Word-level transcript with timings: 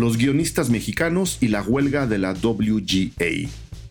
los 0.00 0.16
guionistas 0.16 0.70
mexicanos 0.70 1.38
y 1.40 1.48
la 1.48 1.62
huelga 1.62 2.06
de 2.06 2.18
la 2.18 2.32
WGA. 2.32 3.48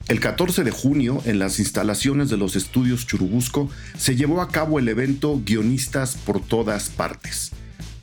El 0.07 0.19
14 0.19 0.63
de 0.63 0.71
junio, 0.71 1.21
en 1.25 1.37
las 1.39 1.59
instalaciones 1.59 2.29
de 2.29 2.37
los 2.37 2.55
estudios 2.55 3.05
Churubusco, 3.05 3.69
se 3.97 4.15
llevó 4.15 4.41
a 4.41 4.49
cabo 4.49 4.79
el 4.79 4.87
evento 4.87 5.41
Guionistas 5.43 6.15
por 6.15 6.41
todas 6.41 6.89
partes, 6.89 7.51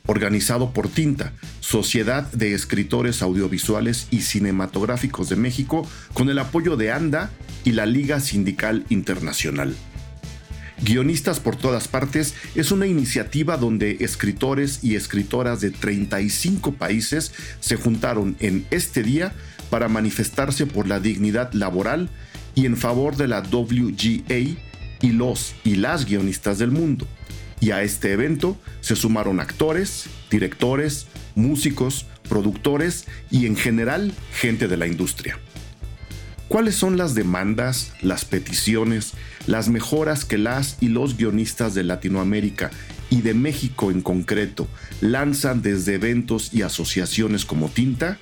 organizado 0.05 0.71
por 0.71 0.87
Tinta, 0.87 1.33
Sociedad 1.61 2.31
de 2.31 2.53
Escritores 2.53 3.21
Audiovisuales 3.23 4.07
y 4.11 4.21
Cinematográficos 4.21 5.29
de 5.29 5.35
México, 5.35 5.87
con 6.13 6.29
el 6.29 6.37
apoyo 6.37 6.77
de 6.77 6.91
ANDA 6.91 7.31
y 7.63 7.71
la 7.71 7.87
Liga 7.87 8.19
Sindical 8.19 8.85
Internacional. 8.89 9.75
Guionistas 10.81 11.39
por 11.39 11.55
todas 11.55 11.87
partes 11.87 12.35
es 12.53 12.71
una 12.71 12.85
iniciativa 12.85 13.57
donde 13.57 13.97
escritores 14.01 14.83
y 14.83 14.95
escritoras 14.95 15.61
de 15.61 15.71
35 15.71 16.73
países 16.73 17.31
se 17.59 17.77
juntaron 17.77 18.35
en 18.39 18.65
este 18.71 19.01
día 19.01 19.33
para 19.69 19.87
manifestarse 19.87 20.65
por 20.65 20.87
la 20.87 20.99
dignidad 20.99 21.53
laboral 21.53 22.09
y 22.55 22.65
en 22.65 22.77
favor 22.77 23.15
de 23.15 23.27
la 23.27 23.41
WGA 23.41 24.57
y 25.01 25.11
los 25.11 25.55
y 25.63 25.75
las 25.75 26.05
guionistas 26.05 26.59
del 26.59 26.71
mundo. 26.71 27.07
Y 27.61 27.71
a 27.71 27.81
este 27.81 28.11
evento 28.11 28.57
se 28.81 28.95
sumaron 28.95 29.39
actores, 29.39 30.05
directores, 30.29 31.07
músicos, 31.35 32.05
productores 32.27 33.05
y 33.31 33.45
en 33.45 33.55
general 33.55 34.13
gente 34.33 34.67
de 34.67 34.77
la 34.77 34.87
industria. 34.87 35.39
¿Cuáles 36.47 36.75
son 36.75 36.95
las 36.95 37.15
demandas, 37.15 37.91
las 38.01 38.23
peticiones, 38.23 39.13
las 39.47 39.67
mejoras 39.67 40.25
que 40.25 40.37
las 40.37 40.77
y 40.79 40.89
los 40.89 41.17
guionistas 41.17 41.73
de 41.73 41.83
Latinoamérica 41.83 42.69
y 43.09 43.21
de 43.21 43.33
México 43.33 43.89
en 43.89 44.01
concreto 44.01 44.67
lanzan 45.01 45.63
desde 45.63 45.95
eventos 45.95 46.53
y 46.53 46.61
asociaciones 46.61 47.45
como 47.45 47.69
Tinta? 47.69 48.19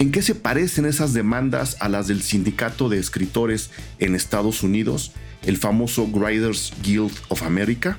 ¿En 0.00 0.10
qué 0.10 0.20
se 0.20 0.34
parecen 0.34 0.84
esas 0.84 1.14
demandas 1.14 1.76
a 1.80 1.88
las 1.88 2.08
del 2.08 2.22
sindicato 2.22 2.88
de 2.88 2.98
escritores 2.98 3.70
en 4.00 4.16
Estados 4.16 4.64
Unidos, 4.64 5.12
el 5.44 5.58
famoso 5.58 6.06
Writers 6.06 6.72
Guild 6.82 7.14
of 7.28 7.44
America? 7.44 7.98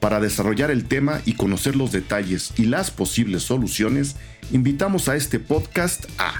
Para 0.00 0.20
desarrollar 0.20 0.70
el 0.70 0.84
tema 0.84 1.22
y 1.24 1.32
conocer 1.32 1.76
los 1.76 1.92
detalles 1.92 2.52
y 2.56 2.66
las 2.66 2.90
posibles 2.90 3.42
soluciones, 3.42 4.16
invitamos 4.52 5.08
a 5.08 5.16
este 5.16 5.38
podcast 5.40 6.04
a 6.18 6.34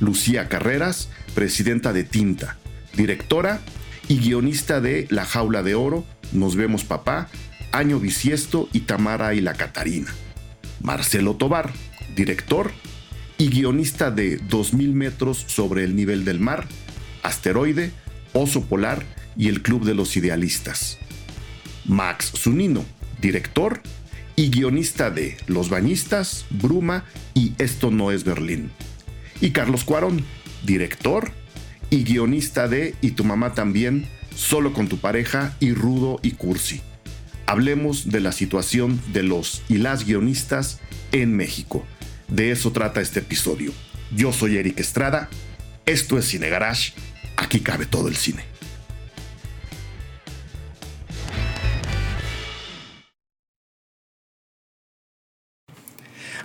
Lucía 0.00 0.48
Carreras, 0.48 1.08
presidenta 1.34 1.92
de 1.92 2.04
Tinta, 2.04 2.56
directora 2.96 3.60
y 4.08 4.18
guionista 4.18 4.80
de 4.80 5.06
La 5.10 5.24
Jaula 5.24 5.62
de 5.62 5.74
Oro, 5.74 6.04
Nos 6.32 6.56
vemos 6.56 6.84
papá, 6.84 7.28
Año 7.72 8.00
Bisiesto 8.00 8.68
y 8.72 8.80
Tamara 8.80 9.34
y 9.34 9.40
la 9.40 9.54
Catarina. 9.54 10.12
Marcelo 10.82 11.36
Tobar, 11.36 11.70
director 12.16 12.72
y 13.38 13.48
guionista 13.48 14.10
de 14.10 14.36
2000 14.36 14.94
metros 14.94 15.44
sobre 15.46 15.84
el 15.84 15.96
nivel 15.96 16.24
del 16.24 16.40
mar, 16.40 16.66
Asteroide, 17.22 17.92
Oso 18.32 18.64
Polar 18.64 19.04
y 19.36 19.48
El 19.48 19.62
Club 19.62 19.84
de 19.84 19.94
los 19.94 20.16
Idealistas. 20.16 20.98
Max 21.86 22.32
Zunino, 22.36 22.84
director 23.20 23.80
y 24.36 24.50
guionista 24.50 25.10
de 25.10 25.36
Los 25.46 25.68
Bañistas, 25.68 26.46
Bruma 26.50 27.04
y 27.34 27.52
Esto 27.58 27.90
no 27.90 28.10
es 28.10 28.24
Berlín. 28.24 28.70
Y 29.40 29.50
Carlos 29.50 29.84
Cuarón, 29.84 30.24
director 30.64 31.32
y 31.90 32.04
guionista 32.04 32.68
de 32.68 32.94
Y 33.00 33.12
tu 33.12 33.24
mamá 33.24 33.54
también, 33.54 34.06
Solo 34.34 34.72
con 34.72 34.88
tu 34.88 34.96
pareja 34.96 35.54
y 35.60 35.74
Rudo 35.74 36.18
y 36.22 36.30
Cursi. 36.30 36.80
Hablemos 37.46 38.08
de 38.08 38.20
la 38.20 38.32
situación 38.32 38.98
de 39.12 39.22
los 39.22 39.62
y 39.68 39.78
las 39.78 40.06
guionistas 40.06 40.80
en 41.12 41.36
México. 41.36 41.84
De 42.28 42.50
eso 42.50 42.72
trata 42.72 43.00
este 43.00 43.20
episodio. 43.20 43.72
Yo 44.16 44.32
soy 44.32 44.56
Eric 44.56 44.80
Estrada, 44.80 45.28
esto 45.84 46.16
es 46.16 46.26
Cine 46.26 46.48
Garage, 46.48 46.92
aquí 47.36 47.60
cabe 47.60 47.86
todo 47.86 48.08
el 48.08 48.16
cine. 48.16 48.44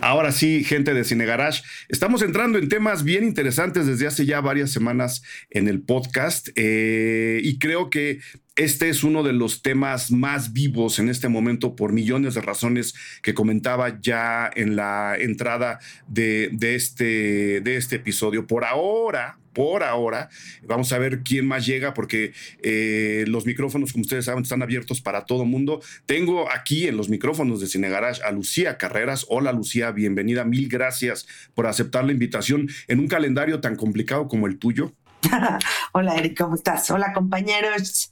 Ahora 0.01 0.31
sí, 0.31 0.63
gente 0.63 0.93
de 0.93 1.03
Cine 1.03 1.25
Garage, 1.25 1.63
estamos 1.89 2.21
entrando 2.21 2.57
en 2.57 2.69
temas 2.69 3.03
bien 3.03 3.23
interesantes 3.23 3.87
desde 3.87 4.07
hace 4.07 4.25
ya 4.25 4.41
varias 4.41 4.71
semanas 4.71 5.23
en 5.49 5.67
el 5.67 5.81
podcast 5.81 6.49
eh, 6.55 7.39
y 7.43 7.57
creo 7.59 7.89
que 7.89 8.19
este 8.55 8.89
es 8.89 9.03
uno 9.03 9.23
de 9.23 9.33
los 9.33 9.61
temas 9.61 10.11
más 10.11 10.53
vivos 10.53 10.99
en 10.99 11.09
este 11.09 11.27
momento 11.27 11.75
por 11.75 11.91
millones 11.91 12.35
de 12.35 12.41
razones 12.41 12.93
que 13.21 13.33
comentaba 13.33 13.99
ya 14.01 14.49
en 14.55 14.75
la 14.75 15.15
entrada 15.17 15.79
de, 16.07 16.49
este, 16.61 17.61
de 17.61 17.75
este 17.75 17.97
episodio. 17.97 18.47
Por 18.47 18.63
ahora, 18.63 19.39
por 19.55 19.81
ahora. 19.81 20.29
Vamos 20.61 20.91
a 20.91 20.99
ver 20.99 21.23
quién 21.23 21.47
más 21.47 21.65
llega 21.65 21.95
porque 21.95 22.33
eh, 22.61 23.25
los 23.27 23.47
micrófonos, 23.47 23.91
como 23.91 24.03
ustedes 24.03 24.25
saben, 24.25 24.43
están 24.43 24.61
abiertos 24.61 25.01
para 25.01 25.25
todo 25.25 25.45
mundo. 25.45 25.81
Tengo 26.05 26.51
aquí 26.51 26.87
en 26.87 26.97
los 26.97 27.09
micrófonos 27.09 27.61
de 27.61 27.67
Cine 27.67 27.89
Garage 27.89 28.21
a 28.21 28.31
Lucía 28.31 28.77
Carreras. 28.77 29.25
Hola 29.29 29.51
Lucía, 29.51 29.89
bienvenida. 29.89 30.45
Mil 30.45 30.69
gracias 30.69 31.25
por 31.55 31.65
aceptar 31.65 32.05
la 32.05 32.11
invitación 32.11 32.69
en 32.87 32.99
un 32.99 33.07
calendario 33.07 33.61
tan 33.61 33.75
complicado 33.75 34.27
como 34.27 34.45
el 34.45 34.59
tuyo. 34.59 34.93
Hola 35.93 36.15
Eric, 36.17 36.37
¿cómo 36.37 36.53
estás? 36.53 36.91
Hola 36.91 37.13
compañeros. 37.13 38.11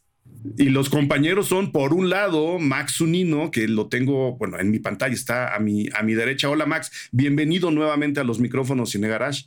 Y 0.58 0.66
los 0.70 0.90
compañeros 0.90 1.48
son, 1.48 1.72
por 1.72 1.94
un 1.94 2.10
lado, 2.10 2.60
Max 2.60 3.00
Unino, 3.00 3.50
que 3.52 3.68
lo 3.68 3.88
tengo, 3.88 4.36
bueno, 4.38 4.60
en 4.60 4.72
mi 4.72 4.80
pantalla 4.80 5.14
está 5.14 5.56
a 5.56 5.60
mi, 5.60 5.88
a 5.94 6.04
mi 6.04 6.14
derecha. 6.14 6.50
Hola 6.50 6.66
Max, 6.66 7.10
bienvenido 7.12 7.72
nuevamente 7.72 8.20
a 8.20 8.24
los 8.24 8.40
micrófonos 8.40 8.92
Cine 8.92 9.08
Garage. 9.08 9.46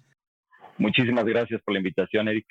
Muchísimas 0.79 1.25
gracias 1.25 1.61
por 1.63 1.75
la 1.75 1.79
invitación, 1.79 2.29
Eric. 2.29 2.47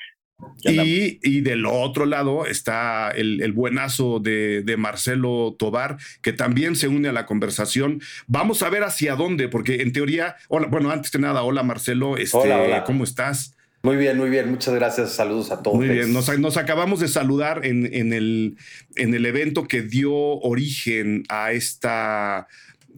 Y, 0.64 1.20
y, 1.24 1.42
del 1.42 1.66
otro 1.66 2.06
lado 2.06 2.46
está 2.46 3.10
el, 3.12 3.54
buenazo 3.54 4.20
de, 4.20 4.64
de, 4.64 4.76
Marcelo 4.76 5.56
Tobar, 5.58 5.96
que 6.22 6.34
también 6.34 6.76
se 6.76 6.90
une 6.90 7.08
a 7.08 7.14
la 7.14 7.26
conversación. 7.26 8.02
Vamos 8.28 8.62
a 8.62 8.70
ver 8.70 8.84
hacia 8.84 9.16
dónde, 9.16 9.48
porque 9.48 9.82
en 9.82 9.94
teoría, 9.94 10.36
hola, 10.50 10.68
bueno, 10.68 10.92
antes 10.92 11.10
que 11.10 11.20
nada, 11.20 11.44
hola 11.44 11.64
Marcelo, 11.64 12.18
este, 12.18 12.38
hola, 12.38 12.84
¿cómo 12.84 13.06
estás? 13.06 13.56
Muy 13.86 13.98
bien, 13.98 14.18
muy 14.18 14.32
bien. 14.32 14.50
Muchas 14.50 14.74
gracias. 14.74 15.14
Saludos 15.14 15.52
a 15.52 15.62
todos. 15.62 15.78
Muy 15.78 15.88
bien. 15.88 16.12
Nos, 16.12 16.38
nos 16.40 16.58
acabamos 16.58 17.00
de 17.00 17.08
saludar 17.08 17.64
en, 17.66 17.88
en, 17.94 18.14
el, 18.14 18.58
en 18.96 19.14
el 19.14 19.28
evento 19.28 19.68
que 19.68 19.84
dio 19.84 20.12
origen 20.12 21.24
a 21.30 21.52
esta 21.52 22.48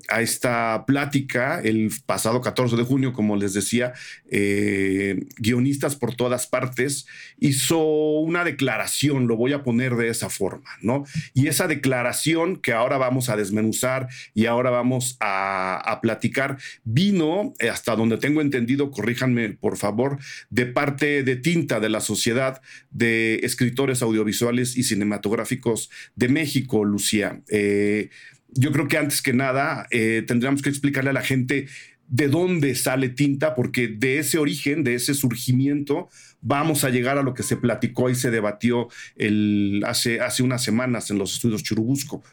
a 0.09 0.21
esta 0.21 0.85
plática 0.85 1.61
el 1.61 1.91
pasado 2.05 2.41
14 2.41 2.75
de 2.75 2.83
junio, 2.83 3.13
como 3.13 3.35
les 3.35 3.53
decía, 3.53 3.93
eh, 4.29 5.25
guionistas 5.37 5.95
por 5.95 6.15
todas 6.15 6.47
partes, 6.47 7.07
hizo 7.39 7.79
una 7.79 8.43
declaración, 8.43 9.27
lo 9.27 9.35
voy 9.35 9.53
a 9.53 9.63
poner 9.63 9.95
de 9.95 10.09
esa 10.09 10.29
forma, 10.29 10.69
¿no? 10.81 11.05
Y 11.33 11.47
esa 11.47 11.67
declaración 11.67 12.57
que 12.57 12.73
ahora 12.73 12.97
vamos 12.97 13.29
a 13.29 13.37
desmenuzar 13.37 14.07
y 14.33 14.45
ahora 14.45 14.69
vamos 14.69 15.17
a, 15.19 15.99
platicar, 16.01 16.57
vino, 16.83 17.53
eh, 17.59 17.69
hasta 17.69 17.95
donde 17.95 18.17
tengo 18.17 18.41
entendido, 18.41 18.91
corríjanme 18.91 19.49
por 19.49 19.77
favor, 19.77 20.19
de 20.49 20.65
parte 20.67 21.23
de 21.23 21.35
Tinta, 21.35 21.79
de 21.79 21.89
la 21.89 22.01
Sociedad 22.01 22.61
de 22.91 23.39
Escritores 23.43 24.01
Audiovisuales 24.01 24.77
y 24.77 24.83
Cinematográficos 24.83 25.89
de 26.15 26.27
México, 26.29 26.83
Lucía. 26.85 27.41
Eh, 27.49 28.09
yo 28.49 28.71
creo 28.71 28.87
que 28.87 28.97
antes 28.97 29.21
que 29.21 29.33
nada 29.33 29.87
eh, 29.91 30.23
tendríamos 30.25 30.61
que 30.61 30.69
explicarle 30.69 31.09
a 31.09 31.13
la 31.13 31.21
gente 31.21 31.67
de 32.07 32.29
dónde 32.29 32.73
sale 32.75 33.09
tinta, 33.09 33.53
porque 33.53 33.87
de 33.87 34.19
ese 34.19 34.37
origen, 34.37 34.83
de 34.83 34.95
ese 34.95 35.13
surgimiento, 35.13 36.07
vamos 36.41 36.83
a 36.83 36.89
llegar 36.89 37.17
a 37.17 37.23
lo 37.23 37.33
que 37.33 37.43
se 37.43 37.57
platicó 37.57 38.09
y 38.09 38.15
se 38.15 38.31
debatió 38.31 38.87
el, 39.15 39.83
hace, 39.85 40.21
hace 40.21 40.43
unas 40.43 40.63
semanas 40.63 41.11
en 41.11 41.17
los 41.17 41.33
estudios 41.33 41.63
Churubusco. 41.63 42.23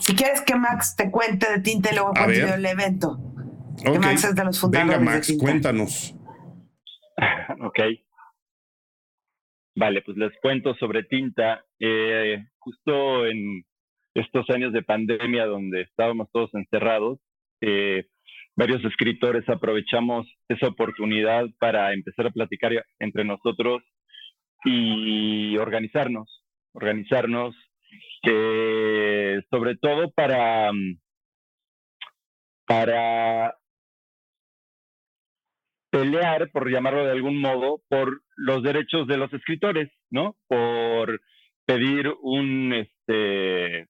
Si 0.00 0.14
quieres 0.14 0.40
que 0.40 0.56
Max 0.56 0.96
te 0.96 1.10
cuente 1.10 1.50
de 1.50 1.60
tinta 1.60 1.90
y 1.92 1.94
luego 1.94 2.12
cuente 2.12 2.54
el 2.54 2.66
evento. 2.66 3.18
Max 4.00 4.24
es 4.24 4.34
de 4.34 4.44
los 4.44 4.58
fundadores. 4.58 4.98
Venga, 4.98 5.12
Max, 5.12 5.34
cuéntanos. 5.38 6.14
ok. 7.60 7.78
Vale, 9.76 10.02
pues 10.02 10.16
les 10.16 10.32
cuento 10.40 10.74
sobre 10.74 11.04
tinta. 11.04 11.64
Eh, 11.78 12.44
justo 12.58 13.26
en 13.26 13.64
estos 14.14 14.48
años 14.50 14.72
de 14.72 14.82
pandemia 14.82 15.46
donde 15.46 15.82
estábamos 15.82 16.28
todos 16.32 16.50
encerrados, 16.54 17.18
eh, 17.60 18.06
varios 18.56 18.84
escritores 18.84 19.48
aprovechamos 19.48 20.26
esa 20.48 20.68
oportunidad 20.68 21.46
para 21.58 21.92
empezar 21.92 22.26
a 22.26 22.30
platicar 22.30 22.72
entre 23.00 23.24
nosotros 23.24 23.82
y 24.64 25.56
organizarnos, 25.56 26.44
organizarnos, 26.72 27.54
eh, 28.26 29.42
sobre 29.50 29.76
todo 29.76 30.10
para, 30.12 30.70
para 32.66 33.54
pelear, 35.90 36.50
por 36.50 36.70
llamarlo 36.70 37.04
de 37.04 37.12
algún 37.12 37.40
modo, 37.40 37.82
por 37.88 38.22
los 38.36 38.62
derechos 38.62 39.06
de 39.06 39.16
los 39.16 39.32
escritores, 39.32 39.90
¿no? 40.10 40.36
Por 40.48 41.20
pedir 41.66 42.12
un, 42.22 42.72
este, 42.72 43.86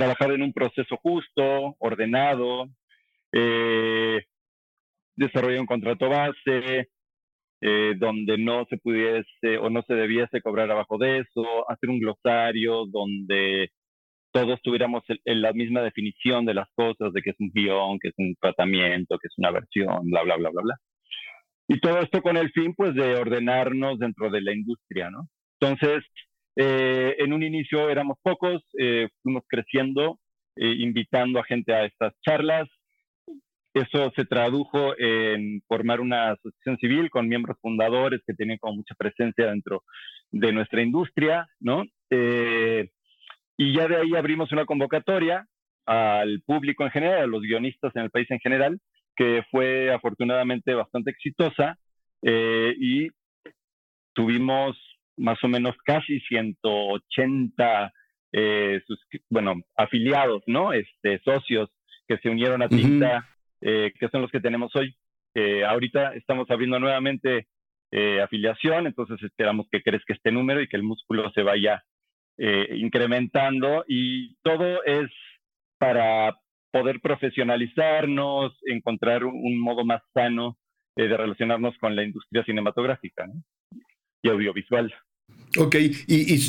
trabajar 0.00 0.32
en 0.32 0.42
un 0.42 0.52
proceso 0.52 0.96
justo, 1.02 1.76
ordenado, 1.78 2.68
eh, 3.32 4.22
desarrollar 5.14 5.60
un 5.60 5.66
contrato 5.66 6.08
base, 6.08 6.88
eh, 7.60 7.94
donde 7.98 8.38
no 8.38 8.64
se 8.70 8.78
pudiese 8.78 9.58
o 9.60 9.68
no 9.68 9.82
se 9.82 9.94
debiese 9.94 10.40
cobrar 10.40 10.70
abajo 10.70 10.96
de 10.96 11.18
eso, 11.18 11.70
hacer 11.70 11.90
un 11.90 12.00
glosario 12.00 12.86
donde 12.86 13.68
todos 14.32 14.58
tuviéramos 14.62 15.02
la 15.24 15.52
misma 15.52 15.82
definición 15.82 16.46
de 16.46 16.54
las 16.54 16.68
cosas, 16.74 17.12
de 17.12 17.20
que 17.20 17.30
es 17.30 17.36
un 17.38 17.50
guion, 17.52 17.98
que 17.98 18.08
es 18.08 18.14
un 18.16 18.34
tratamiento, 18.40 19.18
que 19.18 19.26
es 19.26 19.34
una 19.36 19.50
versión, 19.50 20.08
bla, 20.08 20.22
bla, 20.22 20.36
bla, 20.36 20.50
bla, 20.50 20.62
bla. 20.62 20.76
Y 21.68 21.78
todo 21.80 21.98
esto 22.00 22.22
con 22.22 22.36
el 22.38 22.50
fin, 22.52 22.74
pues, 22.74 22.94
de 22.94 23.16
ordenarnos 23.16 23.98
dentro 23.98 24.30
de 24.30 24.40
la 24.40 24.54
industria, 24.54 25.10
¿no? 25.10 25.28
Entonces, 25.60 26.04
eh, 26.56 27.16
en 27.18 27.32
un 27.32 27.42
inicio 27.42 27.88
éramos 27.90 28.18
pocos, 28.22 28.62
eh, 28.78 29.08
fuimos 29.22 29.44
creciendo, 29.48 30.18
eh, 30.56 30.74
invitando 30.78 31.38
a 31.38 31.44
gente 31.44 31.72
a 31.74 31.84
estas 31.84 32.12
charlas. 32.20 32.68
Eso 33.72 34.10
se 34.16 34.24
tradujo 34.24 34.98
en 34.98 35.62
formar 35.68 36.00
una 36.00 36.32
asociación 36.32 36.76
civil 36.78 37.08
con 37.08 37.28
miembros 37.28 37.56
fundadores 37.60 38.20
que 38.26 38.34
tienen 38.34 38.58
como 38.58 38.76
mucha 38.76 38.96
presencia 38.96 39.46
dentro 39.46 39.84
de 40.32 40.52
nuestra 40.52 40.82
industria, 40.82 41.48
¿no? 41.60 41.84
y 43.56 43.76
ya 43.76 43.86
de 43.86 43.96
ahí 43.98 44.16
abrimos 44.16 44.50
una 44.50 44.64
convocatoria 44.64 45.46
al 45.86 46.42
público 46.44 46.82
en 46.82 46.90
general, 46.90 47.22
a 47.22 47.26
los 47.28 47.42
guionistas 47.42 47.94
en 47.94 48.02
el 48.02 48.10
país 48.10 48.28
en 48.32 48.40
general, 48.40 48.80
que 49.14 49.44
fue 49.52 49.92
afortunadamente 49.92 50.74
bastante 50.74 51.12
exitosa 51.12 51.78
y 52.20 53.10
tuvimos 54.12 54.76
más 55.16 55.42
o 55.44 55.48
menos 55.48 55.76
casi 55.84 56.20
180 56.20 57.92
eh, 58.32 58.80
bueno, 59.28 59.54
afiliados, 59.76 60.42
¿no? 60.46 60.72
Este, 60.72 61.20
socios 61.20 61.70
que 62.06 62.18
se 62.18 62.28
unieron 62.28 62.62
a 62.62 62.68
Tinta, 62.68 63.28
eh, 63.60 63.92
que 63.98 64.08
son 64.08 64.22
los 64.22 64.30
que 64.30 64.40
tenemos 64.40 64.74
hoy. 64.76 64.94
Eh, 65.34 65.64
ahorita 65.64 66.14
estamos 66.14 66.50
abriendo 66.50 66.78
nuevamente 66.78 67.46
afiliación, 68.22 68.86
entonces 68.86 69.20
esperamos 69.20 69.66
que 69.68 69.82
crezca 69.82 70.14
este 70.14 70.30
número 70.30 70.62
y 70.62 70.68
que 70.68 70.76
el 70.76 70.84
músculo 70.84 71.28
se 71.32 71.42
vaya 71.42 71.82
incrementando 72.38 73.84
y 73.88 74.36
todo 74.42 74.84
es 74.84 75.10
para 75.76 76.38
poder 76.70 77.00
profesionalizarnos, 77.00 78.56
encontrar 78.66 79.24
un, 79.24 79.58
modo 79.58 79.84
más 79.84 80.02
sano 80.14 80.56
de 80.94 81.08
relacionarnos 81.08 81.76
con 81.78 81.96
la 81.96 82.04
industria 82.04 82.44
cinematográfica 82.44 83.26
y 84.22 84.28
audiovisual. 84.28 84.92
Ok, 85.56 85.76
y, 86.06 86.40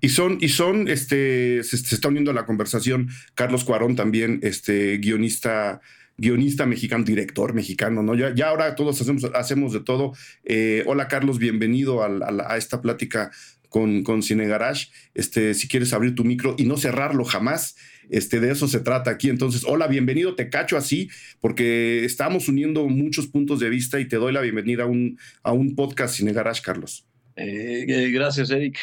y, 0.00 0.08
son, 0.08 0.38
y 0.40 0.48
son, 0.48 0.88
este, 0.88 1.62
se, 1.62 1.76
está 1.76 2.08
uniendo 2.08 2.30
a 2.30 2.34
la 2.34 2.44
conversación 2.44 3.08
Carlos 3.34 3.64
Cuarón 3.64 3.96
también, 3.96 4.40
este, 4.42 4.98
guionista 4.98 5.80
guionista 6.18 6.66
mexicano, 6.66 7.04
director 7.04 7.54
mexicano, 7.54 8.02
¿no? 8.02 8.14
Ya, 8.14 8.34
ya 8.34 8.48
ahora 8.48 8.74
todos 8.74 9.00
hacemos, 9.00 9.24
hacemos 9.34 9.72
de 9.72 9.80
todo. 9.80 10.12
Eh, 10.44 10.84
hola 10.86 11.08
Carlos, 11.08 11.38
bienvenido 11.38 12.02
a, 12.02 12.56
esta 12.56 12.82
plática 12.82 13.30
con, 13.70 14.02
con 14.04 14.22
Cine 14.22 14.46
Garage. 14.46 14.88
Este, 15.14 15.54
si 15.54 15.68
quieres 15.68 15.92
abrir 15.92 16.14
tu 16.14 16.24
micro 16.24 16.54
y 16.58 16.64
no 16.64 16.76
cerrarlo 16.76 17.24
jamás, 17.24 17.76
este, 18.10 18.40
de 18.40 18.52
eso 18.52 18.68
se 18.68 18.80
trata 18.80 19.10
aquí. 19.10 19.30
Entonces, 19.30 19.64
hola, 19.66 19.86
bienvenido, 19.86 20.34
te 20.34 20.50
cacho 20.50 20.76
así, 20.76 21.10
porque 21.40 22.04
estamos 22.04 22.48
uniendo 22.48 22.86
muchos 22.88 23.26
puntos 23.26 23.58
de 23.58 23.70
vista 23.70 23.98
y 23.98 24.06
te 24.06 24.16
doy 24.16 24.32
la 24.32 24.42
bienvenida 24.42 24.84
a 24.84 24.86
un, 24.86 25.18
a 25.42 25.52
un 25.52 25.74
podcast 25.74 26.14
Cine 26.14 26.32
Garage, 26.32 26.62
Carlos. 26.62 27.06
Eh, 27.36 27.84
eh, 27.88 28.10
gracias, 28.10 28.50
Eric. 28.50 28.78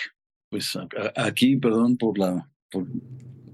Pues 0.49 0.77
aquí, 1.15 1.57
perdón 1.57 1.97
por 1.97 2.17
la... 2.17 2.49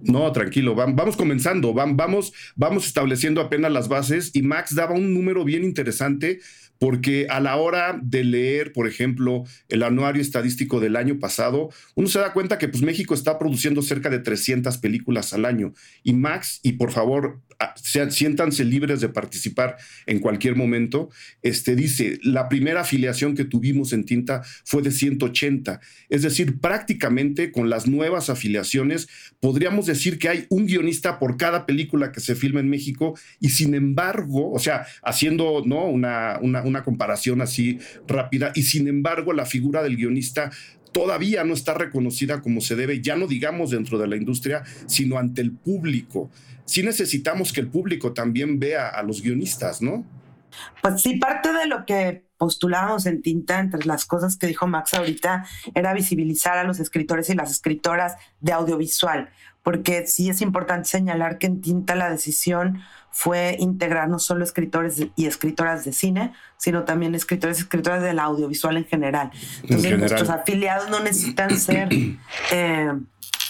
No, 0.01 0.31
tranquilo, 0.31 0.75
vamos 0.75 1.17
comenzando, 1.17 1.73
vamos, 1.73 2.31
vamos 2.55 2.85
estableciendo 2.85 3.41
apenas 3.41 3.71
las 3.71 3.87
bases 3.87 4.31
y 4.35 4.43
Max 4.43 4.75
daba 4.75 4.93
un 4.93 5.15
número 5.15 5.43
bien 5.43 5.63
interesante 5.63 6.39
porque 6.79 7.27
a 7.29 7.39
la 7.39 7.55
hora 7.57 7.99
de 8.01 8.23
leer, 8.23 8.73
por 8.73 8.87
ejemplo, 8.87 9.43
el 9.69 9.83
anuario 9.83 10.21
estadístico 10.21 10.79
del 10.79 10.95
año 10.95 11.19
pasado, 11.19 11.69
uno 11.95 12.07
se 12.07 12.19
da 12.19 12.33
cuenta 12.33 12.57
que 12.57 12.67
pues, 12.67 12.83
México 12.83 13.13
está 13.13 13.39
produciendo 13.39 13.81
cerca 13.81 14.09
de 14.09 14.19
300 14.19 14.77
películas 14.77 15.33
al 15.33 15.45
año. 15.45 15.73
Y 16.03 16.13
Max, 16.13 16.59
y 16.63 16.73
por 16.73 16.91
favor, 16.91 17.41
siéntanse 17.75 18.63
libres 18.63 19.01
de 19.01 19.09
participar 19.09 19.77
en 20.05 20.19
cualquier 20.19 20.55
momento, 20.55 21.09
este, 21.41 21.75
dice, 21.75 22.19
la 22.23 22.49
primera 22.49 22.81
afiliación 22.81 23.35
que 23.35 23.45
tuvimos 23.45 23.93
en 23.93 24.05
Tinta 24.05 24.41
fue 24.63 24.81
de 24.81 24.91
180. 24.91 25.79
Es 26.09 26.21
decir, 26.21 26.59
prácticamente 26.59 27.51
con 27.51 27.69
las 27.69 27.87
nuevas 27.87 28.29
afiliaciones, 28.29 29.07
podríamos 29.39 29.85
decir 29.85 30.19
que 30.19 30.29
hay 30.29 30.45
un 30.49 30.65
guionista 30.65 31.19
por 31.19 31.37
cada 31.37 31.65
película 31.65 32.11
que 32.11 32.19
se 32.19 32.35
filma 32.35 32.59
en 32.59 32.69
México 32.69 33.17
y 33.39 33.49
sin 33.49 33.73
embargo, 33.73 34.51
o 34.51 34.59
sea, 34.59 34.85
haciendo 35.03 35.63
¿no? 35.65 35.85
una 35.85 36.39
una 36.41 36.83
comparación 36.83 37.41
así 37.41 37.79
rápida, 38.07 38.51
y 38.55 38.63
sin 38.63 38.87
embargo 38.87 39.33
la 39.33 39.45
figura 39.45 39.83
del 39.83 39.97
guionista 39.97 40.51
todavía 40.95 41.43
no 41.43 41.53
está 41.53 41.73
reconocida 41.73 42.39
como 42.41 42.61
se 42.61 42.77
debe, 42.77 43.01
ya 43.01 43.17
no 43.17 43.27
digamos 43.27 43.71
dentro 43.71 43.97
de 43.97 44.07
la 44.07 44.15
industria, 44.15 44.63
sino 44.85 45.17
ante 45.17 45.41
el 45.41 45.51
público. 45.51 46.31
Sí 46.63 46.83
necesitamos 46.83 47.51
que 47.51 47.59
el 47.59 47.67
público 47.67 48.13
también 48.13 48.59
vea 48.59 48.87
a 48.87 49.03
los 49.03 49.21
guionistas, 49.21 49.81
¿no? 49.81 50.05
Pues 50.81 51.01
sí, 51.01 51.17
parte 51.17 51.51
de 51.51 51.67
lo 51.67 51.85
que 51.85 52.23
postulábamos 52.37 53.07
en 53.07 53.21
Tinta, 53.21 53.59
entre 53.59 53.85
las 53.85 54.05
cosas 54.05 54.37
que 54.37 54.47
dijo 54.47 54.67
Max 54.67 54.93
ahorita, 54.93 55.45
era 55.73 55.93
visibilizar 55.93 56.57
a 56.57 56.63
los 56.63 56.79
escritores 56.79 57.29
y 57.29 57.35
las 57.35 57.51
escritoras 57.51 58.15
de 58.39 58.53
audiovisual, 58.53 59.31
porque 59.63 60.07
sí 60.07 60.29
es 60.29 60.39
importante 60.39 60.87
señalar 60.87 61.39
que 61.39 61.47
en 61.47 61.59
Tinta 61.59 61.95
la 61.95 62.09
decisión 62.09 62.79
fue 63.17 63.55
integrar 63.59 64.09
no 64.09 64.19
solo 64.19 64.43
escritores 64.43 65.01
y 65.15 65.25
escritoras 65.25 65.85
de 65.85 65.93
cine, 65.93 66.33
sino 66.57 66.83
también 66.83 67.15
escritores 67.15 67.59
y 67.59 67.61
escritoras 67.61 68.03
del 68.03 68.19
audiovisual 68.19 68.75
en 68.75 68.83
general. 68.83 69.31
Entonces, 69.63 69.97
nuestros 69.97 70.29
afiliados 70.29 70.89
no 70.89 70.99
necesitan 70.99 71.57
ser 71.57 71.87
eh, 72.51 72.91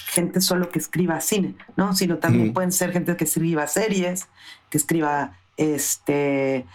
gente 0.05 0.41
solo 0.41 0.69
que 0.69 0.77
escriba 0.77 1.19
cine, 1.19 1.55
¿no? 1.77 1.95
Sino 1.95 2.19
también 2.19 2.53
pueden 2.53 2.71
ser 2.71 2.91
gente 2.91 3.17
que 3.17 3.23
escriba 3.23 3.65
series, 3.65 4.27
que 4.69 4.77
escriba 4.77 5.35
este 5.57 6.67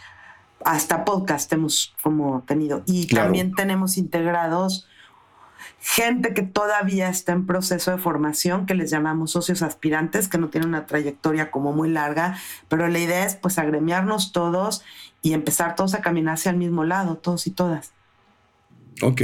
hasta 0.64 1.04
podcast 1.04 1.50
hemos 1.52 1.94
como 2.02 2.42
tenido. 2.42 2.82
Y 2.86 3.06
también 3.06 3.54
tenemos 3.54 3.98
integrados 3.98 4.88
gente 5.80 6.34
que 6.34 6.42
todavía 6.42 7.08
está 7.08 7.32
en 7.32 7.46
proceso 7.46 7.90
de 7.90 7.98
formación, 7.98 8.66
que 8.66 8.74
les 8.74 8.90
llamamos 8.90 9.32
socios 9.32 9.62
aspirantes, 9.62 10.28
que 10.28 10.38
no 10.38 10.48
tienen 10.48 10.68
una 10.68 10.86
trayectoria 10.86 11.50
como 11.50 11.72
muy 11.72 11.88
larga, 11.88 12.38
pero 12.68 12.86
la 12.88 12.98
idea 12.98 13.24
es 13.24 13.34
pues 13.34 13.58
agremiarnos 13.58 14.32
todos 14.32 14.82
y 15.22 15.32
empezar 15.32 15.76
todos 15.76 15.94
a 15.94 16.00
caminar 16.00 16.34
hacia 16.34 16.50
el 16.50 16.58
mismo 16.58 16.84
lado, 16.84 17.16
todos 17.16 17.46
y 17.46 17.50
todas. 17.50 17.92
Ok. 19.02 19.22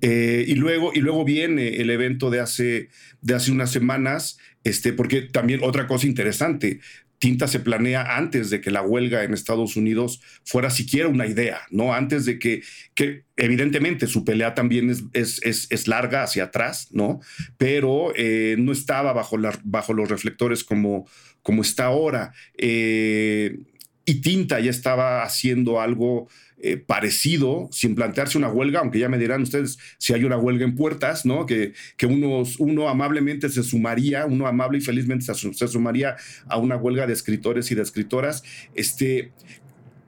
Eh, 0.00 0.44
y, 0.46 0.54
luego, 0.56 0.90
y 0.92 1.00
luego 1.00 1.24
viene 1.24 1.76
el 1.76 1.90
evento 1.90 2.30
de 2.30 2.40
hace, 2.40 2.88
de 3.20 3.34
hace 3.34 3.52
unas 3.52 3.70
semanas, 3.70 4.38
este, 4.64 4.92
porque 4.92 5.22
también 5.22 5.60
otra 5.62 5.86
cosa 5.86 6.06
interesante, 6.06 6.80
Tinta 7.22 7.46
se 7.46 7.60
planea 7.60 8.16
antes 8.16 8.50
de 8.50 8.60
que 8.60 8.72
la 8.72 8.82
huelga 8.82 9.22
en 9.22 9.32
Estados 9.32 9.76
Unidos 9.76 10.20
fuera 10.44 10.70
siquiera 10.70 11.08
una 11.08 11.28
idea, 11.28 11.60
¿no? 11.70 11.94
Antes 11.94 12.24
de 12.24 12.40
que, 12.40 12.64
que 12.96 13.26
evidentemente 13.36 14.08
su 14.08 14.24
pelea 14.24 14.54
también 14.54 14.90
es, 14.90 15.04
es, 15.44 15.68
es, 15.70 15.86
larga 15.86 16.24
hacia 16.24 16.42
atrás, 16.42 16.88
¿no? 16.90 17.20
Pero 17.58 18.12
eh, 18.16 18.56
no 18.58 18.72
estaba 18.72 19.12
bajo, 19.12 19.38
la, 19.38 19.56
bajo 19.62 19.94
los 19.94 20.08
reflectores 20.08 20.64
como, 20.64 21.06
como 21.42 21.62
está 21.62 21.84
ahora. 21.84 22.32
Eh, 22.58 23.56
y 24.04 24.14
Tinta 24.20 24.58
ya 24.58 24.70
estaba 24.70 25.22
haciendo 25.22 25.80
algo 25.80 26.28
eh, 26.64 26.76
parecido, 26.76 27.68
sin 27.72 27.96
plantearse 27.96 28.38
una 28.38 28.48
huelga, 28.48 28.78
aunque 28.78 29.00
ya 29.00 29.08
me 29.08 29.18
dirán 29.18 29.42
ustedes 29.42 29.78
si 29.98 30.14
hay 30.14 30.22
una 30.22 30.38
huelga 30.38 30.64
en 30.64 30.76
puertas, 30.76 31.26
¿no? 31.26 31.44
Que, 31.44 31.72
que 31.96 32.06
uno, 32.06 32.88
amablemente 32.88 33.48
se 33.48 33.64
sumaría, 33.64 34.26
uno 34.26 34.46
amable 34.46 34.78
y 34.78 34.80
felizmente 34.80 35.26
se, 35.34 35.68
sumaría 35.68 36.14
a 36.46 36.58
una 36.58 36.76
huelga 36.76 37.08
de 37.08 37.14
escritores 37.14 37.72
y 37.72 37.74
de 37.74 37.82
escritoras. 37.82 38.44
Este, 38.74 39.32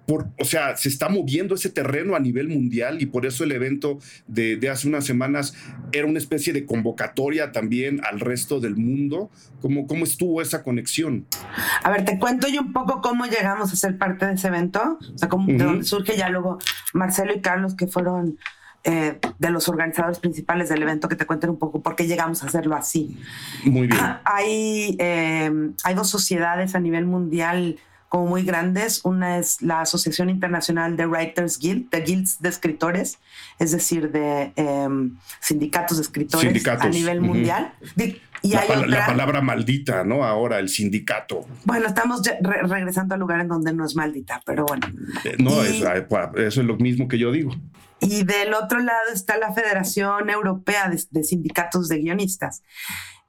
o 0.06 0.44
sea, 0.44 0.76
se 0.76 0.88
está 0.88 1.08
moviendo 1.08 1.54
ese 1.54 1.70
terreno 1.70 2.14
a 2.14 2.20
nivel 2.20 2.48
mundial 2.48 3.00
y 3.00 3.06
por 3.06 3.24
eso 3.24 3.44
el 3.44 3.52
evento 3.52 3.98
de, 4.26 4.58
hace 4.70 4.88
unas 4.88 5.04
semanas 5.04 5.54
era 5.92 6.06
una 6.06 6.18
especie 6.18 6.52
de 6.52 6.66
convocatoria 6.66 7.52
también 7.52 8.00
al 8.04 8.20
resto 8.20 8.60
del 8.60 8.76
mundo. 8.76 9.30
¿Cómo, 9.62 9.86
¿Cómo 9.86 10.04
estuvo 10.04 10.42
esa 10.42 10.62
conexión? 10.62 11.26
A 11.82 11.90
ver, 11.90 12.04
te 12.04 12.18
cuento 12.18 12.48
yo 12.48 12.60
un 12.60 12.72
poco 12.72 13.00
cómo 13.00 13.24
llegamos 13.24 13.72
a 13.72 13.76
ser 13.76 13.96
parte 13.96 14.26
de 14.26 14.34
ese 14.34 14.48
evento, 14.48 14.98
o 15.14 15.18
sea, 15.18 15.28
cómo, 15.28 15.46
de 15.46 15.64
dónde 15.64 15.84
surge 15.84 16.16
ya 16.16 16.28
luego 16.28 16.58
Marcelo 16.92 17.32
y 17.34 17.40
Carlos, 17.40 17.74
que 17.74 17.86
fueron 17.86 18.38
eh, 18.86 19.18
de 19.38 19.50
los 19.50 19.70
organizadores 19.70 20.18
principales 20.18 20.68
del 20.68 20.82
evento, 20.82 21.08
que 21.08 21.16
te 21.16 21.24
cuenten 21.24 21.48
un 21.48 21.58
poco 21.58 21.80
por 21.80 21.96
qué 21.96 22.06
llegamos 22.06 22.42
a 22.42 22.46
hacerlo 22.46 22.76
así. 22.76 23.16
Muy 23.64 23.86
bien. 23.86 24.00
Hay, 24.24 24.96
eh, 24.98 25.50
hay 25.82 25.94
dos 25.94 26.10
sociedades 26.10 26.74
a 26.74 26.80
nivel 26.80 27.06
mundial 27.06 27.78
como 28.14 28.28
muy 28.28 28.44
grandes. 28.44 29.00
Una 29.04 29.38
es 29.38 29.60
la 29.60 29.80
Asociación 29.80 30.30
Internacional 30.30 30.96
de 30.96 31.04
Writers 31.04 31.58
Guild, 31.58 31.90
de 31.90 32.00
guilds 32.02 32.40
de 32.40 32.48
escritores, 32.48 33.18
es 33.58 33.72
decir, 33.72 34.12
de 34.12 34.52
em, 34.54 35.16
sindicatos 35.40 35.96
de 35.96 36.04
escritores 36.04 36.64
a 36.68 36.88
nivel 36.90 37.20
mundial. 37.20 37.74
Y 38.40 38.50
la, 38.52 38.60
hay 38.60 38.68
otra- 38.70 38.86
la 38.86 39.06
palabra 39.06 39.40
maldita, 39.40 40.04
¿no? 40.04 40.22
Ahora, 40.22 40.60
el 40.60 40.68
sindicato. 40.68 41.44
Bueno, 41.64 41.88
estamos 41.88 42.22
re- 42.40 42.62
regresando 42.62 43.14
al 43.14 43.20
lugar 43.20 43.40
en 43.40 43.48
donde 43.48 43.72
no 43.72 43.84
es 43.84 43.96
maldita, 43.96 44.40
pero 44.46 44.64
bueno. 44.64 44.86
Eh, 45.24 45.34
No, 45.40 45.64
Y- 45.64 45.78
es- 45.78 45.82
eh, 45.82 46.06
eso 46.46 46.60
es 46.60 46.66
lo 46.68 46.76
mismo 46.76 47.08
que 47.08 47.18
yo 47.18 47.32
digo. 47.32 47.50
Y 47.98 48.22
del 48.22 48.54
otro 48.54 48.78
lado 48.78 49.10
está 49.12 49.38
la 49.38 49.52
Federación 49.52 50.30
Europea 50.30 50.88
de, 50.88 51.02
de 51.10 51.24
Sindicatos 51.24 51.88
de 51.88 51.98
Guionistas. 51.98 52.62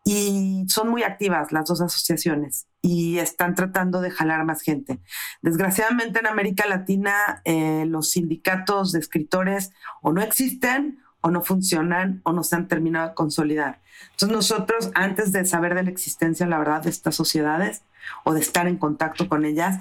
Y 0.04 0.66
son 0.68 0.90
muy 0.90 1.02
activas 1.02 1.52
las 1.52 1.66
dos 1.66 1.82
asociaciones 1.82 2.68
y 2.86 3.18
están 3.18 3.56
tratando 3.56 4.00
de 4.00 4.12
jalar 4.12 4.46
más 4.46 4.62
gente. 4.62 5.00
Desgraciadamente 5.42 6.20
en 6.20 6.28
América 6.28 6.68
Latina 6.68 7.42
eh, 7.44 7.86
los 7.88 8.12
sindicatos 8.12 8.92
de 8.92 9.00
escritores 9.00 9.72
o 10.04 10.14
no 10.14 10.22
existen 10.22 11.00
o 11.22 11.32
no 11.32 11.42
funcionan 11.42 12.22
o 12.26 12.32
no 12.32 12.44
se 12.44 12.56
han 12.56 12.68
terminado 12.68 13.10
de 13.10 13.16
consolidar. 13.16 13.82
Entonces 14.12 14.36
nosotros, 14.36 14.92
antes 14.94 15.32
de 15.32 15.46
saber 15.46 15.74
de 15.74 15.82
la 15.82 15.90
existencia, 15.90 16.46
la 16.46 16.60
verdad, 16.60 16.84
de 16.84 16.92
estas 16.92 17.16
sociedades 17.16 17.82
o 18.24 18.36
de 18.36 18.42
estar 18.42 18.68
en 18.68 18.78
contacto 18.78 19.28
con 19.28 19.46
ellas, 19.46 19.80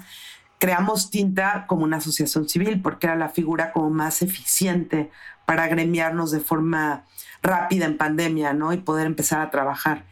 creamos 0.57 1.11
Tinta 1.11 1.67
como 1.67 1.83
una 1.83 1.97
asociación 1.97 2.49
civil 2.49 2.81
porque 2.81 3.05
era 3.05 3.15
la 3.15 3.29
figura 3.29 3.71
como 3.71 3.91
más 3.91 4.23
eficiente 4.23 5.11
para 5.45 5.67
gremiarnos 5.67 6.31
de 6.31 6.39
forma 6.39 7.03
rápida 7.43 7.85
en 7.85 7.97
pandemia, 7.97 8.53
¿no? 8.53 8.73
Y 8.73 8.77
poder 8.77 9.05
empezar 9.05 9.41
a 9.41 9.51
trabajar. 9.51 10.05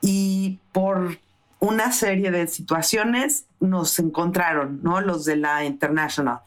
Y 0.00 0.58
por 0.72 1.18
una 1.64 1.92
serie 1.92 2.30
de 2.30 2.46
situaciones 2.46 3.46
nos 3.58 3.98
encontraron, 3.98 4.80
¿no? 4.82 5.00
Los 5.00 5.24
de 5.24 5.36
la 5.36 5.64
International. 5.64 6.40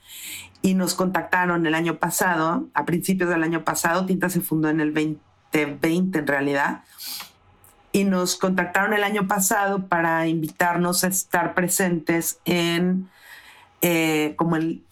Y 0.61 0.75
nos 0.75 0.93
contactaron 0.93 1.65
el 1.65 1.73
año 1.73 1.97
pasado, 1.97 2.67
a 2.75 2.85
principios 2.85 3.29
del 3.31 3.41
año 3.41 3.63
pasado, 3.63 4.05
Tinta 4.05 4.29
se 4.29 4.41
fundó 4.41 4.69
en 4.69 4.79
el 4.79 4.93
2020 4.93 6.19
en 6.19 6.27
realidad, 6.27 6.83
y 7.91 8.03
nos 8.03 8.35
contactaron 8.35 8.93
el 8.93 9.03
año 9.03 9.27
pasado 9.27 9.87
para 9.87 10.27
invitarnos 10.27 11.03
a 11.03 11.07
estar 11.07 11.55
presentes 11.55 12.39
en 12.45 13.09
eh, 13.81 14.35
como 14.37 14.55
el, 14.55 14.83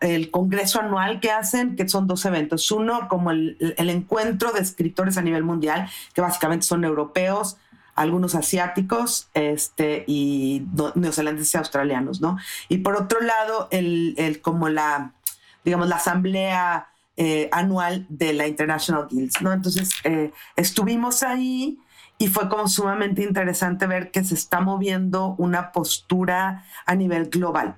el 0.00 0.30
congreso 0.30 0.80
anual 0.80 1.20
que 1.20 1.30
hacen, 1.30 1.74
que 1.74 1.88
son 1.88 2.06
dos 2.06 2.26
eventos. 2.26 2.70
Uno, 2.70 3.08
como 3.08 3.30
el, 3.30 3.74
el 3.78 3.88
encuentro 3.88 4.52
de 4.52 4.60
escritores 4.60 5.16
a 5.16 5.22
nivel 5.22 5.42
mundial, 5.42 5.88
que 6.12 6.20
básicamente 6.20 6.66
son 6.66 6.84
europeos, 6.84 7.56
algunos 8.02 8.34
asiáticos 8.34 9.28
este, 9.34 10.04
y 10.06 10.64
neozelandeses 10.94 11.54
y 11.54 11.58
australianos, 11.58 12.20
¿no? 12.20 12.38
Y 12.68 12.78
por 12.78 12.96
otro 12.96 13.20
lado, 13.20 13.68
el, 13.70 14.14
el- 14.18 14.40
como 14.40 14.68
la, 14.68 15.12
digamos, 15.64 15.88
la 15.88 15.96
asamblea 15.96 16.88
eh, 17.16 17.48
anual 17.52 18.06
de 18.08 18.32
la 18.32 18.46
International 18.46 19.06
Guilds, 19.10 19.42
¿no? 19.42 19.52
Entonces, 19.52 19.90
eh, 20.04 20.32
estuvimos 20.56 21.22
ahí 21.22 21.78
y 22.18 22.28
fue 22.28 22.48
como 22.48 22.68
sumamente 22.68 23.22
interesante 23.22 23.86
ver 23.86 24.10
que 24.10 24.24
se 24.24 24.34
está 24.34 24.60
moviendo 24.60 25.34
una 25.38 25.72
postura 25.72 26.64
a 26.86 26.94
nivel 26.94 27.28
global. 27.30 27.76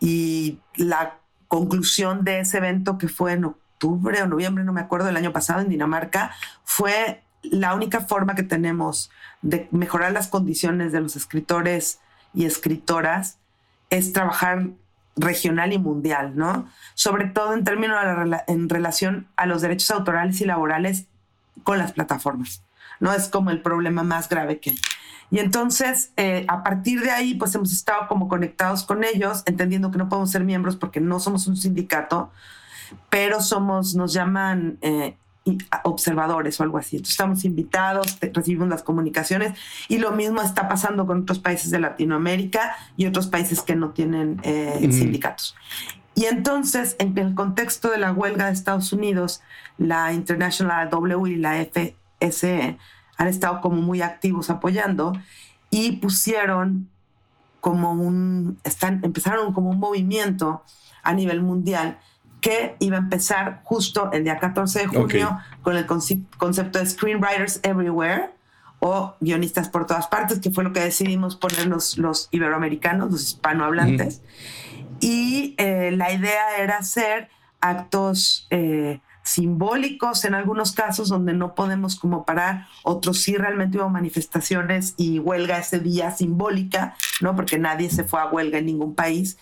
Y 0.00 0.60
la 0.76 1.18
conclusión 1.48 2.24
de 2.24 2.40
ese 2.40 2.58
evento 2.58 2.98
que 2.98 3.08
fue 3.08 3.32
en 3.32 3.44
octubre 3.44 4.22
o 4.22 4.26
noviembre, 4.26 4.64
no 4.64 4.72
me 4.72 4.80
acuerdo, 4.80 5.06
del 5.06 5.16
año 5.16 5.32
pasado 5.32 5.60
en 5.60 5.68
Dinamarca, 5.68 6.32
fue 6.64 7.23
la 7.50 7.74
única 7.74 8.00
forma 8.00 8.34
que 8.34 8.42
tenemos 8.42 9.10
de 9.42 9.68
mejorar 9.70 10.12
las 10.12 10.28
condiciones 10.28 10.92
de 10.92 11.00
los 11.00 11.16
escritores 11.16 12.00
y 12.32 12.44
escritoras 12.44 13.38
es 13.90 14.12
trabajar 14.12 14.68
regional 15.16 15.72
y 15.72 15.78
mundial, 15.78 16.36
¿no? 16.36 16.68
Sobre 16.94 17.26
todo 17.26 17.54
en 17.54 17.64
términos 17.64 17.98
de 18.02 18.26
la 18.26 18.44
en 18.46 18.68
relación 18.68 19.28
a 19.36 19.46
los 19.46 19.62
derechos 19.62 19.90
autorales 19.90 20.40
y 20.40 20.44
laborales 20.44 21.06
con 21.62 21.78
las 21.78 21.92
plataformas, 21.92 22.62
¿no? 23.00 23.12
Es 23.12 23.28
como 23.28 23.50
el 23.50 23.62
problema 23.62 24.02
más 24.02 24.28
grave 24.28 24.58
que. 24.58 24.74
Y 25.30 25.38
entonces, 25.38 26.12
eh, 26.16 26.44
a 26.48 26.62
partir 26.62 27.00
de 27.00 27.10
ahí, 27.10 27.34
pues 27.34 27.54
hemos 27.54 27.72
estado 27.72 28.06
como 28.08 28.28
conectados 28.28 28.84
con 28.84 29.04
ellos, 29.04 29.42
entendiendo 29.46 29.90
que 29.90 29.98
no 29.98 30.08
podemos 30.08 30.30
ser 30.30 30.44
miembros 30.44 30.76
porque 30.76 31.00
no 31.00 31.20
somos 31.20 31.46
un 31.46 31.56
sindicato, 31.56 32.30
pero 33.10 33.40
somos, 33.40 33.94
nos 33.94 34.12
llaman 34.12 34.78
eh, 34.82 35.16
observadores 35.84 36.58
o 36.58 36.62
algo 36.62 36.78
así. 36.78 36.96
Entonces, 36.96 37.12
estamos 37.14 37.44
invitados, 37.44 38.18
te- 38.18 38.30
recibimos 38.32 38.68
las 38.68 38.82
comunicaciones 38.82 39.58
y 39.88 39.98
lo 39.98 40.12
mismo 40.12 40.40
está 40.42 40.68
pasando 40.68 41.06
con 41.06 41.22
otros 41.22 41.38
países 41.38 41.70
de 41.70 41.80
Latinoamérica 41.80 42.74
y 42.96 43.06
otros 43.06 43.26
países 43.26 43.60
que 43.62 43.76
no 43.76 43.90
tienen 43.90 44.40
eh, 44.42 44.88
sindicatos. 44.90 45.54
Y 46.14 46.26
entonces, 46.26 46.96
en 46.98 47.16
el 47.18 47.34
contexto 47.34 47.90
de 47.90 47.98
la 47.98 48.12
huelga 48.12 48.46
de 48.46 48.52
Estados 48.52 48.92
Unidos, 48.92 49.42
la 49.78 50.12
International 50.12 50.88
W 50.88 51.30
y 51.32 51.36
la 51.36 51.56
FSE 51.64 52.78
han 53.16 53.28
estado 53.28 53.60
como 53.60 53.82
muy 53.82 54.00
activos 54.00 54.48
apoyando 54.48 55.12
y 55.70 55.92
pusieron 55.96 56.88
como 57.60 57.92
un, 57.92 58.58
están, 58.64 59.00
empezaron 59.02 59.52
como 59.52 59.70
un 59.70 59.78
movimiento 59.78 60.62
a 61.02 61.12
nivel 61.14 61.42
mundial 61.42 61.98
que 62.44 62.76
iba 62.78 62.98
a 62.98 63.00
empezar 63.00 63.62
justo 63.64 64.12
el 64.12 64.24
día 64.24 64.38
14 64.38 64.80
de 64.80 64.86
junio 64.86 65.40
con 65.62 65.78
el 65.78 65.86
concepto 65.86 66.78
de 66.78 66.84
Screenwriters 66.84 67.60
Everywhere 67.62 68.32
o 68.80 69.16
guionistas 69.18 69.70
por 69.70 69.86
todas 69.86 70.08
partes, 70.08 70.40
que 70.40 70.50
fue 70.50 70.62
lo 70.62 70.74
que 70.74 70.80
decidimos 70.80 71.36
poner 71.36 71.66
los, 71.68 71.96
los 71.96 72.28
iberoamericanos, 72.32 73.10
los 73.10 73.22
hispanohablantes. 73.22 74.20
Y 75.00 75.54
eh, 75.56 75.92
la 75.96 76.12
idea 76.12 76.58
era 76.58 76.76
hacer 76.76 77.30
actos 77.62 78.46
eh, 78.50 79.00
simbólicos 79.22 80.26
en 80.26 80.34
algunos 80.34 80.72
casos 80.72 81.08
donde 81.08 81.32
no 81.32 81.54
podemos 81.54 81.96
como 81.96 82.26
parar, 82.26 82.66
otros 82.82 83.22
sí 83.22 83.38
realmente 83.38 83.78
hubo 83.78 83.88
manifestaciones 83.88 84.92
y 84.98 85.18
huelga 85.18 85.56
ese 85.56 85.80
día 85.80 86.10
simbólica, 86.10 86.94
¿no? 87.22 87.34
Porque 87.34 87.58
nadie 87.58 87.88
se 87.88 88.04
fue 88.04 88.20
a 88.20 88.26
huelga 88.26 88.58
en 88.58 88.66
ningún 88.66 88.94
país, 88.94 89.38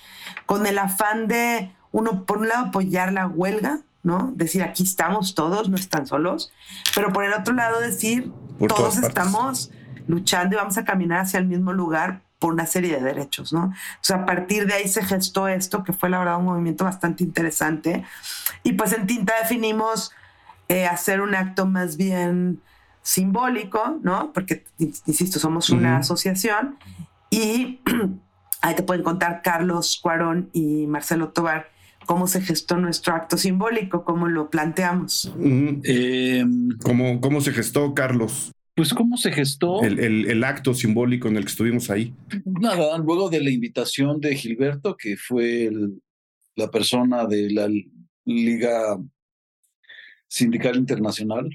con 0.47 0.69
el 0.69 0.79
afán 0.79 1.27
de, 1.27 1.73
uno, 1.93 2.25
por 2.25 2.39
un 2.39 2.49
lado, 2.49 2.67
apoyar 2.67 3.13
la 3.13 3.27
huelga, 3.27 3.81
¿no? 4.03 4.33
Decir, 4.35 4.63
aquí 4.63 4.83
estamos 4.83 5.35
todos, 5.35 5.69
no 5.69 5.77
están 5.77 6.07
solos, 6.07 6.53
pero 6.95 7.13
por 7.13 7.25
el 7.25 7.33
otro 7.33 7.55
lado 7.55 7.81
decir, 7.81 8.33
Por 8.59 8.69
todos 8.69 8.95
partes. 8.95 9.09
estamos 9.09 9.71
luchando 10.09 10.57
y 10.57 10.59
vamos 10.59 10.77
a 10.79 10.85
caminar 10.85 11.21
hacia 11.21 11.39
el 11.39 11.47
mismo 11.47 11.73
lugar 11.73 12.23
por 12.39 12.55
una 12.55 12.67
serie 12.67 12.97
de 12.97 13.01
derechos, 13.01 13.53
¿no? 13.53 13.67
O 13.67 14.01
sea, 14.01 14.17
a 14.17 14.27
partir 14.27 14.67
de 14.67 14.75
ahí 14.75 14.89
se 14.89 15.05
gestó 15.05 15.47
esto, 15.47 15.85
que 15.85 15.93
fue 15.93 16.11
la 16.11 16.19
verdad 16.19 16.39
un 16.39 16.47
movimiento 16.47 16.85
bastante 16.85 17.23
interesante. 17.23 18.05
Y 18.65 18.73
pues 18.73 18.93
en 18.93 19.07
Tinta 19.07 19.35
definimos 19.41 20.11
eh, 20.69 20.87
hacer 20.87 21.21
un 21.21 21.37
acto 21.37 21.67
más 21.67 21.97
bien 21.97 22.61
simbólico, 23.03 23.99
¿no? 24.03 24.33
Porque, 24.33 24.65
insisto, 24.79 25.39
somos 25.39 25.71
una 25.71 25.99
asociación 25.99 26.79
y 27.31 27.81
ahí 28.61 28.75
te 28.75 28.83
pueden 28.83 29.05
contar 29.05 29.43
Carlos 29.43 30.01
Cuarón 30.03 30.51
y 30.53 30.87
Marcelo 30.89 31.29
Tobar 31.29 31.72
cómo 32.07 32.27
se 32.27 32.41
gestó 32.41 32.77
nuestro 32.77 33.15
acto 33.15 33.37
simbólico, 33.37 34.05
cómo 34.05 34.29
lo 34.29 34.51
planteamos. 34.51 35.33
Eh, 35.85 36.45
¿Cómo, 36.83 37.21
¿Cómo 37.21 37.41
se 37.41 37.53
gestó, 37.53 37.95
Carlos? 37.95 38.53
pues, 38.75 38.95
¿cómo 38.95 39.17
se 39.19 39.31
gestó? 39.33 39.83
El, 39.83 39.99
el- 40.01 40.31
el 40.31 40.45
acto 40.45 40.73
simbólico 40.73 41.29
en 41.29 41.37
el 41.37 41.45
que 41.45 41.51
estuvimos 41.51 41.91
ahí. 41.91 42.15
Nada, 42.45 42.97
luego 42.99 43.29
de 43.29 43.43
la 43.43 43.51
invitación 43.51 44.19
de 44.21 44.35
Gilberto, 44.35 44.97
que 44.97 45.17
fue 45.17 45.65
el- 45.67 46.03
la 46.57 46.71
persona 46.71 47.27
de 47.27 47.51
la 47.51 47.69
Liga 48.25 48.99
Sindical 50.29 50.77
Internacional, 50.77 51.51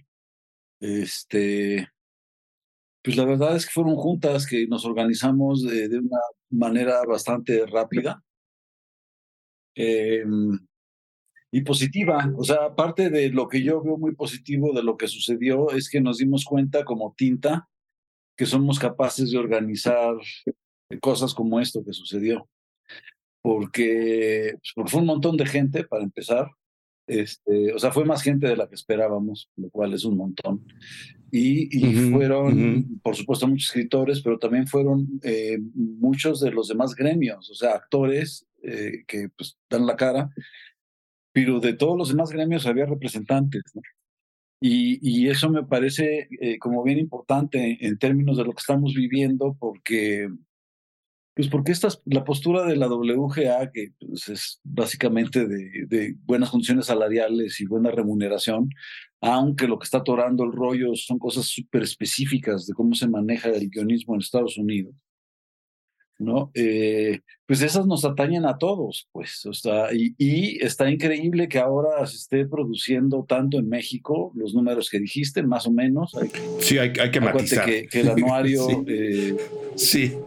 este, 0.80 1.90
pues 3.04 3.18
la 3.18 3.26
verdad 3.26 3.56
es 3.56 3.66
que 3.66 3.72
fueron 3.72 3.96
juntas 3.96 4.46
que 4.46 4.68
nos 4.68 4.86
organizamos 4.86 5.64
de, 5.64 5.88
de 5.90 6.00
una 6.00 6.20
manera 6.52 7.04
bastante 7.08 7.66
rápida 7.66 8.24
eh, 9.78 10.26
y 11.52 11.62
positiva. 11.62 12.32
O 12.36 12.44
sea, 12.44 12.66
aparte 12.66 13.10
de 13.10 13.30
lo 13.30 13.48
que 13.48 13.64
yo 13.64 13.82
veo 13.82 13.98
muy 13.98 14.16
positivo 14.16 14.74
de 14.74 14.84
lo 14.84 14.98
que 14.98 15.08
sucedió, 15.08 15.72
es 15.72 15.90
que 15.90 16.02
nos 16.02 16.18
dimos 16.18 16.46
cuenta 16.46 16.84
como 16.84 17.14
tinta 17.16 17.70
que 18.36 18.46
somos 18.46 18.80
capaces 18.80 19.32
de 19.32 19.38
organizar 19.38 20.16
cosas 21.02 21.34
como 21.34 21.60
esto 21.60 21.84
que 21.84 21.94
sucedió. 21.94 22.48
Porque 23.42 24.56
pues, 24.76 24.92
fue 24.92 25.02
un 25.02 25.08
montón 25.08 25.38
de 25.38 25.46
gente, 25.46 25.84
para 25.84 26.04
empezar. 26.04 26.50
Este, 27.08 27.74
o 27.74 27.80
sea, 27.80 27.92
fue 27.92 28.04
más 28.04 28.22
gente 28.22 28.48
de 28.48 28.58
la 28.58 28.68
que 28.68 28.76
esperábamos, 28.76 29.50
lo 29.56 29.70
cual 29.70 29.94
es 29.94 30.04
un 30.04 30.18
montón. 30.18 30.66
Y, 31.32 31.70
y 31.72 31.96
Ujú, 31.96 32.12
fueron, 32.12 32.80
ujú. 32.80 33.00
por 33.02 33.16
supuesto, 33.16 33.48
muchos 33.48 33.70
escritores, 33.70 34.22
pero 34.22 34.38
también 34.38 34.68
fueron 34.68 35.08
eh, 35.24 35.58
muchos 35.74 36.42
de 36.42 36.52
los 36.52 36.68
demás 36.68 36.94
gremios, 36.96 37.50
o 37.50 37.54
sea, 37.54 37.72
actores 37.72 38.47
eh, 38.64 39.04
que 39.08 39.30
pues, 39.30 39.58
dan 39.70 39.86
la 39.86 39.96
cara, 39.96 40.30
pero 41.32 41.60
de 41.60 41.74
todos 41.74 41.98
los 41.98 42.10
demás 42.10 42.32
gremios 42.32 42.66
había 42.66 42.86
representantes. 42.86 43.64
Y, 44.60 45.28
eso 45.30 45.50
me 45.52 45.64
parece 45.64 46.28
eh, 46.42 46.58
como 46.58 46.84
bien 46.84 46.98
importante 46.98 47.78
en 47.86 47.98
términos 48.00 48.38
de 48.38 48.44
lo 48.46 48.54
que 48.54 48.62
estamos 48.62 48.94
viviendo, 48.96 49.56
porque 49.60 50.30
Pues 51.36 51.48
porque 51.50 51.72
esta, 51.72 51.90
la 52.06 52.24
postura 52.24 52.66
de 52.66 52.76
la 52.76 52.88
WGA, 52.88 53.72
que 53.72 53.92
pues, 54.00 54.28
es 54.30 54.60
básicamente 54.64 55.48
de, 55.48 55.86
de, 55.88 56.16
buenas 56.26 56.50
funciones 56.50 56.88
salariales 56.88 57.62
y 57.62 57.66
buena 57.68 57.92
remuneración, 57.92 58.70
aunque 59.22 59.68
lo 59.68 59.78
que 59.78 59.86
está 59.86 60.00
atorando 60.00 60.44
el 60.44 60.52
rollo 60.52 60.96
son 60.96 61.20
cosas 61.20 61.46
súper 61.46 61.84
específicas 61.84 62.66
de 62.66 62.74
cómo 62.74 62.96
se 62.96 63.08
maneja 63.08 63.50
el 63.50 63.70
guionismo 63.70 64.16
en 64.16 64.22
Estados 64.22 64.58
Unidos, 64.58 64.96
¿no? 66.20 66.52
Eh, 66.54 67.22
pues 67.46 67.62
esas 67.62 67.86
nos 67.88 68.04
atañen 68.06 68.46
a 68.46 68.58
todos, 68.58 69.08
pues, 69.12 69.46
está, 69.46 69.94
y, 69.94 70.16
y, 70.18 70.64
está 70.64 70.90
increíble 70.90 71.48
que 71.48 71.60
ahora 71.60 72.06
se 72.06 72.18
esté 72.18 72.46
produciendo 72.46 73.26
tanto 73.28 73.60
en 73.60 73.70
México, 73.70 74.32
los 74.36 74.54
números 74.54 74.90
que 74.90 75.00
dijiste, 75.00 75.44
más 75.44 75.68
o 75.68 75.72
menos. 75.72 76.16
Hay, 76.16 76.30
sí, 76.60 76.78
hay, 76.78 76.92
hay 77.00 77.12
que 77.12 77.22
matizar. 77.22 77.66
Que, 77.66 77.88
que, 77.88 78.02
el 78.02 78.10
anuario... 78.12 78.68
sí. 78.68 78.84
Eh, 78.88 79.38
sí. 79.76 80.18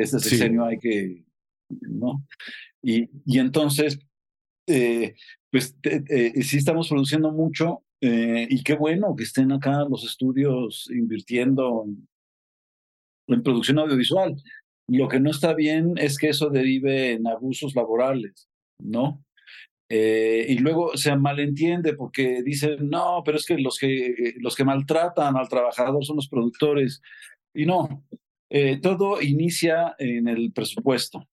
Este 0.00 0.18
sexenio 0.20 0.62
sí. 0.62 0.68
hay 0.70 0.78
que, 0.78 1.24
¿no? 1.68 2.24
Y, 2.82 3.08
y 3.26 3.38
entonces, 3.38 3.98
eh, 4.66 5.14
pues 5.50 5.76
eh, 5.82 6.42
sí 6.42 6.58
estamos 6.58 6.88
produciendo 6.88 7.32
mucho 7.32 7.82
eh, 8.00 8.46
y 8.48 8.62
qué 8.62 8.74
bueno 8.74 9.16
que 9.16 9.24
estén 9.24 9.50
acá 9.50 9.84
los 9.88 10.04
estudios 10.04 10.88
invirtiendo 10.90 11.84
en, 11.86 12.08
en, 13.34 13.42
producción 13.42 13.78
audiovisual. 13.78 14.36
Lo 14.88 15.08
que 15.08 15.20
no 15.20 15.30
está 15.30 15.54
bien 15.54 15.94
es 15.98 16.18
que 16.18 16.28
eso 16.28 16.48
derive 16.48 17.12
en 17.12 17.26
abusos 17.26 17.74
laborales, 17.74 18.48
¿no? 18.82 19.24
Eh, 19.90 20.46
y 20.48 20.58
luego 20.58 20.96
se 20.96 21.16
malentiende 21.16 21.94
porque 21.94 22.42
dicen, 22.42 22.88
no, 22.88 23.22
pero 23.24 23.38
es 23.38 23.46
que 23.46 23.58
los 23.58 23.78
que, 23.78 24.34
los 24.38 24.54
que 24.54 24.64
maltratan 24.64 25.36
al 25.36 25.48
trabajador 25.48 26.04
son 26.04 26.16
los 26.16 26.28
productores. 26.28 27.00
Y 27.54 27.64
no, 27.66 28.04
eh, 28.50 28.78
todo 28.80 29.20
inicia 29.20 29.94
en 29.98 30.28
el 30.28 30.52
presupuesto. 30.52 31.26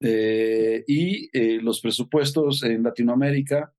Eh, 0.00 0.82
y 0.88 1.28
eh, 1.32 1.60
los 1.62 1.80
presupuestos 1.80 2.64
en 2.64 2.82
Latinoamérica 2.82 3.72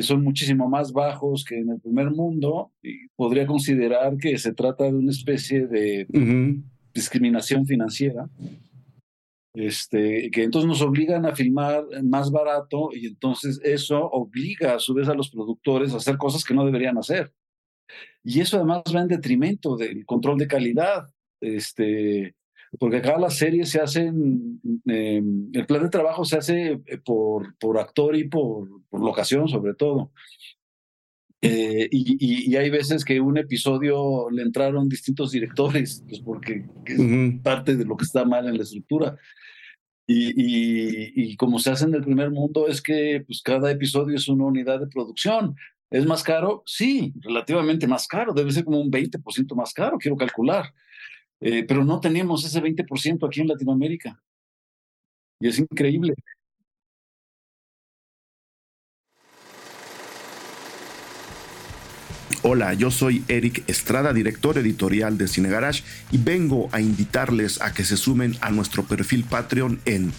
son 0.00 0.24
muchísimo 0.24 0.68
más 0.68 0.92
bajos 0.92 1.44
que 1.44 1.58
en 1.58 1.68
el 1.68 1.80
primer 1.80 2.10
mundo 2.10 2.72
y 2.82 3.08
podría 3.08 3.46
considerar 3.46 4.16
que 4.16 4.38
se 4.38 4.54
trata 4.54 4.84
de 4.84 4.94
una 4.94 5.10
especie 5.10 5.66
de 5.66 6.06
uh 6.08 6.16
-huh. 6.16 6.62
Discriminación 6.98 7.66
financiera. 7.66 8.28
Este, 9.54 10.30
que 10.30 10.44
entonces 10.44 10.68
nos 10.68 10.82
obligan 10.82 11.26
a 11.26 11.34
filmar 11.34 11.84
más 12.04 12.30
barato 12.30 12.90
y 12.92 13.06
entonces 13.06 13.60
eso 13.64 13.98
obliga 14.10 14.74
a 14.74 14.78
su 14.78 14.94
vez 14.94 15.08
a 15.08 15.14
los 15.14 15.30
productores 15.30 15.92
a 15.92 15.96
hacer 15.96 16.16
cosas 16.16 16.44
que 16.44 16.54
no 16.54 16.64
deberían 16.64 16.98
hacer. 16.98 17.32
Y 18.22 18.40
eso 18.40 18.56
además 18.56 18.82
va 18.94 19.00
en 19.00 19.08
detrimento 19.08 19.76
del 19.76 20.04
control 20.04 20.38
de 20.38 20.46
calidad. 20.46 21.08
Este, 21.40 22.36
porque 22.78 22.98
acá 22.98 23.18
las 23.18 23.38
series 23.38 23.70
se 23.70 23.80
hacen, 23.80 24.60
eh, 24.86 25.22
el 25.52 25.66
plan 25.66 25.82
de 25.82 25.88
trabajo 25.88 26.24
se 26.24 26.36
hace 26.36 26.80
por, 27.04 27.56
por 27.58 27.78
actor 27.78 28.14
y 28.16 28.28
por, 28.28 28.68
por 28.90 29.00
locación 29.00 29.48
sobre 29.48 29.74
todo. 29.74 30.12
Eh, 31.40 31.88
y, 31.92 32.16
y, 32.18 32.50
y, 32.50 32.56
hay 32.56 32.68
veces 32.68 33.04
que 33.04 33.20
un 33.20 33.38
episodio 33.38 34.28
le 34.30 34.42
entraron 34.42 34.88
distintos 34.88 35.30
directores, 35.30 36.02
pues 36.08 36.20
porque 36.20 36.64
es 36.84 36.98
uh 36.98 37.02
-huh. 37.02 37.42
parte 37.42 37.76
de 37.76 37.84
lo 37.84 37.96
que 37.96 38.04
está 38.04 38.24
mal 38.24 38.48
en 38.48 38.56
la 38.56 38.64
estructura. 38.64 39.16
Y, 40.10 41.32
y, 41.32 41.36
como 41.36 41.58
se 41.58 41.70
hace 41.70 41.84
en 41.84 41.94
el 41.94 42.02
primer 42.02 42.30
mundo 42.30 42.66
es 42.66 42.80
que 42.80 43.22
pues, 43.26 43.42
cada 43.42 43.70
episodio 43.70 44.16
es 44.16 44.26
una 44.26 44.46
unidad 44.46 44.80
de 44.80 44.86
producción. 44.86 45.54
¿Es 45.90 46.06
más 46.06 46.22
caro? 46.22 46.62
Sí, 46.66 47.12
relativamente 47.20 47.86
más 47.86 48.06
caro, 48.08 48.32
debe 48.32 48.50
ser 48.50 48.64
como 48.64 48.80
un 48.80 48.90
20% 48.90 49.54
más 49.54 49.72
caro, 49.72 49.98
quiero 49.98 50.16
calcular. 50.16 50.72
Eh, 51.40 51.64
pero 51.64 51.84
no 51.84 52.00
tenemos 52.00 52.44
ese 52.44 52.60
20% 52.62 53.26
aquí 53.26 53.40
en 53.42 53.48
Latinoamérica. 53.48 54.20
Y 55.40 55.48
es 55.48 55.58
increíble. 55.58 56.14
Hola, 62.50 62.72
yo 62.72 62.90
soy 62.90 63.22
Eric 63.28 63.62
Estrada, 63.66 64.14
director 64.14 64.56
editorial 64.56 65.18
de 65.18 65.28
Cine 65.28 65.50
Garage, 65.50 65.82
y 66.10 66.16
vengo 66.16 66.70
a 66.72 66.80
invitarles 66.80 67.60
a 67.60 67.74
que 67.74 67.84
se 67.84 67.98
sumen 67.98 68.38
a 68.40 68.48
nuestro 68.48 68.84
perfil 68.84 69.24
Patreon 69.24 69.82
en 69.84 70.14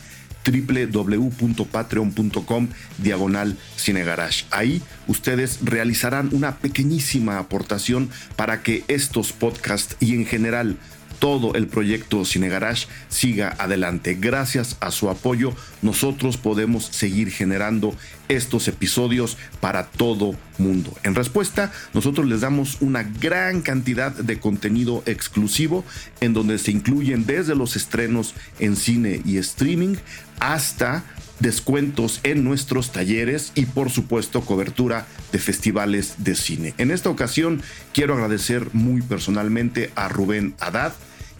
www.patreon.com 0.45 2.67
diagonal 2.99 3.57
cinegarage. 3.77 4.45
Ahí 4.51 4.83
ustedes 5.07 5.57
realizarán 5.63 6.29
una 6.31 6.57
pequeñísima 6.57 7.39
aportación 7.39 8.11
para 8.35 8.61
que 8.61 8.83
estos 8.87 9.33
podcasts 9.33 9.95
y 9.99 10.13
en 10.13 10.27
general 10.27 10.77
todo 11.19 11.53
el 11.55 11.67
proyecto 11.67 12.25
Cine 12.25 12.49
Garage 12.49 12.87
siga 13.09 13.55
adelante. 13.59 14.17
Gracias 14.19 14.77
a 14.79 14.91
su 14.91 15.09
apoyo, 15.09 15.53
nosotros 15.81 16.37
podemos 16.37 16.85
seguir 16.85 17.29
generando 17.31 17.93
estos 18.29 18.67
episodios 18.67 19.37
para 19.59 19.87
todo 19.87 20.35
mundo. 20.57 20.93
En 21.03 21.15
respuesta, 21.15 21.71
nosotros 21.93 22.27
les 22.27 22.41
damos 22.41 22.77
una 22.81 23.03
gran 23.03 23.61
cantidad 23.61 24.11
de 24.11 24.39
contenido 24.39 25.03
exclusivo 25.05 25.83
en 26.21 26.33
donde 26.33 26.57
se 26.57 26.71
incluyen 26.71 27.25
desde 27.25 27.55
los 27.55 27.75
estrenos 27.75 28.35
en 28.59 28.75
cine 28.75 29.21
y 29.25 29.37
streaming 29.37 29.95
hasta 30.39 31.03
descuentos 31.39 32.19
en 32.23 32.43
nuestros 32.43 32.91
talleres 32.91 33.51
y 33.55 33.65
por 33.65 33.89
supuesto 33.89 34.41
cobertura 34.41 35.07
de 35.31 35.39
festivales 35.39 36.15
de 36.17 36.35
cine. 36.35 36.73
En 36.77 36.91
esta 36.91 37.09
ocasión 37.09 37.61
quiero 37.93 38.13
agradecer 38.13 38.67
muy 38.73 39.01
personalmente 39.01 39.91
a 39.95 40.09
Rubén 40.09 40.53
Haddad, 40.59 40.93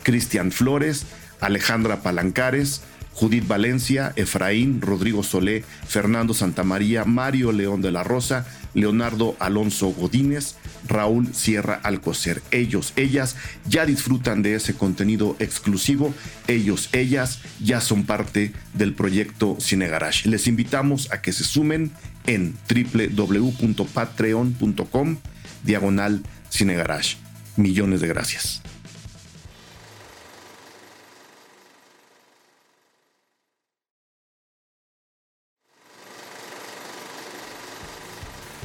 Cristian 0.04 0.52
Flores, 0.52 1.06
Alejandra 1.40 2.02
Palancares, 2.02 2.82
Judith 3.20 3.48
Valencia, 3.48 4.14
Efraín, 4.16 4.82
Rodrigo 4.82 5.24
Solé, 5.24 5.66
Fernando 5.86 6.34
Santamaría, 6.34 7.04
Mario 7.04 7.52
León 7.52 7.82
de 7.82 7.92
la 7.92 8.04
Rosa, 8.04 8.48
Leonardo 8.74 9.36
Alonso 9.40 9.90
Godínez, 9.90 10.56
Raúl 10.88 11.34
Sierra 11.34 11.82
Alcocer. 11.84 12.42
Ellos, 12.52 12.94
ellas 12.96 13.36
ya 13.68 13.86
disfrutan 13.86 14.42
de 14.42 14.56
ese 14.56 14.74
contenido 14.74 15.36
exclusivo. 15.40 16.14
Ellos, 16.48 16.88
ellas 16.94 17.42
ya 17.60 17.82
son 17.82 18.06
parte 18.06 18.54
del 18.74 18.94
proyecto 18.94 19.58
Cine 19.60 19.90
Garage. 19.90 20.30
Les 20.30 20.48
invitamos 20.48 21.12
a 21.12 21.22
que 21.22 21.34
se 21.34 21.44
sumen 21.44 21.92
en 22.26 22.56
www.patreon.com 22.70 25.18
diagonal 25.64 26.24
Cine 26.50 26.76
Garage. 26.76 27.18
Millones 27.58 28.00
de 28.00 28.08
gracias. 28.08 28.62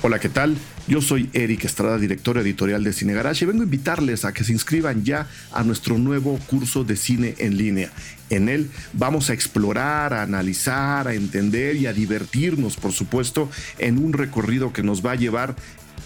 Hola, 0.06 0.18
¿qué 0.18 0.28
tal? 0.28 0.58
Yo 0.86 1.00
soy 1.00 1.30
Eric 1.32 1.64
Estrada, 1.64 1.96
director 1.96 2.36
editorial 2.36 2.84
de 2.84 2.92
Cine 2.92 3.14
Garage 3.14 3.42
y 3.42 3.48
vengo 3.48 3.62
a 3.62 3.64
invitarles 3.64 4.26
a 4.26 4.34
que 4.34 4.44
se 4.44 4.52
inscriban 4.52 5.02
ya 5.02 5.28
a 5.50 5.64
nuestro 5.64 5.96
nuevo 5.96 6.38
curso 6.46 6.84
de 6.84 6.94
cine 6.96 7.36
en 7.38 7.56
línea. 7.56 7.88
En 8.28 8.50
él 8.50 8.70
vamos 8.92 9.30
a 9.30 9.32
explorar, 9.32 10.12
a 10.12 10.20
analizar, 10.20 11.08
a 11.08 11.14
entender 11.14 11.76
y 11.76 11.86
a 11.86 11.94
divertirnos, 11.94 12.76
por 12.76 12.92
supuesto, 12.92 13.48
en 13.78 13.96
un 13.96 14.12
recorrido 14.12 14.74
que 14.74 14.82
nos 14.82 15.02
va 15.02 15.12
a 15.12 15.16
llevar 15.16 15.56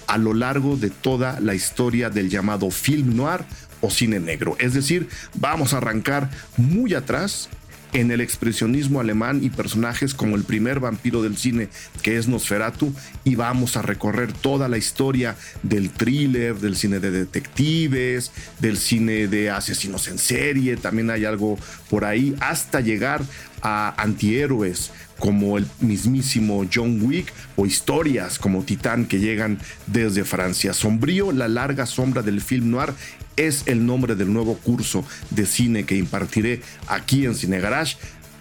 a 0.07 0.17
lo 0.17 0.33
largo 0.33 0.77
de 0.77 0.91
toda 0.91 1.41
la 1.41 1.57
historia 1.57 2.09
del 2.09 2.31
llamado 2.31 2.71
film 2.71 3.17
noir 3.17 3.41
o 3.81 3.91
cine 3.91 4.21
negro. 4.21 4.57
Es 4.61 4.75
decir, 4.75 5.09
vamos 5.35 5.75
a 5.75 5.79
arrancar 5.79 6.31
muy 6.57 6.95
atrás 6.95 7.49
en 7.93 8.11
el 8.11 8.21
expresionismo 8.21 9.01
alemán 9.01 9.41
y 9.43 9.51
personajes 9.51 10.15
como 10.15 10.37
el 10.37 10.45
primer 10.45 10.81
vampiro 10.81 11.23
del 11.23 11.37
cine 11.37 11.69
que 12.03 12.17
es 12.17 12.29
Nosferatu 12.29 12.93
y 13.25 13.35
vamos 13.35 13.77
a 13.77 13.83
recorrer 13.83 14.33
toda 14.33 14.69
la 14.69 14.79
historia 14.79 15.37
del 15.63 15.91
thriller, 15.91 16.57
del 16.57 16.77
cine 16.77 17.01
de 17.01 17.11
detectives, 17.11 18.33
del 18.59 18.77
cine 18.77 19.29
de 19.29 19.51
asesinos 19.51 20.09
en 20.09 20.19
serie, 20.19 20.77
también 20.77 21.11
hay 21.11 21.25
algo 21.25 21.59
por 21.91 22.05
ahí, 22.05 22.35
hasta 22.41 22.81
llegar 22.81 23.23
a 23.63 23.95
antihéroes 24.01 24.91
como 25.19 25.59
el 25.59 25.67
mismísimo 25.81 26.65
John 26.73 27.01
Wick 27.03 27.33
o 27.57 27.67
historias 27.67 28.39
como 28.39 28.63
Titán 28.63 29.07
que 29.07 29.19
llegan 29.19 29.59
desde 29.87 30.25
Francia. 30.25 30.73
Sombrío, 30.73 31.33
la 31.33 31.49
larga 31.49 31.87
sombra 31.87 32.23
del 32.23 32.41
film 32.41 32.71
noir 32.71 32.95
es 33.37 33.65
el 33.67 33.85
nombre 33.87 34.15
del 34.15 34.33
nuevo 34.33 34.57
curso 34.57 35.05
de 35.31 35.47
cine 35.47 35.85
que 35.85 35.97
impartiré 35.97 36.61
aquí 36.87 37.25
en 37.25 37.35
Cine 37.35 37.61
Garage. 37.61 37.97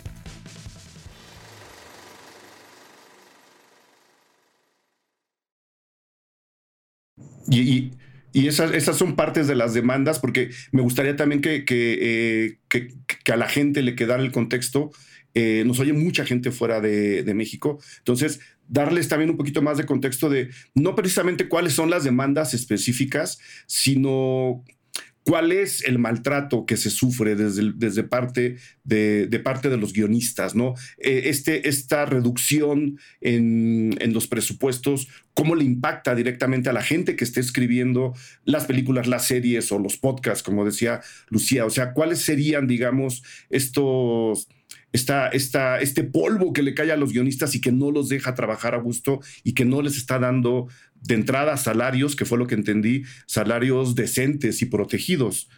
Y, 7.47 7.91
esas, 8.33 8.97
son 8.97 9.15
partes 9.15 9.47
de 9.47 9.55
las 9.55 9.73
demandas, 9.73 10.19
porque 10.19 10.49
me 10.71 10.81
gustaría 10.81 11.15
también 11.15 11.41
que, 11.41 11.65
que, 11.65 11.97
eh, 12.01 12.57
a 13.31 13.37
la 13.37 13.47
gente 13.47 13.81
le 13.81 13.95
quedara 13.95 14.21
el 14.21 14.31
contexto. 14.31 14.91
Eh, 15.33 15.63
nos 15.65 15.79
oye 15.79 15.93
mucha 15.93 16.25
gente 16.25 16.51
fuera 16.51 16.81
de, 16.81 17.23
de, 17.23 17.33
México. 17.33 17.79
Entonces, 17.99 18.41
darles 18.67 19.07
también 19.07 19.31
un 19.31 19.37
poquito 19.37 19.61
más 19.61 19.77
de 19.77 19.85
contexto 19.85 20.29
de 20.29 20.49
no 20.73 20.95
precisamente 20.95 21.47
cuáles 21.47 21.71
son 21.73 21.89
las 21.89 22.03
demandas 22.03 22.53
específicas, 22.53 23.39
sino 23.67 24.65
¿Cuál 25.25 25.51
es 25.51 25.83
el 25.83 25.97
maltrato 25.97 26.67
que 26.67 26.77
se 26.77 26.91
sufre 26.91 27.35
desde, 27.35 28.03
parte, 28.03 28.57
de, 28.83 29.41
parte 29.43 29.69
de 29.69 29.77
los 29.77 29.91
guionistas? 29.91 30.53
¿no? 30.53 30.75
Eh, 30.99 31.23
este, 31.25 31.67
esta 31.67 32.05
reducción 32.05 32.99
en, 33.21 33.95
en, 33.99 34.13
los 34.13 34.27
presupuestos, 34.27 35.07
¿cómo 35.33 35.55
le 35.55 35.63
impacta 35.63 36.13
directamente 36.13 36.69
a 36.69 36.73
la 36.73 36.83
gente 36.83 37.15
que 37.15 37.23
esté 37.23 37.39
escribiendo 37.39 38.13
las 38.43 38.65
películas, 38.65 39.07
las 39.07 39.25
series 39.25 39.71
o 39.71 39.79
los 39.79 39.97
podcasts, 39.97 40.43
como 40.43 40.63
decía 40.63 41.01
Lucía? 41.29 41.65
O 41.65 41.71
sea, 41.71 41.93
¿cuáles 41.93 42.19
serían, 42.19 42.67
digamos, 42.67 43.23
estos 43.49 44.47
esta, 44.95 45.27
esta, 45.27 45.81
este 45.81 46.03
polvo 46.03 46.53
que 46.53 46.63
le 46.63 46.73
cae 46.73 46.91
a 46.91 46.95
los 46.95 47.11
guionistas 47.11 47.53
y 47.53 47.61
que 47.61 47.73
no 47.73 47.91
los 47.91 48.07
deja 48.07 48.33
trabajar 48.33 48.75
a 48.75 48.79
gusto 48.79 49.19
y 49.43 49.53
que 49.53 49.65
no 49.65 49.81
les 49.81 49.97
está 49.97 50.19
dando 50.19 50.67
de 51.07 51.15
entrada 51.15 51.57
salarios, 51.57 52.15
que 52.15 52.25
fue 52.25 52.37
lo 52.37 52.47
que 52.47 52.55
entendí, 52.55 53.03
salarios 53.25 53.95
decentes 53.95 54.61
y 54.61 54.65
protegidos. 54.65 55.49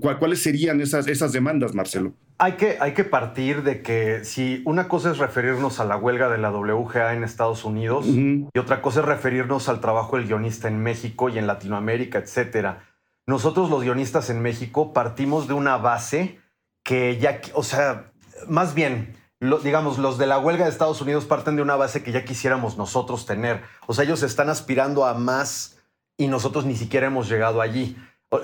¿Cuáles 0.00 0.42
serían 0.42 0.80
esas, 0.80 1.06
esas 1.08 1.32
demandas, 1.32 1.74
Marcelo? 1.74 2.14
Hay 2.38 2.52
que, 2.52 2.78
hay 2.80 2.94
que 2.94 3.04
partir 3.04 3.62
de 3.62 3.82
que 3.82 4.24
si 4.24 4.62
una 4.64 4.88
cosa 4.88 5.10
es 5.10 5.18
referirnos 5.18 5.78
a 5.78 5.84
la 5.84 5.96
huelga 5.96 6.30
de 6.30 6.38
la 6.38 6.50
WGA 6.50 7.14
en 7.14 7.22
Estados 7.22 7.64
Unidos 7.64 8.06
y 8.06 8.58
otra 8.58 8.80
cosa 8.80 9.00
es 9.00 9.06
referirnos 9.06 9.68
al 9.68 9.80
trabajo 9.80 10.16
del 10.16 10.26
guionista 10.26 10.68
en 10.68 10.82
México 10.82 11.28
y 11.28 11.38
en 11.38 11.46
Latinoamérica, 11.46 12.18
etcétera. 12.18 12.82
Nosotros 13.26 13.70
los 13.70 13.82
guionistas 13.82 14.30
en 14.30 14.42
México 14.42 14.92
partimos 14.92 15.46
de 15.48 15.54
una 15.54 15.76
base 15.76 16.38
que 16.82 17.18
ya, 17.18 17.40
o 17.52 17.62
sea, 17.62 18.12
más 18.48 18.74
bien, 18.74 19.14
digamos, 19.62 19.98
los 19.98 20.18
de 20.18 20.26
la 20.26 20.38
huelga 20.38 20.64
de 20.64 20.70
Estados 20.70 21.00
Unidos 21.00 21.24
parten 21.24 21.56
de 21.56 21.62
una 21.62 21.76
base 21.76 22.02
que 22.02 22.12
ya 22.12 22.24
quisiéramos 22.24 22.76
nosotros 22.76 23.26
tener. 23.26 23.62
O 23.86 23.94
sea, 23.94 24.04
ellos 24.04 24.22
están 24.22 24.48
aspirando 24.48 25.04
a 25.04 25.14
más 25.14 25.78
y 26.16 26.28
nosotros 26.28 26.64
ni 26.64 26.76
siquiera 26.76 27.06
hemos 27.06 27.28
llegado 27.28 27.60
allí. 27.60 27.96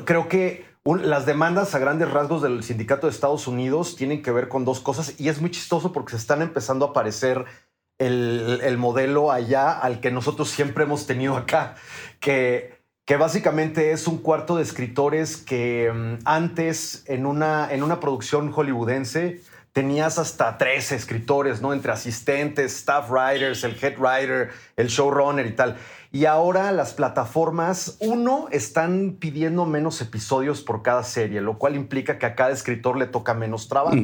Creo 0.05 0.29
que 0.29 0.65
las 0.85 1.27
demandas 1.27 1.75
a 1.75 1.79
grandes 1.79 2.11
rasgos 2.11 2.43
del 2.43 2.63
sindicato 2.63 3.07
de 3.07 3.13
Estados 3.13 3.47
Unidos 3.47 3.97
tienen 3.97 4.23
que 4.23 4.31
ver 4.31 4.49
con 4.49 4.65
dos 4.65 4.81
cosas 4.81 5.19
y 5.19 5.29
es 5.29 5.41
muy 5.41 5.51
chistoso 5.51 5.93
porque 5.93 6.13
se 6.13 6.17
están 6.17 6.43
empezando 6.43 6.87
a 6.87 6.91
aparecer 6.91 7.45
el, 7.99 8.61
el 8.63 8.79
modelo 8.79 9.31
allá 9.31 9.73
al 9.73 10.01
que 10.01 10.11
nosotros 10.11 10.49
siempre 10.49 10.85
hemos 10.85 11.07
tenido 11.07 11.37
acá, 11.37 11.75
que 12.19 12.81
que 13.11 13.17
básicamente 13.17 13.91
es 13.91 14.07
un 14.07 14.19
cuarto 14.19 14.55
de 14.55 14.63
escritores 14.63 15.37
que 15.37 15.91
mm, 15.93 16.23
antes 16.27 17.03
en 17.09 17.27
una, 17.27 17.69
en 17.69 17.83
una 17.83 17.99
producción 17.99 18.53
hollywoodense 18.53 19.41
tenías 19.73 20.19
hasta 20.19 20.59
tres 20.59 20.93
escritores, 20.93 21.61
¿no? 21.63 21.73
Entre 21.73 21.93
asistentes, 21.93 22.75
staff 22.77 23.11
writers, 23.11 23.65
el 23.65 23.77
head 23.81 23.99
writer, 23.99 24.51
el 24.77 24.89
showrunner 24.89 25.47
y 25.47 25.53
tal. 25.53 25.77
Y 26.13 26.25
ahora 26.25 26.73
las 26.73 26.93
plataformas, 26.93 27.97
uno, 28.01 28.49
están 28.51 29.17
pidiendo 29.21 29.65
menos 29.67 30.01
episodios 30.01 30.61
por 30.61 30.83
cada 30.83 31.05
serie, 31.05 31.41
lo 31.41 31.59
cual 31.59 31.77
implica 31.77 32.19
que 32.19 32.27
a 32.27 32.35
cada 32.35 32.51
escritor 32.51 32.97
le 32.97 33.07
toca 33.07 33.35
menos 33.35 33.69
trabajo. 33.69 33.97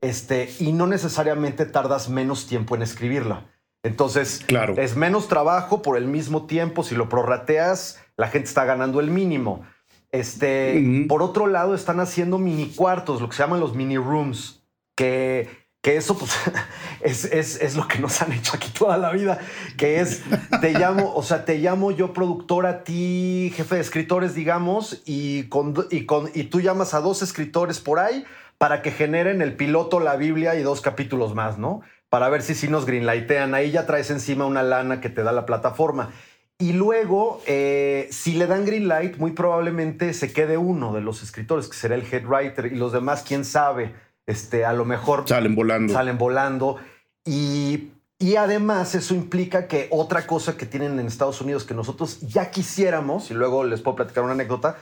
este, 0.00 0.52
y 0.58 0.72
no 0.72 0.86
necesariamente 0.86 1.64
tardas 1.64 2.08
menos 2.08 2.46
tiempo 2.46 2.74
en 2.74 2.82
escribirla. 2.82 3.46
Entonces, 3.84 4.42
claro. 4.44 4.74
es 4.76 4.96
menos 4.96 5.28
trabajo 5.28 5.82
por 5.82 5.96
el 5.96 6.08
mismo 6.08 6.46
tiempo. 6.46 6.82
Si 6.82 6.96
lo 6.96 7.08
prorrateas, 7.08 8.00
la 8.16 8.28
gente 8.28 8.48
está 8.48 8.64
ganando 8.64 8.98
el 8.98 9.10
mínimo. 9.10 9.64
Este, 10.10 11.04
Por 11.08 11.22
otro 11.22 11.46
lado, 11.46 11.74
están 11.74 12.00
haciendo 12.00 12.38
mini 12.38 12.70
cuartos, 12.74 13.20
lo 13.20 13.28
que 13.28 13.36
se 13.36 13.42
llaman 13.42 13.60
los 13.60 13.76
mini 13.76 13.96
rooms 13.96 14.57
que, 14.98 15.48
que 15.80 15.96
eso 15.96 16.18
pues, 16.18 16.32
es, 17.00 17.24
es, 17.26 17.62
es, 17.62 17.76
lo 17.76 17.86
que 17.86 18.00
nos 18.00 18.20
han 18.20 18.32
hecho 18.32 18.56
aquí 18.56 18.70
toda 18.76 18.98
la 18.98 19.12
vida, 19.12 19.38
que 19.76 20.00
es, 20.00 20.24
te 20.60 20.72
llamo, 20.72 21.14
o 21.14 21.22
sea, 21.22 21.44
te 21.44 21.58
llamo 21.58 21.92
yo 21.92 22.12
productor 22.12 22.66
a 22.66 22.82
ti, 22.82 23.52
jefe 23.54 23.76
de 23.76 23.80
escritores, 23.80 24.34
digamos, 24.34 25.00
y, 25.06 25.44
con, 25.44 25.86
y, 25.92 26.04
con, 26.04 26.30
y 26.34 26.44
tú 26.44 26.60
llamas 26.60 26.94
a 26.94 27.00
dos 27.00 27.22
escritores 27.22 27.78
por 27.78 28.00
ahí 28.00 28.24
para 28.58 28.82
que 28.82 28.90
generen 28.90 29.40
el 29.40 29.54
piloto, 29.54 30.00
la 30.00 30.16
Biblia 30.16 30.56
y 30.56 30.64
dos 30.64 30.80
capítulos 30.80 31.36
más, 31.36 31.58
¿no? 31.58 31.82
Para 32.08 32.28
ver 32.28 32.42
si 32.42 32.56
sí 32.56 32.66
nos 32.66 32.84
greenlightean. 32.84 33.54
Ahí 33.54 33.70
ya 33.70 33.86
traes 33.86 34.10
encima 34.10 34.46
una 34.46 34.64
lana 34.64 35.00
que 35.00 35.10
te 35.10 35.22
da 35.22 35.30
la 35.30 35.46
plataforma. 35.46 36.10
Y 36.58 36.72
luego, 36.72 37.40
eh, 37.46 38.08
si 38.10 38.32
le 38.32 38.48
dan 38.48 38.64
greenlight, 38.64 39.18
muy 39.18 39.30
probablemente 39.30 40.12
se 40.12 40.32
quede 40.32 40.56
uno 40.56 40.92
de 40.92 41.02
los 41.02 41.22
escritores, 41.22 41.68
que 41.68 41.76
será 41.76 41.94
el 41.94 42.02
head 42.02 42.24
writer, 42.24 42.66
y 42.66 42.74
los 42.74 42.92
demás, 42.92 43.22
quién 43.22 43.44
sabe 43.44 43.92
este, 44.28 44.64
a 44.64 44.74
lo 44.74 44.84
mejor 44.84 45.24
salen 45.26 45.56
volando. 45.56 45.92
Salen 45.92 46.18
volando. 46.18 46.76
Y, 47.24 47.88
y 48.18 48.36
además 48.36 48.94
eso 48.94 49.14
implica 49.14 49.66
que 49.66 49.88
otra 49.90 50.26
cosa 50.26 50.56
que 50.56 50.66
tienen 50.66 51.00
en 51.00 51.06
Estados 51.06 51.40
Unidos 51.40 51.64
que 51.64 51.74
nosotros 51.74 52.20
ya 52.20 52.50
quisiéramos, 52.50 53.30
y 53.30 53.34
luego 53.34 53.64
les 53.64 53.80
puedo 53.80 53.96
platicar 53.96 54.24
una 54.24 54.34
anécdota, 54.34 54.76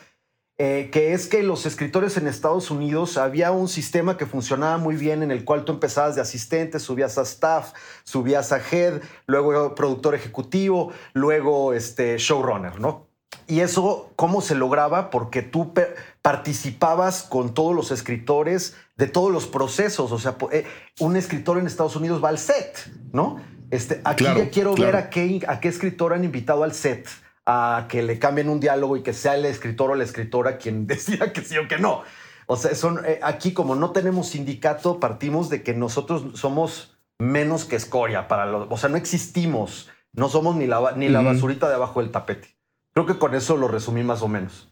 eh, 0.59 0.89
que 0.91 1.13
es 1.13 1.29
que 1.29 1.43
los 1.45 1.65
escritores 1.65 2.17
en 2.17 2.27
Estados 2.27 2.71
Unidos 2.71 3.19
había 3.19 3.53
un 3.53 3.69
sistema 3.69 4.17
que 4.17 4.27
funcionaba 4.27 4.79
muy 4.79 4.97
bien 4.97 5.23
en 5.23 5.31
el 5.31 5.45
cual 5.45 5.65
tú 5.65 5.73
empezabas 5.73 6.17
de 6.17 6.23
asistente, 6.23 6.81
subías 6.81 7.17
a 7.19 7.23
staff, 7.23 7.73
subías 8.05 8.53
a 8.53 8.61
head, 8.73 9.01
luego 9.27 9.75
productor 9.75 10.15
ejecutivo, 10.15 10.93
luego 11.13 11.73
este, 11.73 12.17
showrunner, 12.19 12.81
¿no? 12.81 13.07
Y 13.47 13.61
eso, 13.61 14.11
¿cómo 14.17 14.41
se 14.41 14.57
lograba? 14.57 15.11
Porque 15.11 15.43
tú 15.43 15.73
participabas 16.21 17.23
con 17.23 17.55
todos 17.55 17.77
los 17.77 17.93
escritores 17.93 18.75
de 18.97 19.07
todos 19.07 19.33
los 19.33 19.47
procesos. 19.47 20.13
O 20.13 20.19
sea, 20.19 20.37
eh, 20.53 20.67
un 21.01 21.17
escritor 21.17 21.59
en 21.59 21.67
Estados 21.67 21.97
Unidos 21.97 22.23
va 22.23 22.31
al 22.31 22.39
set, 22.39 22.91
¿no? 23.13 23.41
Este, 23.71 24.01
aquí 24.05 24.25
ya 24.25 24.51
quiero 24.51 24.75
ver 24.75 24.97
a 24.97 25.11
qué, 25.11 25.45
a 25.49 25.61
qué 25.61 25.69
escritor 25.69 26.13
han 26.13 26.25
invitado 26.25 26.63
al 26.63 26.73
set 26.73 27.09
a 27.47 27.87
que 27.89 28.03
le 28.03 28.19
cambien 28.19 28.49
un 28.49 28.61
diálogo 28.61 28.97
y 28.97 29.03
que 29.03 29.13
sea 29.13 29.37
el 29.37 29.45
escritor 29.45 29.93
o 29.93 29.95
la 29.95 30.05
escritora 30.05 30.59
quien 30.59 30.87
decida 30.89 31.33
que 31.33 31.43
sí 31.43 31.57
o 31.59 31.69
que 31.69 31.79
no. 31.79 32.03
O 32.47 32.57
sea, 32.57 32.75
son, 32.75 33.01
eh, 33.05 33.19
aquí 33.23 33.53
como 33.53 33.75
no 33.75 33.91
tenemos 33.91 34.29
sindicato, 34.29 35.01
partimos 35.01 35.49
de 35.49 35.63
que 35.63 35.75
nosotros 35.75 36.39
somos 36.39 36.97
menos 37.19 37.65
que 37.65 37.77
escoria 37.77 38.29
para 38.29 38.47
los, 38.47 38.69
o 38.71 38.77
sea, 38.77 38.89
no 38.89 38.97
existimos, 38.97 39.91
no 40.13 40.29
somos 40.29 40.55
ni 40.55 40.67
la, 40.67 40.93
ni 40.97 41.09
la 41.09 41.23
basurita 41.23 41.69
de 41.69 41.75
abajo 41.75 42.01
del 42.01 42.13
tapete. 42.13 42.57
Creo 42.93 43.07
que 43.07 43.19
con 43.19 43.35
eso 43.35 43.57
lo 43.57 43.69
resumí 43.69 44.03
más 44.03 44.23
o 44.23 44.29
menos. 44.29 44.69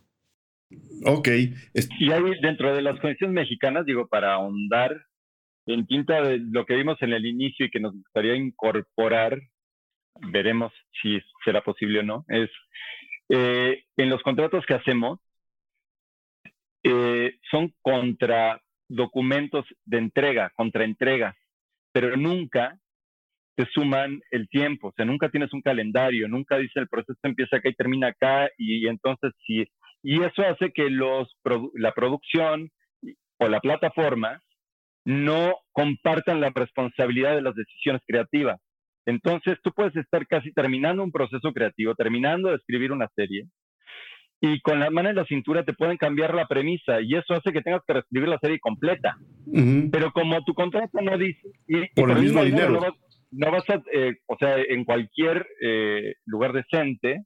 Ok. 1.04 1.28
Y 1.98 2.12
ahí 2.12 2.22
dentro 2.40 2.74
de 2.74 2.82
las 2.82 2.98
condiciones 3.00 3.34
mexicanas, 3.34 3.84
digo, 3.86 4.08
para 4.08 4.34
ahondar 4.34 5.04
en 5.66 5.86
tinta 5.86 6.22
de 6.22 6.38
lo 6.38 6.64
que 6.66 6.76
vimos 6.76 7.00
en 7.00 7.12
el 7.12 7.26
inicio 7.26 7.66
y 7.66 7.70
que 7.70 7.80
nos 7.80 7.92
gustaría 7.92 8.34
incorporar, 8.34 9.40
veremos 10.30 10.72
si 11.02 11.20
será 11.44 11.62
posible 11.62 12.00
o 12.00 12.02
no, 12.02 12.24
es 12.28 12.50
eh, 13.28 13.84
en 13.96 14.10
los 14.10 14.22
contratos 14.22 14.64
que 14.66 14.74
hacemos, 14.74 15.18
eh, 16.82 17.38
son 17.50 17.72
contra 17.80 18.60
documentos 18.88 19.64
de 19.84 19.98
entrega, 19.98 20.52
contra 20.56 20.84
entrega, 20.84 21.34
pero 21.92 22.16
nunca 22.16 22.78
te 23.56 23.66
suman 23.72 24.20
el 24.30 24.48
tiempo, 24.48 24.88
o 24.88 24.92
sea, 24.96 25.04
nunca 25.04 25.28
tienes 25.30 25.52
un 25.52 25.62
calendario, 25.62 26.28
nunca 26.28 26.58
dice 26.58 26.80
el 26.80 26.88
proceso 26.88 27.18
empieza 27.22 27.56
acá 27.56 27.68
y 27.68 27.74
termina 27.74 28.08
acá, 28.08 28.50
y, 28.58 28.86
entonces 28.88 29.32
si, 29.46 29.64
y 30.04 30.22
eso 30.22 30.42
hace 30.42 30.70
que 30.72 30.90
los, 30.90 31.34
la 31.74 31.92
producción 31.92 32.70
o 33.38 33.48
la 33.48 33.60
plataforma 33.60 34.40
no 35.04 35.54
compartan 35.72 36.40
la 36.40 36.50
responsabilidad 36.54 37.34
de 37.34 37.42
las 37.42 37.54
decisiones 37.54 38.02
creativas. 38.06 38.60
Entonces 39.06 39.58
tú 39.62 39.72
puedes 39.72 39.96
estar 39.96 40.26
casi 40.26 40.52
terminando 40.52 41.02
un 41.02 41.10
proceso 41.10 41.52
creativo, 41.52 41.94
terminando 41.94 42.50
de 42.50 42.56
escribir 42.56 42.92
una 42.92 43.08
serie, 43.16 43.46
y 44.40 44.60
con 44.60 44.78
la 44.78 44.90
mano 44.90 45.08
en 45.08 45.16
la 45.16 45.24
cintura 45.24 45.64
te 45.64 45.72
pueden 45.72 45.96
cambiar 45.96 46.34
la 46.34 46.46
premisa 46.46 47.00
y 47.00 47.14
eso 47.14 47.32
hace 47.32 47.50
que 47.50 47.62
tengas 47.62 47.82
que 47.86 47.94
reescribir 47.94 48.28
la 48.28 48.38
serie 48.38 48.60
completa. 48.60 49.16
Pero 49.90 50.12
como 50.12 50.44
tu 50.44 50.52
contrato 50.52 51.00
no 51.00 51.16
dice... 51.16 51.48
Y, 51.66 51.88
por, 51.94 52.10
el 52.10 52.18
mismo 52.18 52.44
dinero 52.44 52.78
no 53.30 53.50
vas 53.50 53.68
a, 53.70 53.82
eh, 53.92 54.16
o 54.26 54.36
sea, 54.38 54.58
en 54.58 54.84
cualquier 54.84 55.46
eh, 55.62 56.14
lugar 56.26 56.52
decente, 56.52 57.24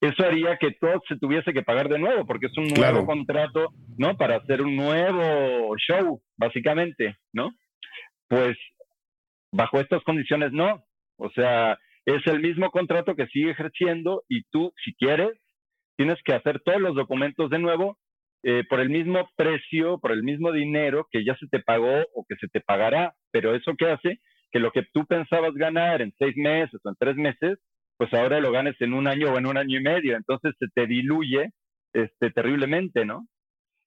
eso 0.00 0.24
haría 0.24 0.56
que 0.56 0.72
todo 0.80 1.02
se 1.06 1.16
tuviese 1.18 1.52
que 1.52 1.62
pagar 1.62 1.88
de 1.88 1.98
nuevo, 1.98 2.26
porque 2.26 2.46
es 2.46 2.56
un 2.56 2.68
nuevo 2.68 3.04
contrato, 3.04 3.68
¿no? 3.98 4.16
Para 4.16 4.36
hacer 4.36 4.62
un 4.62 4.74
nuevo 4.74 5.76
show, 5.76 6.22
básicamente, 6.38 7.16
¿no? 7.32 7.50
Pues 8.28 8.56
bajo 9.52 9.80
estas 9.80 10.02
condiciones 10.04 10.52
no. 10.52 10.82
O 11.18 11.30
sea, 11.30 11.78
es 12.06 12.26
el 12.26 12.40
mismo 12.40 12.70
contrato 12.70 13.14
que 13.14 13.26
sigue 13.26 13.50
ejerciendo 13.50 14.22
y 14.28 14.42
tú, 14.50 14.72
si 14.84 14.94
quieres, 14.94 15.30
tienes 15.96 16.18
que 16.24 16.34
hacer 16.34 16.60
todos 16.60 16.80
los 16.80 16.94
documentos 16.94 17.50
de 17.50 17.58
nuevo 17.58 17.98
eh, 18.42 18.64
por 18.70 18.80
el 18.80 18.88
mismo 18.88 19.28
precio, 19.36 19.98
por 19.98 20.12
el 20.12 20.22
mismo 20.22 20.50
dinero 20.50 21.06
que 21.10 21.24
ya 21.24 21.36
se 21.36 21.46
te 21.48 21.60
pagó 21.60 22.06
o 22.14 22.24
que 22.26 22.36
se 22.36 22.48
te 22.48 22.62
pagará. 22.62 23.14
Pero 23.30 23.54
eso 23.54 23.74
qué 23.76 23.90
hace 23.90 24.20
que 24.50 24.60
lo 24.60 24.70
que 24.72 24.82
tú 24.94 25.04
pensabas 25.06 25.52
ganar 25.54 26.00
en 26.00 26.12
seis 26.18 26.34
meses 26.36 26.80
o 26.82 26.88
en 26.88 26.96
tres 26.98 27.16
meses, 27.16 27.58
pues 28.00 28.14
ahora 28.14 28.40
lo 28.40 28.50
ganes 28.50 28.76
en 28.80 28.94
un 28.94 29.06
año 29.06 29.30
o 29.30 29.36
en 29.36 29.44
un 29.44 29.58
año 29.58 29.78
y 29.78 29.82
medio. 29.82 30.16
Entonces 30.16 30.54
se 30.58 30.68
te 30.74 30.86
diluye 30.86 31.52
este, 31.92 32.30
terriblemente, 32.30 33.04
¿no? 33.04 33.26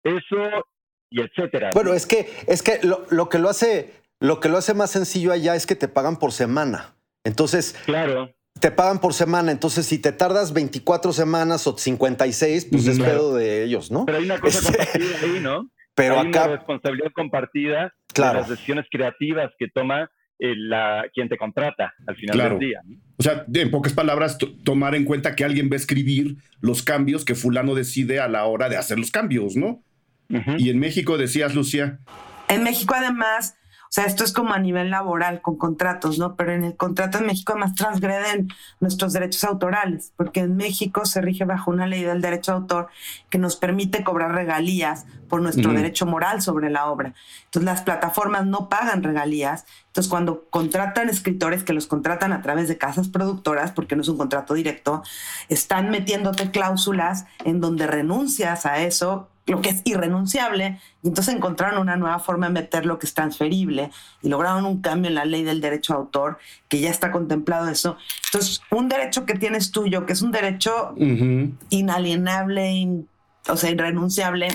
Eso 0.04 0.67
y 1.10 1.19
etcétera. 1.19 1.71
Bueno, 1.73 1.93
es 1.93 2.06
que, 2.06 2.30
es 2.45 2.62
que 2.62 2.78
lo, 2.84 3.08
lo, 3.10 3.28
que 3.28 3.39
lo 3.39 3.49
hace, 3.49 3.91
lo 4.19 4.39
que 4.39 4.49
lo 4.49 4.58
hace 4.58 4.76
más 4.76 4.91
sencillo 4.91 5.32
allá 5.32 5.56
es 5.56 5.65
que 5.65 5.76
te 5.76 5.88
pagan 5.88 6.19
por 6.19 6.32
semana. 6.32 6.93
Entonces, 7.23 7.73
claro. 7.88 8.32
te 8.60 8.69
pagan 8.69 9.02
por 9.02 9.15
semana. 9.15 9.52
Entonces, 9.52 9.88
si 9.88 9.97
te 9.97 10.12
tardas 10.12 10.54
24 10.54 11.12
semanas 11.12 11.65
o 11.65 11.76
56, 11.76 12.67
pues 12.69 12.86
es 12.86 12.99
pedo 12.99 13.34
de 13.36 13.63
ellos, 13.63 13.89
¿no? 13.89 14.06
Pero 14.06 14.19
hay 14.19 14.26
una 14.26 14.39
cosa 14.39 14.60
este, 14.69 14.78
compartida 14.78 15.17
ahí, 15.23 15.39
¿no? 15.39 15.71
Pero 15.95 16.19
hay 16.19 16.28
acá. 16.28 16.43
Una 16.43 16.58
responsabilidad 16.58 17.12
compartida 17.15 17.91
claro. 18.13 18.34
de 18.34 18.39
las 18.41 18.49
decisiones 18.52 18.86
creativas 18.91 19.52
que 19.58 19.69
toma 19.73 20.12
la, 20.39 21.06
quien 21.13 21.30
te 21.30 21.38
contrata 21.38 21.93
al 22.06 22.15
final 22.15 22.36
claro. 22.36 22.58
del 22.58 22.67
día. 22.67 22.82
¿no? 22.86 22.98
O 23.17 23.24
sea, 23.24 23.46
en 23.54 23.72
pocas 23.72 23.93
palabras, 23.93 24.38
tomar 24.63 24.96
en 24.96 25.06
cuenta 25.06 25.36
que 25.36 25.43
alguien 25.43 25.69
va 25.69 25.74
a 25.74 25.78
escribir 25.78 26.38
los 26.60 26.84
cambios 26.84 27.24
que 27.24 27.36
fulano 27.36 27.76
decide 27.76 28.19
a 28.19 28.28
la 28.28 28.46
hora 28.46 28.69
de 28.69 28.78
hacer 28.78 29.00
los 29.00 29.12
cambios, 29.12 29.56
¿no? 29.56 29.84
Uh 30.30 30.36
-huh. 30.36 30.60
Y 30.60 30.69
en 30.69 30.80
México 30.80 31.17
decías, 31.17 31.56
Lucía. 31.56 32.00
En 32.50 32.63
México, 32.63 32.93
además, 32.98 33.56
sea, 33.94 34.06
esto 34.06 34.24
es 34.24 34.34
como 34.34 34.54
a 34.54 34.60
nivel 34.60 34.90
laboral, 34.90 35.42
con 35.42 35.56
contratos, 35.56 36.18
¿no? 36.18 36.36
Pero 36.36 36.52
en 36.52 36.64
el 36.64 36.76
contrato 36.76 37.20
en 37.20 37.28
México 37.28 37.52
además 37.52 37.76
transgreden 37.76 38.48
nuestros 38.80 39.14
derechos 39.14 39.44
autorales, 39.44 40.14
porque 40.16 40.40
en 40.40 40.58
México 40.58 41.06
se 41.06 41.22
rige 41.22 41.46
bajo 41.46 41.70
una 41.70 41.86
ley 41.86 42.02
del 42.02 42.20
derecho 42.20 42.54
de 42.54 42.58
autor 42.58 42.88
que 43.30 43.38
nos 43.38 43.56
permite 43.56 44.04
cobrar 44.04 44.34
regalías 44.34 45.06
por 45.30 45.44
nuestro 45.44 45.70
uh 45.70 45.74
-huh. 45.74 45.78
derecho 45.78 46.08
moral 46.08 46.42
sobre 46.42 46.72
la 46.72 46.88
obra. 46.88 47.14
Entonces 47.46 47.66
las 47.66 47.82
plataformas 47.84 48.48
no 48.48 48.68
pagan 48.68 49.04
regalías. 49.04 49.66
Entonces 49.88 50.10
cuando 50.10 50.46
contratan 50.50 51.08
escritores 51.10 51.64
que 51.64 51.74
los 51.74 51.86
contratan 51.86 52.34
a 52.34 52.42
través 52.42 52.68
de 52.68 52.80
casas 52.80 53.10
productoras, 53.10 53.72
porque 53.72 53.96
no 53.96 54.02
es 54.02 54.08
un 54.08 54.18
contrato 54.18 54.56
directo, 54.56 55.04
están 55.50 55.92
metiéndote 55.92 56.50
cláusulas 56.50 57.26
en 57.46 57.62
donde 57.62 57.86
renuncias 57.86 58.66
a 58.66 58.80
eso 58.80 59.30
lo 59.46 59.62
que 59.62 59.70
es 59.70 59.82
irrenunciable, 59.84 60.80
y 61.02 61.10
entonces 61.10 61.34
encontraron 61.36 61.82
una 61.82 61.98
nueva 61.98 62.20
forma 62.20 62.48
de 62.48 62.54
meter 62.54 62.86
lo 62.86 62.98
que 62.98 63.06
es 63.06 63.14
transferible 63.14 63.92
y 64.22 64.30
lograron 64.30 64.66
un 64.66 64.82
cambio 64.82 65.10
en 65.10 65.16
la 65.16 65.26
ley 65.26 65.44
del 65.44 65.60
derecho 65.60 65.94
de 65.94 66.00
autor, 66.00 66.38
que 66.70 66.80
ya 66.80 66.90
está 66.90 67.12
contemplado 67.12 67.68
eso. 67.68 67.98
Entonces, 68.28 68.62
un 68.72 68.88
derecho 68.88 69.26
que 69.26 69.34
tienes 69.36 69.72
tuyo, 69.72 70.06
que 70.06 70.14
es 70.14 70.22
un 70.22 70.32
derecho 70.32 70.94
uh 70.96 71.00
-huh. 71.00 71.52
inalienable, 71.70 72.72
in, 72.72 73.10
o 73.50 73.58
sea, 73.58 73.70
irrenunciable, 73.70 74.48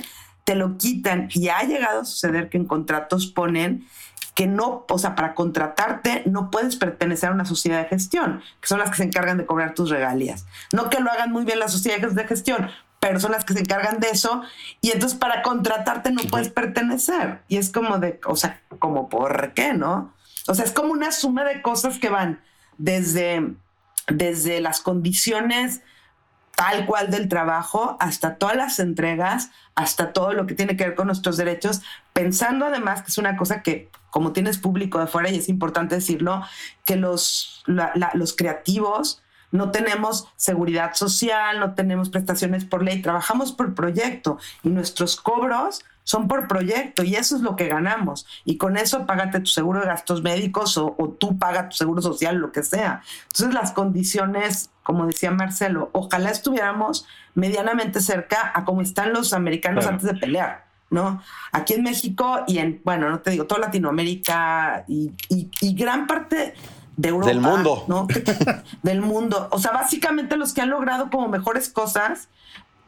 te 0.44 0.55
lo 0.55 0.79
quitan 0.79 1.29
y 1.35 1.48
ha 1.48 1.62
llegado 1.64 2.01
a 2.01 2.05
suceder 2.07 2.48
que 2.48 2.57
en 2.57 2.64
contratos 2.64 3.27
ponen 3.27 3.87
que 4.35 4.46
no, 4.46 4.87
o 4.88 4.98
sea, 4.98 5.16
para 5.16 5.35
contratarte 5.35 6.22
no 6.24 6.48
puedes 6.51 6.77
pertenecer 6.77 7.29
a 7.29 7.33
una 7.33 7.44
sociedad 7.44 7.83
de 7.83 7.88
gestión, 7.88 8.40
que 8.61 8.68
son 8.68 8.79
las 8.79 8.88
que 8.88 8.98
se 8.98 9.03
encargan 9.03 9.37
de 9.37 9.44
cobrar 9.44 9.74
tus 9.74 9.90
regalías. 9.90 10.46
No 10.72 10.90
que 10.90 11.01
lo 11.01 11.11
hagan 11.11 11.33
muy 11.33 11.44
bien 11.44 11.59
las 11.59 11.72
sociedades 11.72 12.14
de 12.14 12.24
gestión, 12.24 12.70
pero 13.00 13.20
son 13.20 13.32
las 13.32 13.44
que 13.44 13.54
se 13.54 13.61
encargan 13.61 14.00
de 14.00 14.11
eso 14.11 14.42
y 14.80 14.90
entonces 14.90 15.18
para 15.18 15.42
contratarte 15.42 16.11
no 16.11 16.22
puedes 16.22 16.48
pertenecer. 16.48 17.42
Y 17.48 17.56
es 17.56 17.70
como 17.70 17.98
de, 17.98 18.20
o 18.26 18.37
sea, 18.37 18.61
como 18.78 19.08
por 19.08 19.52
qué, 19.54 19.72
¿no? 19.72 20.12
O 20.46 20.54
sea, 20.54 20.64
es 20.64 20.72
como 20.72 20.92
una 20.92 21.12
suma 21.12 21.44
de 21.44 21.62
cosas 21.62 21.98
que 21.98 22.08
van 22.08 22.40
desde, 22.78 23.54
desde 24.08 24.61
las 24.61 24.80
condiciones 24.80 25.82
tal 26.58 26.87
cual 26.87 27.08
del 27.08 27.28
trabajo 27.28 27.96
hasta 28.00 28.34
todas 28.34 28.56
las 28.56 28.80
entregas, 28.80 29.50
hasta 29.76 30.12
todo 30.12 30.32
lo 30.32 30.46
que 30.46 30.56
tiene 30.56 30.76
que 30.76 30.87
ver 30.87 30.96
con 30.96 31.06
nuestros 31.06 31.37
derechos, 31.37 31.82
pensando 32.12 32.66
además 32.66 33.02
que 33.02 33.12
es 33.12 33.18
una 33.18 33.37
cosa 33.37 33.62
que, 33.62 33.90
como 34.11 34.32
tienes 34.32 34.58
público 34.58 34.98
de 34.98 35.06
fuera, 35.06 35.30
y 35.30 35.37
es 35.37 35.48
importante 35.48 35.94
decirlo, 35.94 36.42
que 36.84 36.96
los, 36.96 37.62
la, 37.66 37.92
la, 37.94 38.11
los 38.14 38.34
creativos, 38.34 39.22
no 39.50 39.70
tenemos 39.70 40.28
seguridad 40.37 40.94
social, 40.94 41.61
no 41.61 41.74
tenemos 41.74 42.11
prestaciones 42.11 42.64
por 42.64 42.82
ley, 42.82 43.02
trabajamos 43.02 43.52
por 43.52 43.74
proyecto 43.74 44.38
y 44.62 44.68
nuestros 44.68 45.16
cobros 45.16 45.84
son 46.04 46.26
por 46.26 46.48
proyecto 46.48 47.02
y 47.02 47.16
eso 47.16 47.37
es 47.37 47.42
lo 47.42 47.54
que 47.54 47.68
ganamos. 47.68 48.26
Y 48.46 48.56
con 48.56 48.78
eso 48.78 49.04
págate 49.04 49.40
tu 49.40 49.46
seguro 49.46 49.80
de 49.80 49.87
gastos 49.87 50.22
médicos 50.22 50.78
o, 50.78 50.94
o 50.98 51.11
tú 51.11 51.38
paga 51.38 51.68
tu 51.68 51.76
seguro 51.76 52.00
social, 52.00 52.37
lo 52.37 52.50
que 52.50 52.62
sea. 52.62 53.02
Entonces 53.24 53.52
las 53.52 53.72
condiciones, 53.72 54.70
como 54.82 55.06
decía 55.06 55.30
Marcelo, 55.30 55.90
ojalá 55.92 56.30
estuviéramos 56.30 57.06
medianamente 57.34 58.00
cerca 58.00 58.52
a 58.54 58.64
como 58.64 58.80
están 58.80 59.12
los 59.12 59.34
americanos 59.34 59.84
claro. 59.84 59.96
antes 59.96 60.12
de 60.12 60.18
pelear. 60.18 60.66
¿no? 60.90 61.22
Aquí 61.52 61.74
en 61.74 61.82
México 61.82 62.44
y 62.46 62.58
en, 62.58 62.80
bueno, 62.82 63.11
no 63.11 63.20
te 63.20 63.30
digo, 63.30 63.44
toda 63.44 63.61
Latinoamérica 63.61 64.84
y, 64.88 65.12
y, 65.28 65.50
y 65.61 65.74
gran 65.74 66.06
parte 66.06 66.54
de 66.98 67.08
Europa. 67.11 67.32
Del 67.32 67.40
mundo. 67.40 67.84
¿no? 67.88 68.06
Del 68.82 69.00
mundo. 69.00 69.48
O 69.52 69.58
sea, 69.58 69.70
básicamente 69.70 70.37
los 70.37 70.52
que 70.52 70.61
han 70.61 70.68
logrado 70.68 71.08
como 71.11 71.28
mejores 71.28 71.70
cosas, 71.70 72.28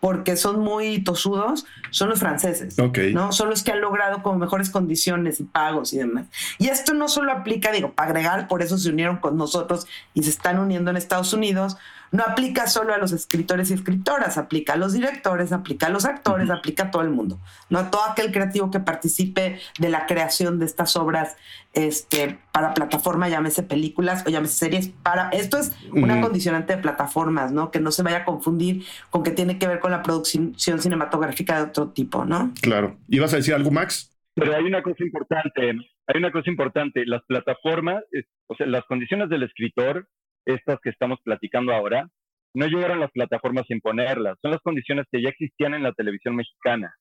porque 0.01 0.37
son 0.37 0.61
muy 0.61 1.05
tosudos, 1.05 1.65
son 1.91 2.09
los 2.09 2.19
franceses. 2.19 2.79
Okay. 2.79 3.15
¿no? 3.15 3.33
Son 3.33 3.49
los 3.49 3.63
que 3.63 3.71
han 3.71 3.81
logrado 3.81 4.23
como 4.23 4.39
mejores 4.39 4.69
condiciones 4.69 5.39
y 5.41 5.45
pagos 5.45 5.93
y 5.93 5.99
demás. 5.99 6.27
Y 6.59 6.69
esto 6.69 6.93
no 6.93 7.09
solo 7.09 7.31
aplica, 7.31 7.71
digo, 7.71 7.93
para 7.93 8.11
agregar, 8.11 8.49
por 8.49 8.63
eso 8.63 8.77
se 8.79 8.91
unieron 8.91 9.19
con 9.19 9.37
nosotros 9.37 9.87
y 10.13 10.25
se 10.25 10.31
están 10.31 10.59
uniendo 10.59 10.91
en 10.91 10.97
Estados 10.97 11.33
Unidos, 11.33 11.77
no 12.13 12.25
aplica 12.25 12.67
solo 12.67 12.93
a 12.93 12.99
los 12.99 13.13
escritores 13.13 13.71
y 13.71 13.75
escritoras, 13.75 14.39
aplica 14.39 14.73
a 14.73 14.77
los 14.77 14.93
directores, 14.93 15.53
aplica 15.53 15.87
a 15.87 15.91
los 15.91 16.05
actores, 16.05 16.49
uh 16.49 16.53
-huh. 16.53 16.59
aplica 16.59 16.85
a 16.85 16.91
todo 16.91 17.03
el 17.03 17.11
mundo, 17.11 17.39
no 17.69 17.79
a 17.79 17.91
todo 17.91 18.03
aquel 18.05 18.33
creativo 18.33 18.71
que 18.71 18.81
participe 18.81 19.61
de 19.79 19.89
la 19.89 20.07
creación 20.07 20.59
de 20.59 20.67
estas 20.67 20.97
obras 20.97 21.37
este, 21.73 22.39
para 22.53 22.75
plataforma, 22.75 23.29
llámese 23.29 23.63
películas 23.63 24.25
o 24.27 24.31
llámese 24.31 24.55
series. 24.55 24.89
Para, 24.89 25.29
esto 25.31 25.57
es 25.57 25.73
una 25.93 26.15
uh 26.15 26.19
-huh. 26.19 26.23
condicionante 26.23 26.77
de 26.77 26.83
plataformas, 26.83 27.53
¿no? 27.53 27.71
Que 27.71 27.79
no 27.81 27.93
se 27.93 28.03
vaya 28.03 28.19
a 28.19 28.25
confundir 28.25 28.85
con 29.11 29.23
que 29.23 29.31
tiene 29.31 29.59
que 29.59 29.69
ver 29.69 29.79
con 29.79 29.93
la 29.93 30.03
producción 30.03 30.55
cinematográfica 30.57 31.57
de 31.57 31.63
otro 31.63 31.91
tipo, 31.91 32.25
¿no? 32.25 32.53
Claro. 32.61 32.97
¿Ibas 33.09 33.33
a 33.33 33.37
decir 33.37 33.55
algo, 33.55 33.71
Max? 33.71 34.11
Pero 34.35 34.57
hay 34.57 34.65
una 34.65 34.83
cosa 34.83 35.05
importante, 35.05 35.71
hay 36.07 36.17
una 36.17 36.31
cosa 36.31 36.51
importante, 36.51 37.05
las 37.05 37.23
plataformas, 37.25 38.03
o 38.47 38.55
sea, 38.55 38.67
las 38.67 38.85
condiciones 38.87 39.29
del 39.29 39.43
escritor 39.43 40.09
estas 40.45 40.79
que 40.81 40.91
estamos 40.91 41.19
platicando 41.23 41.73
ahora, 41.73 42.09
no 42.55 42.67
llegaron 42.67 43.01
las 43.01 43.11
plataformas 43.13 43.65
a 43.71 43.75
imponerlas, 43.75 44.39
son 44.43 44.51
las 44.51 44.61
condiciones 44.61 45.07
que 45.11 45.23
ya 45.23 45.29
existían 45.29 45.75
en 45.75 45.83
la 45.83 45.93
televisión 45.93 46.37
mexicana. 46.37 46.95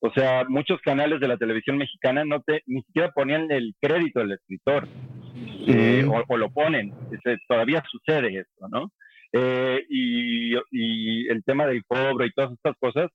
O 0.00 0.12
sea, 0.12 0.44
muchos 0.48 0.80
canales 0.80 1.20
de 1.20 1.28
la 1.28 1.36
televisión 1.36 1.76
mexicana 1.76 2.24
no 2.24 2.40
te, 2.42 2.62
ni 2.66 2.82
siquiera 2.82 3.10
ponían 3.12 3.50
el 3.50 3.74
crédito 3.80 4.20
del 4.20 4.32
escritor, 4.32 4.88
eh, 5.66 6.04
o, 6.08 6.24
o, 6.26 6.36
lo 6.36 6.50
ponen, 6.50 6.92
es, 7.12 7.38
todavía 7.46 7.82
sucede 7.88 8.40
esto, 8.40 8.68
¿no? 8.68 8.90
Eh, 9.32 9.86
y, 9.88 10.54
y, 10.70 11.28
el 11.28 11.42
tema 11.44 11.66
del 11.66 11.84
cobro 11.84 12.26
y 12.26 12.32
todas 12.32 12.52
estas 12.52 12.76
cosas, 12.78 13.10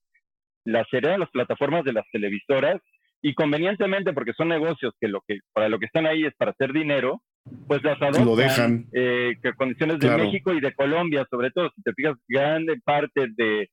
las 0.65 0.91
heredan 0.91 1.19
las 1.19 1.29
plataformas 1.29 1.83
de 1.83 1.93
las 1.93 2.05
televisoras 2.11 2.81
y 3.21 3.33
convenientemente, 3.33 4.13
porque 4.13 4.33
son 4.33 4.47
negocios 4.47 4.93
que, 4.99 5.07
lo 5.07 5.21
que 5.27 5.39
para 5.53 5.69
lo 5.69 5.79
que 5.79 5.85
están 5.85 6.07
ahí 6.07 6.23
es 6.23 6.33
para 6.35 6.51
hacer 6.51 6.73
dinero, 6.73 7.21
pues 7.67 7.83
las 7.83 8.01
adoptan. 8.01 8.25
Lo 8.25 8.35
dejan. 8.35 8.85
Eh, 8.93 9.35
que 9.41 9.53
condiciones 9.53 9.99
de 9.99 10.07
claro. 10.07 10.23
México 10.23 10.53
y 10.53 10.61
de 10.61 10.73
Colombia, 10.73 11.25
sobre 11.29 11.51
todo, 11.51 11.69
si 11.75 11.81
te 11.81 11.93
fijas, 11.93 12.15
grande 12.27 12.79
parte 12.83 13.27
de, 13.35 13.69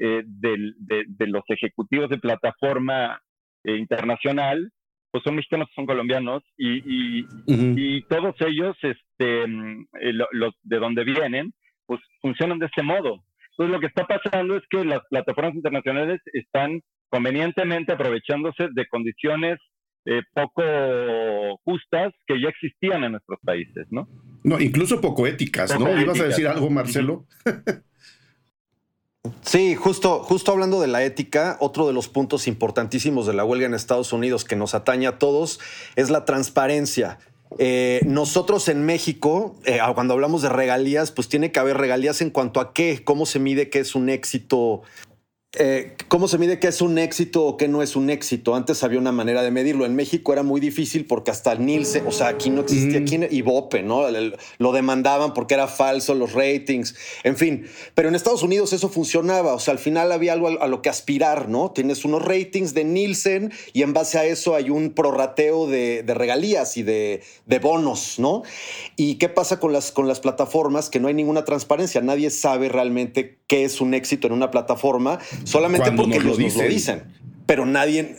eh, 0.00 0.22
de, 0.24 0.72
de, 0.78 1.04
de, 1.08 1.26
los 1.26 1.42
ejecutivos 1.48 2.10
de 2.10 2.18
plataforma 2.18 3.20
eh, 3.64 3.76
internacional, 3.76 4.70
pues 5.10 5.24
son 5.24 5.36
mexicanos, 5.36 5.68
son 5.74 5.86
colombianos, 5.86 6.42
y, 6.56 6.78
y, 6.78 7.22
uh 7.22 7.26
-huh. 7.46 7.74
y 7.76 8.02
todos 8.02 8.34
ellos, 8.40 8.76
este, 8.82 9.46
los 10.32 10.54
de 10.62 10.78
donde 10.78 11.04
vienen, 11.04 11.52
pues 11.86 12.00
funcionan 12.20 12.58
de 12.58 12.66
este 12.66 12.82
modo. 12.82 13.24
Entonces, 13.50 13.72
lo 13.72 13.80
que 13.80 13.86
está 13.86 14.06
pasando 14.06 14.56
es 14.56 14.62
que 14.70 14.84
las 14.84 15.00
plataformas 15.10 15.54
internacionales 15.54 16.20
están 16.32 16.80
convenientemente 17.10 17.92
aprovechándose 17.92 18.68
de 18.70 18.86
condiciones 18.86 19.58
eh, 20.06 20.22
poco 20.34 20.62
justas 21.64 22.12
que 22.26 22.40
ya 22.40 22.48
existían 22.48 23.04
en 23.04 23.12
nuestros 23.12 23.38
países, 23.44 23.86
¿no? 23.90 24.08
No, 24.42 24.58
incluso 24.58 25.00
poco 25.00 25.26
éticas, 25.26 25.72
poco 25.72 25.84
¿no? 25.84 25.90
Éticas. 25.90 26.04
¿Ibas 26.04 26.20
a 26.20 26.24
decir 26.24 26.48
algo, 26.48 26.70
Marcelo? 26.70 27.26
Sí, 29.42 29.74
justo, 29.74 30.22
justo 30.22 30.50
hablando 30.50 30.80
de 30.80 30.86
la 30.86 31.04
ética, 31.04 31.58
otro 31.60 31.86
de 31.86 31.92
los 31.92 32.08
puntos 32.08 32.46
importantísimos 32.46 33.26
de 33.26 33.34
la 33.34 33.44
huelga 33.44 33.66
en 33.66 33.74
Estados 33.74 34.12
Unidos 34.12 34.44
que 34.44 34.56
nos 34.56 34.74
atañe 34.74 35.06
a 35.06 35.18
todos 35.18 35.60
es 35.96 36.08
la 36.08 36.24
transparencia. 36.24 37.18
Eh, 37.58 38.00
nosotros 38.06 38.68
en 38.68 38.86
México, 38.86 39.56
eh, 39.66 39.80
cuando 39.94 40.14
hablamos 40.14 40.40
de 40.40 40.48
regalías, 40.48 41.10
pues 41.10 41.28
tiene 41.28 41.52
que 41.52 41.60
haber 41.60 41.76
regalías 41.76 42.22
en 42.22 42.30
cuanto 42.30 42.60
a 42.60 42.72
qué, 42.72 43.02
cómo 43.04 43.26
se 43.26 43.40
mide 43.40 43.68
qué 43.68 43.80
es 43.80 43.94
un 43.94 44.08
éxito 44.08 44.82
eh, 45.58 45.96
¿Cómo 46.06 46.28
se 46.28 46.38
mide 46.38 46.60
qué 46.60 46.68
es 46.68 46.80
un 46.80 46.96
éxito 46.96 47.44
o 47.44 47.56
qué 47.56 47.66
no 47.66 47.82
es 47.82 47.96
un 47.96 48.08
éxito? 48.08 48.54
Antes 48.54 48.84
había 48.84 49.00
una 49.00 49.10
manera 49.10 49.42
de 49.42 49.50
medirlo. 49.50 49.84
En 49.84 49.96
México 49.96 50.32
era 50.32 50.44
muy 50.44 50.60
difícil 50.60 51.06
porque 51.06 51.32
hasta 51.32 51.50
el 51.50 51.66
Nielsen, 51.66 52.06
o 52.06 52.12
sea, 52.12 52.28
aquí 52.28 52.50
no 52.50 52.60
existía, 52.60 53.00
aquí 53.00 53.18
y 53.28 53.42
Bope, 53.42 53.82
¿no? 53.82 54.04
Lo 54.58 54.72
demandaban 54.72 55.34
porque 55.34 55.54
era 55.54 55.66
falso, 55.66 56.14
los 56.14 56.34
ratings, 56.34 56.94
en 57.24 57.36
fin. 57.36 57.66
Pero 57.94 58.08
en 58.08 58.14
Estados 58.14 58.44
Unidos 58.44 58.72
eso 58.72 58.88
funcionaba, 58.88 59.54
o 59.54 59.58
sea, 59.58 59.72
al 59.72 59.80
final 59.80 60.12
había 60.12 60.34
algo 60.34 60.60
a, 60.60 60.68
lo 60.68 60.82
que 60.82 60.88
aspirar, 60.88 61.48
¿no? 61.48 61.72
Tienes 61.72 62.04
unos 62.04 62.24
ratings 62.24 62.72
de 62.72 62.84
Nielsen 62.84 63.52
y 63.72 63.82
en 63.82 63.92
base 63.92 64.18
a 64.18 64.26
eso 64.26 64.54
hay 64.54 64.70
un 64.70 64.90
prorrateo 64.90 65.66
de, 65.66 66.04
regalías 66.06 66.76
y 66.76 66.84
de, 66.84 67.22
bonos, 67.60 68.20
¿no? 68.20 68.44
¿Y 68.94 69.16
qué 69.16 69.28
pasa 69.28 69.58
con 69.58 69.72
las, 69.72 69.90
con 69.90 70.06
las 70.06 70.20
plataformas? 70.20 70.90
Que 70.90 71.00
no 71.00 71.08
hay 71.08 71.14
ninguna 71.14 71.44
transparencia, 71.44 72.00
nadie 72.02 72.30
sabe 72.30 72.68
realmente 72.68 73.40
qué 73.48 73.64
es 73.64 73.80
un 73.80 73.94
éxito 73.94 74.28
en 74.28 74.32
una 74.32 74.52
plataforma 74.52 75.18
solamente 75.44 75.92
porque 75.92 76.16
ellos 76.16 76.24
lo 76.24 76.36
dicen. 76.36 76.68
dicen. 76.68 77.02
Pero 77.46 77.66
nadie, 77.66 78.16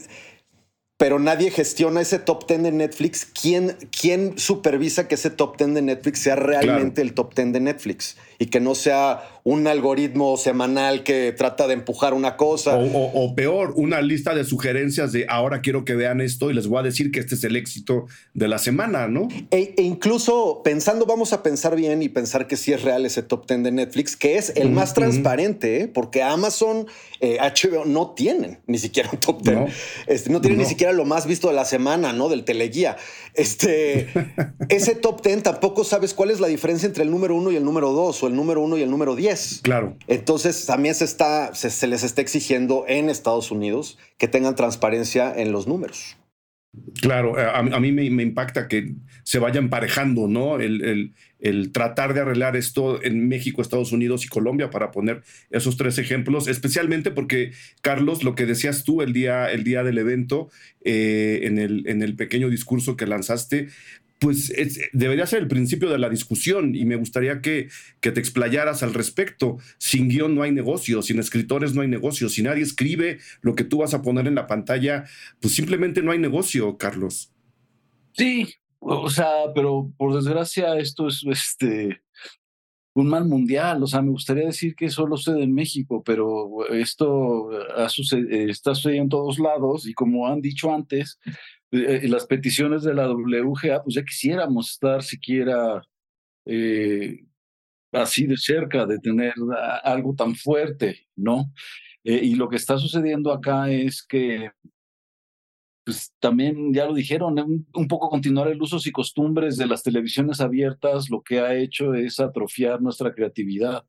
pero 0.98 1.20
nadie 1.20 1.52
gestiona 1.52 2.02
ese 2.02 2.20
top 2.20 2.48
10 2.48 2.64
de 2.64 2.72
Netflix. 2.72 3.26
¿Quién, 3.26 3.78
quién 3.98 4.38
supervisa 4.38 5.08
que 5.08 5.16
ese 5.16 5.30
top 5.30 5.58
10 5.58 5.74
de 5.74 5.82
Netflix 5.82 6.20
sea 6.20 6.36
realmente 6.36 7.02
el 7.02 7.14
top 7.14 7.34
10 7.34 7.54
de 7.54 7.60
Netflix? 7.60 8.18
Y 8.42 8.48
que 8.48 8.60
no 8.60 8.74
sea 8.74 9.22
un 9.44 9.68
algoritmo 9.68 10.36
semanal 10.36 11.04
que 11.04 11.32
trata 11.32 11.68
de 11.68 11.74
empujar 11.74 12.16
una 12.16 12.38
cosa. 12.38 12.76
O, 12.76 13.36
peor, 13.36 13.74
una 13.76 14.02
lista 14.02 14.34
de 14.34 14.44
sugerencias 14.44 15.12
de 15.12 15.28
ahora 15.30 15.62
quiero 15.62 15.86
que 15.86 15.94
vean 15.94 16.22
esto 16.22 16.50
y 16.50 16.56
les 16.56 16.68
voy 16.68 16.80
a 16.80 16.84
decir 16.84 17.12
que 17.12 17.20
este 17.20 17.36
es 17.36 17.44
el 17.44 17.56
éxito 17.56 18.08
de 18.34 18.48
la 18.48 18.58
semana, 18.58 19.08
¿no? 19.08 19.28
E, 19.52 19.76
e 19.78 19.84
incluso 19.84 20.62
pensando, 20.64 21.06
vamos 21.06 21.34
a 21.34 21.44
pensar 21.44 21.76
bien 21.76 22.02
y 22.02 22.10
pensar 22.10 22.48
que 22.48 22.58
sí 22.58 22.74
es 22.74 22.82
real 22.82 23.06
ese 23.06 23.22
top 23.22 23.48
10 23.48 23.62
de 23.62 23.72
Netflix, 23.72 24.16
que 24.16 24.38
es 24.38 24.54
el 24.56 24.72
más 24.72 24.96
transparente, 24.96 25.82
¿eh? 25.82 25.88
porque 25.88 26.24
Amazon, 26.24 26.88
HBO 27.22 27.84
eh, 27.84 27.88
no 27.88 28.12
tienen 28.12 28.60
ni 28.66 28.80
siquiera 28.80 29.10
un 29.12 29.20
top 29.20 29.44
10. 29.44 29.56
No, 29.56 29.68
este, 30.08 30.30
no 30.32 30.42
tienen 30.42 30.60
ni 30.60 30.66
siquiera 30.66 30.94
lo 30.94 31.06
más 31.06 31.28
visto 31.28 31.48
de 31.48 31.54
la 31.54 31.66
semana, 31.66 32.12
¿no? 32.12 32.28
Del 32.28 32.44
teleguía. 32.44 32.98
Este, 33.36 34.08
ese 34.70 34.96
top 34.96 35.22
10 35.24 35.44
tampoco 35.44 35.84
sabes 35.84 36.16
cuál 36.16 36.32
es 36.32 36.40
la 36.40 36.48
diferencia 36.48 36.88
entre 36.88 37.04
el 37.04 37.12
número 37.12 37.36
uno 37.36 37.52
y 37.52 37.56
el 37.56 37.64
número 37.64 37.92
dos 37.92 38.22
o 38.24 38.28
el 38.28 38.31
número 38.36 38.62
uno 38.62 38.78
y 38.78 38.82
el 38.82 38.90
número 38.90 39.16
10. 39.16 39.62
Claro. 39.64 39.98
Entonces 40.08 40.66
también 40.66 40.96
se, 40.96 41.06
está, 41.06 41.54
se, 41.56 41.88
les 41.88 42.04
está 42.04 42.22
exigiendo 42.22 42.86
en 42.88 43.10
Estados 43.10 43.52
Unidos 43.52 43.98
que 44.18 44.28
tengan 44.28 44.56
transparencia 44.56 45.34
en 45.36 45.52
los 45.52 45.68
números. 45.68 46.18
Claro, 47.02 47.36
a, 47.38 47.62
mí 47.82 47.92
me, 47.92 48.06
impacta 48.06 48.70
que 48.70 48.94
se 49.24 49.40
vaya 49.40 49.60
emparejando, 49.60 50.30
¿no? 50.30 50.58
El, 50.58 51.14
el, 51.40 51.72
tratar 51.74 52.14
de 52.14 52.22
arreglar 52.22 52.56
esto 52.56 53.04
en 53.04 53.28
México, 53.28 53.62
Estados 53.62 53.92
Unidos 53.92 54.24
y 54.24 54.30
Colombia, 54.30 54.70
para 54.70 54.92
poner 54.92 55.22
esos 55.50 55.76
tres 55.76 55.98
ejemplos, 55.98 56.48
especialmente 56.48 57.12
porque, 57.12 57.52
Carlos, 57.82 58.24
lo 58.24 58.36
que 58.36 58.46
decías 58.46 58.86
tú 58.86 59.02
el 59.02 59.12
día, 59.12 59.52
el 59.52 59.66
día 59.66 59.84
del 59.84 59.98
evento, 59.98 60.50
eh, 60.86 61.42
en, 61.44 61.58
el, 61.58 61.84
en 61.88 62.04
el 62.04 62.16
pequeño 62.16 62.50
discurso 62.50 62.96
que 62.96 63.06
lanzaste, 63.06 63.68
pues 64.22 64.54
debería 64.94 65.26
ser 65.26 65.42
el 65.42 65.48
principio 65.48 65.90
de 65.90 65.98
la 65.98 66.08
discusión 66.08 66.76
y 66.76 66.86
me 66.86 66.96
gustaría 66.96 67.42
que, 67.42 67.70
que, 68.00 68.12
te 68.12 68.20
explayaras 68.20 68.84
al 68.84 68.94
respecto. 68.94 69.58
Sin 69.80 70.10
guion 70.10 70.36
no 70.36 70.44
hay 70.44 70.52
negocio, 70.52 71.02
sin 71.02 71.18
escritores 71.18 71.74
no 71.74 71.82
hay 71.82 71.88
negocio, 71.88 72.30
si 72.30 72.44
nadie 72.44 72.62
escribe 72.62 73.18
lo 73.42 73.56
que 73.56 73.64
tú 73.64 73.80
vas 73.80 73.96
a 73.96 74.04
poner 74.04 74.28
en 74.28 74.36
la 74.36 74.46
pantalla, 74.46 75.06
pues 75.40 75.56
simplemente 75.56 76.04
no 76.04 76.12
hay 76.12 76.20
negocio, 76.20 76.78
Carlos. 76.78 77.34
Sí, 78.14 78.48
o 78.78 79.10
sea, 79.10 79.28
pero 79.56 79.92
por 79.98 80.14
desgracia 80.14 80.78
esto 80.78 81.08
es 81.08 81.24
este 81.28 82.04
un 82.94 83.08
mal 83.08 83.26
mundial, 83.26 83.82
o 83.82 83.88
sea, 83.88 84.04
me 84.04 84.12
gustaría 84.12 84.46
decir 84.46 84.76
que 84.76 84.90
solo 84.90 85.18
sucede 85.18 85.44
en 85.44 85.54
México, 85.54 86.04
pero 86.06 86.68
esto 86.70 87.50
está 88.30 88.76
sucediendo 88.76 89.04
en 89.04 89.10
todos 89.10 89.40
lados 89.40 89.88
y 89.88 89.94
como 89.94 90.28
han 90.28 90.42
dicho 90.42 90.72
antes, 90.72 91.18
eh, 91.72 92.08
las 92.10 92.26
peticiones 92.26 92.84
de 92.84 92.94
la 92.94 93.10
WGA, 93.10 93.82
pues 93.84 93.96
ya 93.96 94.04
quisiéramos 94.04 94.72
estar 94.72 95.04
siquiera 95.04 95.82
eh, 96.46 97.24
así 97.94 98.28
de 98.28 98.36
cerca 98.36 98.86
de 98.86 99.00
tener 99.00 99.34
algo 99.84 100.14
tan 100.14 100.36
fuerte, 100.36 101.08
¿no? 101.16 101.54
Eh, 102.04 102.20
y 102.24 102.36
lo 102.36 102.50
que 102.50 102.58
está 102.58 102.78
sucediendo 102.78 103.32
acá 103.32 103.72
es 103.72 104.04
que, 104.04 104.52
pues 105.86 106.14
también 106.20 106.74
ya 106.74 106.86
lo 106.86 106.94
dijeron, 106.94 107.40
un, 107.74 107.88
poco 107.88 108.10
continuar 108.10 108.50
el 108.50 108.62
uso 108.62 108.78
y 108.84 108.92
costumbres 108.92 109.56
de 109.56 109.68
las 109.68 109.82
televisiones 109.82 110.42
abiertas, 110.42 111.10
lo 111.10 111.22
que 111.22 111.40
ha 111.40 111.56
hecho 111.56 111.94
es 111.94 112.20
atrofiar 112.20 112.82
nuestra 112.82 113.14
creatividad. 113.14 113.86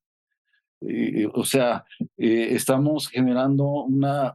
o 1.35 1.45
sea, 1.45 1.85
estamos 2.16 3.09
generando 3.09 3.64
una 3.64 4.35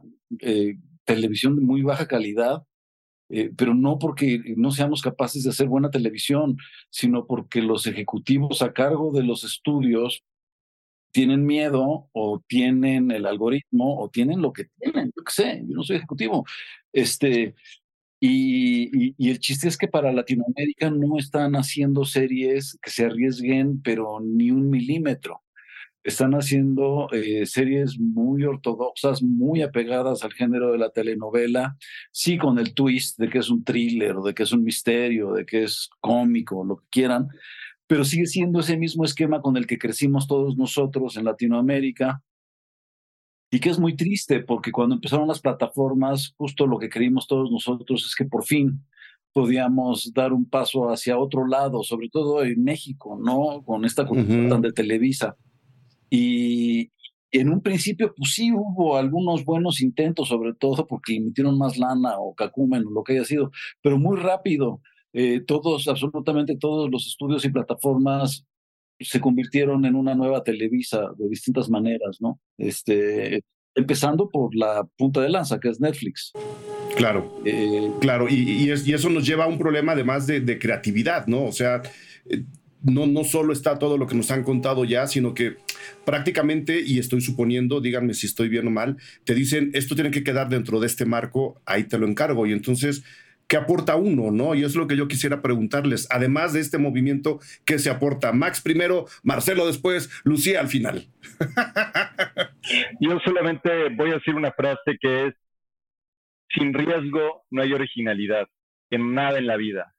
televisión 1.04 1.56
de 1.56 1.62
muy 1.62 1.82
baja 1.82 2.06
calidad 2.06 2.67
eh, 3.28 3.50
pero 3.56 3.74
no 3.74 3.98
porque 3.98 4.40
no 4.56 4.70
seamos 4.70 5.02
capaces 5.02 5.44
de 5.44 5.50
hacer 5.50 5.68
buena 5.68 5.90
televisión, 5.90 6.56
sino 6.90 7.26
porque 7.26 7.62
los 7.62 7.86
ejecutivos 7.86 8.62
a 8.62 8.72
cargo 8.72 9.12
de 9.12 9.22
los 9.22 9.44
estudios 9.44 10.22
tienen 11.12 11.46
miedo 11.46 12.08
o 12.12 12.42
tienen 12.46 13.10
el 13.10 13.26
algoritmo 13.26 13.98
o 14.00 14.08
tienen 14.10 14.42
lo 14.42 14.52
que 14.52 14.66
tienen, 14.80 15.12
yo 15.16 15.24
qué 15.24 15.32
sé, 15.32 15.62
yo 15.66 15.74
no 15.74 15.82
soy 15.82 15.96
ejecutivo. 15.96 16.44
Este, 16.92 17.54
y, 18.20 19.14
y, 19.16 19.30
el 19.30 19.38
chiste 19.38 19.68
es 19.68 19.76
que 19.76 19.88
para 19.88 20.12
Latinoamérica 20.12 20.90
no 20.90 21.18
están 21.18 21.54
haciendo 21.54 22.04
series 22.04 22.78
que 22.82 22.90
se 22.90 23.06
arriesguen, 23.06 23.80
pero 23.82 24.20
ni 24.20 24.50
un 24.50 24.70
milímetro 24.70 25.42
están 26.08 26.32
haciendo 26.32 27.08
eh, 27.12 27.44
series 27.44 27.98
muy 28.00 28.42
ortodoxas, 28.44 29.22
muy 29.22 29.60
apegadas 29.60 30.24
al 30.24 30.32
género 30.32 30.72
de 30.72 30.78
la 30.78 30.88
telenovela, 30.88 31.76
sí 32.12 32.38
con 32.38 32.58
el 32.58 32.72
twist 32.72 33.18
de 33.18 33.28
que 33.28 33.38
es 33.38 33.50
un 33.50 33.62
thriller, 33.62 34.16
de 34.16 34.32
que 34.32 34.44
es 34.44 34.52
un 34.52 34.64
misterio, 34.64 35.32
de 35.32 35.44
que 35.44 35.64
es 35.64 35.90
cómico, 36.00 36.64
lo 36.64 36.78
que 36.78 36.86
quieran, 36.90 37.28
pero 37.86 38.04
sigue 38.04 38.26
siendo 38.26 38.60
ese 38.60 38.78
mismo 38.78 39.04
esquema 39.04 39.42
con 39.42 39.58
el 39.58 39.66
que 39.66 39.78
crecimos 39.78 40.26
todos 40.26 40.56
nosotros 40.56 41.16
en 41.18 41.26
Latinoamérica. 41.26 42.22
Y 43.50 43.60
que 43.60 43.70
es 43.70 43.78
muy 43.78 43.96
triste 43.96 44.40
porque 44.40 44.72
cuando 44.72 44.94
empezaron 44.94 45.28
las 45.28 45.40
plataformas, 45.40 46.34
justo 46.36 46.66
lo 46.66 46.78
que 46.78 46.90
creímos 46.90 47.26
todos 47.26 47.50
nosotros 47.50 48.04
es 48.06 48.14
que 48.14 48.26
por 48.26 48.44
fin 48.44 48.84
podíamos 49.32 50.12
dar 50.12 50.32
un 50.32 50.44
paso 50.44 50.90
hacia 50.90 51.18
otro 51.18 51.46
lado, 51.46 51.82
sobre 51.82 52.08
todo 52.10 52.44
en 52.44 52.62
México, 52.62 53.18
¿no? 53.22 53.62
Con 53.64 53.86
esta 53.86 54.06
cultura 54.06 54.48
tan 54.50 54.60
de 54.60 54.72
Televisa 54.72 55.36
y 56.10 56.90
en 57.30 57.50
un 57.50 57.60
principio, 57.60 58.14
pues 58.16 58.32
sí 58.34 58.52
hubo 58.52 58.96
algunos 58.96 59.44
buenos 59.44 59.80
intentos, 59.80 60.28
sobre 60.28 60.54
todo 60.54 60.86
porque 60.86 61.14
le 61.14 61.20
metieron 61.20 61.58
más 61.58 61.76
lana 61.76 62.18
o 62.18 62.34
cacumen 62.34 62.86
o 62.86 62.90
lo 62.90 63.02
que 63.02 63.14
haya 63.14 63.24
sido, 63.24 63.50
pero 63.82 63.98
muy 63.98 64.16
rápido. 64.18 64.80
Eh, 65.12 65.40
todos, 65.40 65.88
absolutamente 65.88 66.56
todos 66.56 66.90
los 66.90 67.06
estudios 67.06 67.44
y 67.44 67.50
plataformas 67.50 68.44
se 69.00 69.20
convirtieron 69.20 69.84
en 69.84 69.94
una 69.94 70.14
nueva 70.14 70.42
Televisa 70.42 71.10
de 71.16 71.28
distintas 71.28 71.70
maneras, 71.70 72.18
¿no? 72.20 72.40
Este, 72.58 73.42
empezando 73.74 74.28
por 74.28 74.54
la 74.54 74.86
punta 74.96 75.20
de 75.20 75.28
lanza, 75.28 75.60
que 75.60 75.68
es 75.68 75.80
Netflix. 75.80 76.32
Claro, 76.96 77.40
eh, 77.44 77.90
claro, 78.00 78.26
y, 78.28 78.70
eso 78.70 79.08
nos 79.08 79.24
lleva 79.24 79.44
a 79.44 79.48
un 79.48 79.58
problema 79.58 79.92
además 79.92 80.26
de, 80.26 80.40
de 80.40 80.58
creatividad, 80.58 81.26
¿no? 81.26 81.44
O 81.44 81.52
sea, 81.52 81.82
eh, 82.28 82.44
no, 82.82 83.06
no 83.06 83.24
solo 83.24 83.52
está 83.52 83.78
todo 83.78 83.98
lo 83.98 84.06
que 84.06 84.14
nos 84.14 84.30
han 84.30 84.44
contado 84.44 84.84
ya, 84.84 85.06
sino 85.06 85.34
que 85.34 85.56
prácticamente, 86.04 86.80
y 86.80 86.98
estoy 86.98 87.20
suponiendo, 87.20 87.80
díganme 87.80 88.14
si 88.14 88.26
estoy 88.26 88.48
bien 88.48 88.66
o 88.66 88.70
mal, 88.70 88.96
te 89.24 89.34
dicen, 89.34 89.70
esto 89.74 89.94
tiene 89.94 90.10
que 90.10 90.24
quedar 90.24 90.48
dentro 90.48 90.80
de 90.80 90.86
este 90.86 91.04
marco, 91.04 91.60
ahí 91.66 91.84
te 91.84 91.98
lo 91.98 92.06
encargo. 92.06 92.46
Y 92.46 92.52
entonces, 92.52 93.04
¿qué 93.46 93.56
aporta 93.56 93.96
uno? 93.96 94.30
¿no? 94.30 94.54
Y 94.54 94.64
es 94.64 94.76
lo 94.76 94.86
que 94.86 94.96
yo 94.96 95.08
quisiera 95.08 95.42
preguntarles, 95.42 96.06
además 96.10 96.52
de 96.52 96.60
este 96.60 96.78
movimiento, 96.78 97.40
¿qué 97.64 97.78
se 97.78 97.90
aporta? 97.90 98.32
Max 98.32 98.60
primero, 98.60 99.06
Marcelo 99.22 99.66
después, 99.66 100.10
Lucía 100.24 100.60
al 100.60 100.68
final. 100.68 101.08
yo 103.00 103.18
solamente 103.24 103.88
voy 103.96 104.10
a 104.10 104.14
decir 104.14 104.34
una 104.34 104.52
frase 104.52 104.98
que 105.00 105.28
es, 105.28 105.34
sin 106.50 106.72
riesgo 106.72 107.44
no 107.50 107.62
hay 107.62 107.72
originalidad 107.72 108.46
en 108.90 109.14
nada 109.14 109.38
en 109.38 109.46
la 109.46 109.56
vida. 109.56 109.94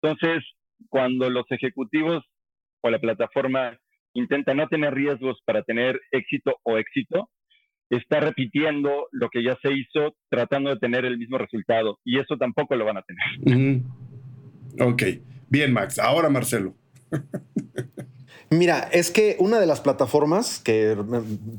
Entonces, 0.00 0.44
cuando 0.88 1.30
los 1.30 1.44
ejecutivos 1.50 2.24
o 2.82 2.90
la 2.90 2.98
plataforma 2.98 3.78
intenta 4.14 4.54
no 4.54 4.68
tener 4.68 4.94
riesgos 4.94 5.38
para 5.44 5.62
tener 5.62 6.00
éxito 6.10 6.56
o 6.62 6.78
éxito, 6.78 7.28
está 7.90 8.20
repitiendo 8.20 9.08
lo 9.12 9.28
que 9.30 9.42
ya 9.42 9.56
se 9.62 9.72
hizo 9.72 10.14
tratando 10.28 10.70
de 10.70 10.76
tener 10.76 11.04
el 11.04 11.18
mismo 11.18 11.38
resultado 11.38 11.98
y 12.04 12.18
eso 12.18 12.36
tampoco 12.36 12.76
lo 12.76 12.84
van 12.84 12.98
a 12.98 13.02
tener. 13.02 13.82
Ok, 14.80 15.02
bien 15.48 15.72
Max, 15.72 15.98
ahora 15.98 16.28
Marcelo. 16.28 16.74
Mira, 18.50 18.88
es 18.92 19.10
que 19.10 19.36
una 19.38 19.60
de 19.60 19.66
las 19.66 19.80
plataformas 19.80 20.60
que 20.64 20.96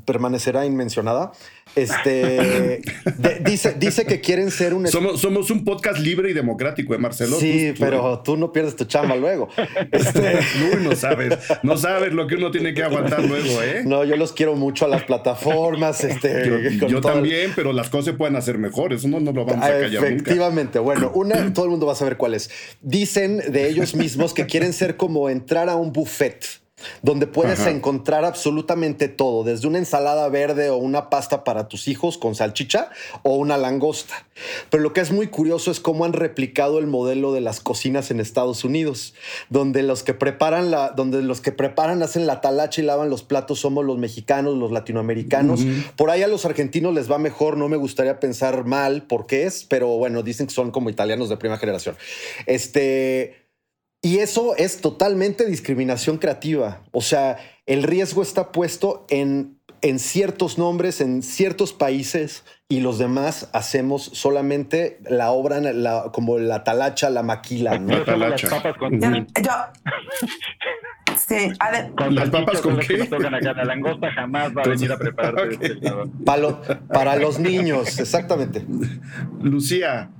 permanecerá 0.06 0.66
inmencionada, 0.66 1.30
este 1.76 2.82
dice, 3.44 3.76
dice 3.78 4.04
que 4.06 4.20
quieren 4.20 4.50
ser 4.50 4.74
un. 4.74 4.88
Somos, 4.88 5.20
somos 5.20 5.50
un 5.52 5.64
podcast 5.64 6.00
libre 6.00 6.30
y 6.30 6.32
democrático, 6.32 6.92
¿eh, 6.94 6.98
Marcelo? 6.98 7.38
Sí, 7.38 7.74
pero 7.78 8.20
tú 8.24 8.36
no 8.36 8.52
pierdes 8.52 8.74
tu 8.74 8.84
chamba 8.86 9.14
luego. 9.16 9.48
Este... 9.92 10.40
no 10.80 10.94
sabes, 10.96 11.38
no 11.62 11.76
sabes 11.76 12.12
lo 12.12 12.26
que 12.26 12.36
uno 12.36 12.50
tiene 12.50 12.74
que 12.74 12.82
aguantar 12.82 13.24
luego, 13.24 13.62
¿eh? 13.62 13.82
No, 13.84 14.04
yo 14.04 14.16
los 14.16 14.32
quiero 14.32 14.56
mucho 14.56 14.84
a 14.84 14.88
las 14.88 15.04
plataformas. 15.04 16.04
Este, 16.10 16.76
yo, 16.88 17.00
también, 17.00 17.52
pero 17.54 17.72
las 17.72 17.88
cosas 17.88 18.06
se 18.06 18.12
pueden 18.14 18.34
hacer 18.34 18.58
mejor. 18.58 18.92
Eso 18.92 19.06
no, 19.06 19.20
no 19.20 19.32
lo 19.32 19.44
vamos 19.44 19.64
a 19.64 19.68
callar 19.68 20.04
Efectivamente. 20.04 20.78
Bueno, 20.78 21.12
una, 21.14 21.52
todo 21.54 21.66
el 21.66 21.70
mundo 21.70 21.86
va 21.86 21.92
a 21.92 21.96
saber 21.96 22.16
cuál 22.16 22.34
es. 22.34 22.50
Dicen 22.80 23.38
de 23.52 23.68
ellos 23.68 23.94
mismos 23.94 24.34
que 24.34 24.46
quieren 24.46 24.72
ser 24.72 24.96
como 24.96 25.30
entrar 25.30 25.68
a 25.68 25.76
un 25.76 25.92
buffet 25.92 26.44
donde 27.02 27.26
puedes 27.26 27.66
encontrar 27.66 28.24
absolutamente 28.24 29.08
todo, 29.08 29.44
desde 29.44 29.68
una 29.68 29.78
ensalada 29.78 30.28
verde 30.28 30.70
o 30.70 30.76
una 30.76 31.10
pasta 31.10 31.44
para 31.44 31.68
tus 31.68 31.88
hijos 31.88 32.18
con 32.18 32.34
salchicha 32.34 32.90
o 33.22 33.36
una 33.36 33.56
langosta. 33.56 34.26
Pero 34.70 34.82
lo 34.82 34.92
que 34.92 35.00
es 35.00 35.12
muy 35.12 35.26
curioso 35.26 35.70
es 35.70 35.80
cómo 35.80 36.04
han 36.04 36.12
replicado 36.12 36.78
el 36.78 36.86
modelo 36.86 37.32
de 37.32 37.40
las 37.40 37.60
cocinas 37.60 38.10
en 38.10 38.20
Estados 38.20 38.64
Unidos, 38.64 39.14
donde 39.48 39.82
los 39.82 40.02
que 40.02 40.14
preparan 40.14 40.70
la, 40.70 40.90
donde 40.90 41.22
los 41.22 41.40
que 41.40 41.52
preparan 41.52 42.02
hacen 42.02 42.26
la 42.26 42.40
talacha 42.40 42.80
y 42.80 42.84
lavan 42.84 43.10
los 43.10 43.22
platos 43.22 43.60
somos 43.60 43.84
los 43.84 43.98
mexicanos, 43.98 44.56
los 44.56 44.72
latinoamericanos. 44.72 45.60
Por 45.96 46.10
ahí 46.10 46.22
a 46.22 46.28
los 46.28 46.44
argentinos 46.44 46.94
les 46.94 47.10
va 47.10 47.18
mejor, 47.18 47.56
no 47.56 47.68
me 47.68 47.76
gustaría 47.76 48.20
pensar 48.20 48.64
mal 48.64 49.02
por 49.02 49.26
qué 49.26 49.44
es, 49.44 49.64
pero 49.64 49.88
bueno, 49.98 50.22
dicen 50.22 50.46
que 50.46 50.54
son 50.54 50.70
como 50.70 50.90
italianos 50.90 51.28
de 51.28 51.36
primera 51.36 51.58
generación. 51.58 51.96
Este 52.46 53.39
y 54.02 54.18
eso 54.18 54.56
es 54.56 54.80
totalmente 54.80 55.44
discriminación 55.46 56.18
creativa. 56.18 56.82
O 56.90 57.02
sea, 57.02 57.38
el 57.66 57.82
riesgo 57.82 58.22
está 58.22 58.50
puesto 58.50 59.06
en, 59.10 59.58
en 59.82 59.98
ciertos 59.98 60.56
nombres, 60.56 61.00
en 61.00 61.22
ciertos 61.22 61.72
países, 61.72 62.44
y 62.68 62.80
los 62.80 62.98
demás 62.98 63.50
hacemos 63.52 64.04
solamente 64.04 65.00
la 65.08 65.32
obra 65.32 65.60
como 66.12 66.38
la 66.38 66.64
talacha, 66.64 67.10
la 67.10 67.22
maquila. 67.22 67.78
¿no? 67.78 67.98
La 67.98 68.04
talacha. 68.04 68.48
Las 68.48 68.62
papas 68.62 68.78
con... 68.78 69.00
Yo, 69.00 69.52
sí, 71.16 71.50
¿Las 72.10 72.30
papas 72.30 72.60
con 72.62 72.78
qué? 72.78 73.06
La 73.08 73.64
langosta 73.64 74.10
jamás 74.12 74.56
va 74.56 74.62
a 74.62 74.68
venir 74.68 74.92
a 74.92 74.98
preparar 74.98 75.48
este 75.52 75.78
para, 76.24 76.60
para 76.88 77.16
los 77.16 77.38
niños, 77.38 77.98
exactamente. 77.98 78.64
Lucía, 79.42 80.10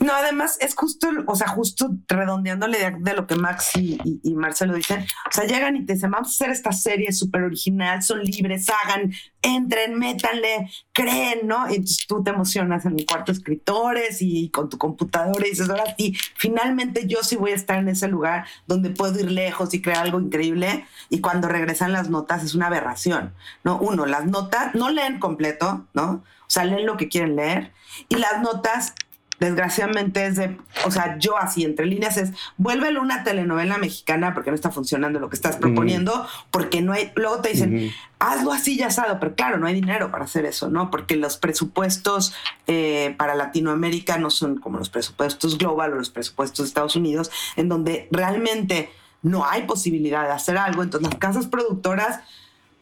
no, 0.00 0.12
además 0.14 0.58
es 0.60 0.74
justo, 0.74 1.08
o 1.26 1.36
sea, 1.36 1.48
justo 1.48 1.90
redondeándole 2.08 2.92
de, 2.98 3.14
lo 3.14 3.26
que 3.26 3.36
Max 3.36 3.70
y, 3.76 3.98
Marcelo 4.34 4.74
dicen. 4.74 5.04
O 5.28 5.32
sea, 5.32 5.44
llegan 5.44 5.76
y 5.76 5.84
te 5.84 5.94
dicen, 5.94 6.10
vamos 6.10 6.28
a 6.28 6.32
hacer 6.32 6.50
esta 6.50 6.72
serie 6.72 7.12
súper 7.12 7.42
original, 7.42 8.02
son 8.02 8.22
libres, 8.22 8.66
hagan, 8.68 9.12
entren, 9.42 9.96
métanle, 9.98 10.70
creen, 10.92 11.46
¿no? 11.46 11.68
Y 11.70 11.76
entonces 11.76 12.06
tú 12.08 12.22
te 12.22 12.30
emocionas 12.30 12.84
en 12.84 12.94
mi 12.94 13.04
cuarto 13.04 13.30
escritores 13.30 14.18
y 14.20 14.50
con 14.50 14.68
tu 14.68 14.78
computadora 14.78 15.46
y 15.46 15.50
dices, 15.50 15.70
ahora 15.70 15.94
sí, 15.96 16.16
finalmente 16.36 17.06
yo 17.06 17.22
sí 17.22 17.36
voy 17.36 17.52
a 17.52 17.56
estar 17.56 17.78
en 17.78 17.88
ese 17.88 18.08
lugar 18.08 18.46
donde 18.66 18.90
puedo 18.90 19.20
ir 19.20 19.30
lejos 19.30 19.72
y 19.74 19.82
crear 19.82 20.04
algo 20.04 20.20
increíble. 20.20 20.84
Y 21.10 21.20
cuando 21.20 21.48
regresan 21.48 21.92
las 21.92 22.10
notas 22.10 22.42
es 22.42 22.54
una 22.54 22.66
aberración, 22.66 23.34
¿no? 23.62 23.78
Uno, 23.78 24.06
las 24.06 24.26
notas 24.26 24.74
no 24.74 24.90
leen 24.90 25.20
completo, 25.20 25.86
¿no? 25.94 26.24
O 26.46 26.50
sea, 26.52 26.64
leen 26.64 26.86
lo 26.86 26.96
que 26.96 27.08
quieren 27.08 27.36
leer. 27.36 27.72
Y 28.08 28.16
las 28.16 28.42
notas 28.42 28.94
desgraciadamente 29.42 30.24
es 30.24 30.36
de, 30.36 30.56
o 30.84 30.90
sea, 30.90 31.18
yo 31.18 31.36
así 31.36 31.64
entre 31.64 31.86
líneas 31.86 32.16
es, 32.16 32.30
vuélvelo 32.56 33.02
una 33.02 33.24
telenovela 33.24 33.76
mexicana 33.76 34.34
porque 34.34 34.50
no 34.50 34.54
está 34.54 34.70
funcionando 34.70 35.18
lo 35.18 35.28
que 35.28 35.36
estás 35.36 35.56
proponiendo, 35.56 36.26
porque 36.50 36.80
no 36.80 36.92
hay, 36.92 37.10
luego 37.16 37.40
te 37.40 37.50
dicen, 37.50 37.92
hazlo 38.18 38.52
así 38.52 38.76
ya 38.76 38.86
asado, 38.86 39.18
pero 39.18 39.34
claro, 39.34 39.58
no 39.58 39.66
hay 39.66 39.74
dinero 39.74 40.10
para 40.10 40.24
hacer 40.24 40.44
eso, 40.44 40.70
¿no? 40.70 40.90
Porque 40.90 41.16
los 41.16 41.36
presupuestos 41.38 42.34
eh, 42.68 43.14
para 43.18 43.34
Latinoamérica 43.34 44.16
no 44.16 44.30
son 44.30 44.58
como 44.58 44.78
los 44.78 44.90
presupuestos 44.90 45.58
global 45.58 45.92
o 45.92 45.96
los 45.96 46.10
presupuestos 46.10 46.64
de 46.64 46.68
Estados 46.68 46.94
Unidos, 46.94 47.30
en 47.56 47.68
donde 47.68 48.08
realmente 48.12 48.90
no 49.22 49.44
hay 49.44 49.62
posibilidad 49.62 50.24
de 50.24 50.30
hacer 50.30 50.56
algo, 50.56 50.82
entonces 50.82 51.10
las 51.10 51.18
casas 51.18 51.46
productoras 51.46 52.20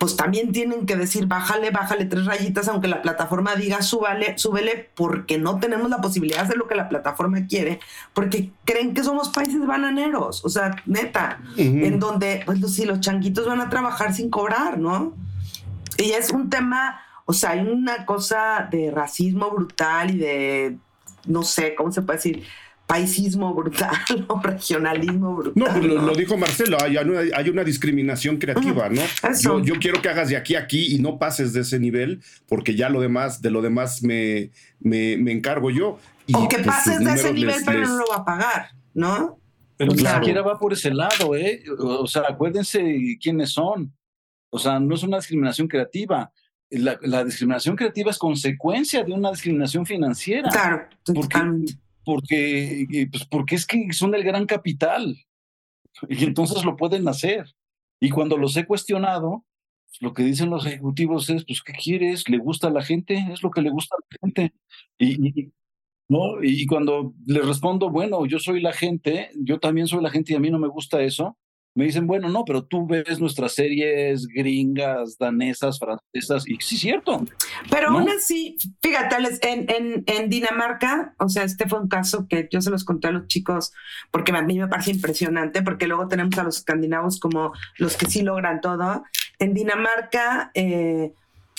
pues 0.00 0.16
también 0.16 0.50
tienen 0.50 0.86
que 0.86 0.96
decir, 0.96 1.26
bájale, 1.26 1.70
bájale 1.70 2.06
tres 2.06 2.24
rayitas, 2.24 2.66
aunque 2.68 2.88
la 2.88 3.02
plataforma 3.02 3.54
diga, 3.54 3.82
súbale, 3.82 4.38
súbele, 4.38 4.88
porque 4.94 5.36
no 5.36 5.60
tenemos 5.60 5.90
la 5.90 5.98
posibilidad 5.98 6.38
de 6.38 6.44
hacer 6.44 6.56
lo 6.56 6.66
que 6.66 6.74
la 6.74 6.88
plataforma 6.88 7.46
quiere, 7.46 7.80
porque 8.14 8.50
creen 8.64 8.94
que 8.94 9.04
somos 9.04 9.28
países 9.28 9.66
bananeros, 9.66 10.42
o 10.42 10.48
sea, 10.48 10.74
neta, 10.86 11.42
en 11.58 12.00
donde, 12.00 12.40
pues 12.46 12.60
si 12.72 12.86
los 12.86 13.00
changuitos 13.00 13.46
van 13.46 13.60
a 13.60 13.68
trabajar 13.68 14.14
sin 14.14 14.30
cobrar, 14.30 14.78
¿no? 14.78 15.12
Y 15.98 16.12
es 16.12 16.30
un 16.30 16.48
tema, 16.48 17.02
o 17.26 17.34
sea, 17.34 17.50
hay 17.50 17.60
una 17.60 18.06
cosa 18.06 18.68
de 18.70 18.90
racismo 18.90 19.50
brutal 19.50 20.12
y 20.14 20.16
de, 20.16 20.78
no 21.26 21.42
sé, 21.42 21.74
¿cómo 21.74 21.92
se 21.92 22.00
puede 22.00 22.16
decir? 22.16 22.46
Paisismo 22.90 23.54
brutal 23.54 23.94
o 24.28 24.40
regionalismo 24.40 25.36
brutal. 25.36 25.54
No, 25.54 25.66
pues 25.66 25.84
Lo, 25.84 26.14
dijo 26.14 26.36
Marcelo, 26.36 26.76
hay 26.82 26.96
una, 26.96 27.20
hay 27.36 27.48
una 27.48 27.62
discriminación 27.62 28.36
creativa, 28.38 28.88
¿no? 28.88 29.00
Yo, 29.40 29.60
yo, 29.60 29.74
quiero 29.78 30.02
que 30.02 30.08
hagas 30.08 30.28
de 30.28 30.36
aquí 30.36 30.56
a 30.56 30.60
aquí 30.60 30.94
y 30.94 30.98
no 30.98 31.18
pases 31.18 31.52
de 31.52 31.60
ese 31.60 31.78
nivel, 31.78 32.20
porque 32.48 32.74
ya 32.74 32.88
lo 32.88 33.00
demás, 33.00 33.40
de 33.42 33.50
lo 33.50 33.62
demás 33.62 34.02
me, 34.02 34.50
me, 34.80 35.12
encargo 35.30 35.70
yo. 35.70 35.98
o 36.32 36.48
que 36.48 36.56
pues, 36.56 36.66
pases 36.66 36.98
de 36.98 37.12
ese 37.12 37.32
nivel, 37.32 37.62
pero 37.64 37.86
no 37.86 37.98
lo 37.98 38.04
va 38.10 38.16
a 38.16 38.24
pagar, 38.24 38.70
¿no? 38.92 39.38
Pero 39.76 39.92
ni 39.92 40.04
siquiera 40.04 40.42
va 40.42 40.58
por 40.58 40.72
ese 40.72 40.92
lado, 40.92 41.36
¿eh? 41.36 41.62
O 41.78 42.06
sea, 42.06 42.22
acuérdense 42.28 43.16
quiénes 43.22 43.52
son. 43.52 43.94
O 44.50 44.58
sea, 44.58 44.80
no 44.80 44.96
es 44.96 45.02
una 45.04 45.18
discriminación 45.18 45.68
creativa. 45.68 46.30
La, 46.70 46.98
la 47.02 47.24
discriminación 47.24 47.76
creativa 47.76 48.10
es 48.10 48.18
consecuencia 48.18 49.02
de 49.04 49.12
una 49.12 49.30
discriminación 49.30 49.86
financiera. 49.86 50.50
Claro, 50.50 50.88
totalmente 51.04 51.78
porque, 52.04 53.08
pues 53.10 53.24
porque 53.26 53.54
es 53.54 53.66
que 53.66 53.92
son 53.92 54.14
el 54.14 54.24
gran 54.24 54.46
capital 54.46 55.16
y 56.08 56.24
entonces 56.24 56.64
lo 56.64 56.76
pueden 56.76 57.06
hacer. 57.08 57.54
Y 58.00 58.10
cuando 58.10 58.36
los 58.36 58.56
he 58.56 58.66
cuestionado, 58.66 59.44
pues, 59.88 60.02
lo 60.02 60.14
que 60.14 60.22
dicen 60.22 60.50
los 60.50 60.66
ejecutivos 60.66 61.28
es, 61.30 61.44
pues, 61.44 61.62
¿qué 61.62 61.72
quieres? 61.72 62.28
¿Le 62.28 62.38
gusta 62.38 62.68
a 62.68 62.70
la 62.70 62.82
gente? 62.82 63.26
Es 63.32 63.42
lo 63.42 63.50
que 63.50 63.62
le 63.62 63.70
gusta 63.70 63.96
a 63.96 64.00
la 64.00 64.18
gente. 64.20 64.54
Y, 64.98 65.52
¿no? 66.08 66.42
y 66.42 66.66
cuando 66.66 67.14
le 67.26 67.40
respondo, 67.40 67.90
bueno, 67.90 68.26
yo 68.26 68.38
soy 68.38 68.60
la 68.60 68.72
gente, 68.72 69.30
yo 69.36 69.60
también 69.60 69.86
soy 69.86 70.02
la 70.02 70.10
gente 70.10 70.32
y 70.32 70.36
a 70.36 70.40
mí 70.40 70.50
no 70.50 70.58
me 70.58 70.68
gusta 70.68 71.02
eso, 71.02 71.36
me 71.80 71.86
dicen, 71.86 72.06
bueno, 72.06 72.28
no, 72.28 72.44
pero 72.44 72.62
tú 72.62 72.86
ves 72.86 73.18
nuestras 73.20 73.54
series 73.54 74.26
gringas, 74.26 75.16
danesas, 75.16 75.78
francesas, 75.78 76.46
y 76.46 76.56
sí 76.60 76.74
es 76.74 76.80
cierto. 76.82 77.24
Pero 77.70 77.88
aún 77.88 78.06
así, 78.10 78.58
fíjate, 78.82 79.16
en, 79.40 79.64
en, 79.70 80.04
en, 80.06 80.28
Dinamarca, 80.28 81.14
o 81.18 81.30
sea, 81.30 81.44
este 81.44 81.66
fue 81.66 81.80
un 81.80 81.88
caso 81.88 82.26
que 82.28 82.50
yo 82.52 82.60
se 82.60 82.68
los 82.68 82.84
conté 82.84 83.08
a 83.08 83.12
los 83.12 83.28
chicos, 83.28 83.72
porque 84.10 84.30
a 84.30 84.42
mí 84.42 84.58
me 84.58 84.68
parece 84.68 84.90
impresionante, 84.90 85.62
porque 85.62 85.86
luego 85.86 86.06
tenemos 86.06 86.36
a 86.36 86.42
los 86.42 86.58
escandinavos 86.58 87.18
como 87.18 87.54
los 87.78 87.96
que 87.96 88.10
sí 88.10 88.20
logran 88.20 88.60
todo. 88.60 89.02
En 89.38 89.54
Dinamarca 89.54 90.50
eh, 90.52 91.14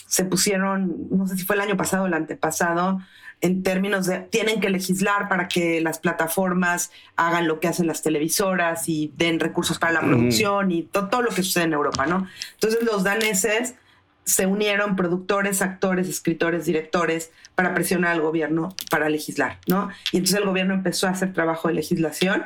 se 0.06 0.24
pusieron, 0.26 1.08
no 1.10 1.26
sé 1.26 1.36
si 1.36 1.46
fue 1.46 1.56
el 1.56 1.64
año 1.64 1.78
pasado 1.78 2.04
o 2.04 2.08
el 2.08 2.14
antepasado, 2.14 3.00
en 3.42 3.64
términos 3.64 4.06
de 4.06 4.20
tienen 4.20 4.60
que 4.60 4.70
legislar 4.70 5.28
para 5.28 5.48
que 5.48 5.82
las 5.82 6.00
plataformas 6.00 6.92
hagan 7.16 7.48
lo 7.48 7.60
que 7.60 7.68
hacen 7.68 7.88
las 7.88 8.02
televisoras 8.04 8.88
y 8.88 9.12
den 9.18 9.40
recursos 9.40 9.80
para 9.80 9.94
la 9.94 10.02
producción 10.02 10.72
y 10.72 10.84
todo 10.84 11.22
lo 11.22 11.30
que 11.30 11.44
sucede 11.44 11.66
en 11.66 11.74
Europa, 11.74 12.06
¿no? 12.06 12.28
Entonces 12.54 12.84
los 12.84 13.04
daneses 13.04 13.76
se 14.24 14.46
unieron 14.46 14.96
productores, 14.96 15.62
actores, 15.62 16.08
escritores, 16.08 16.66
directores 16.66 17.32
para 17.56 17.74
presionar 17.74 18.12
al 18.12 18.22
gobierno 18.22 18.76
para 18.92 19.10
legislar, 19.10 19.58
¿no? 19.68 19.90
Y 20.12 20.18
entonces 20.18 20.40
el 20.40 20.46
gobierno 20.46 20.76
empezó 20.76 21.08
a 21.08 21.12
hacer 21.12 21.34
trabajo 21.34 21.68
de 21.68 21.74
legislación 21.74 22.46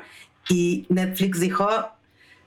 y 0.50 0.86
Netflix 0.89 1.39
dijo, 1.39 1.68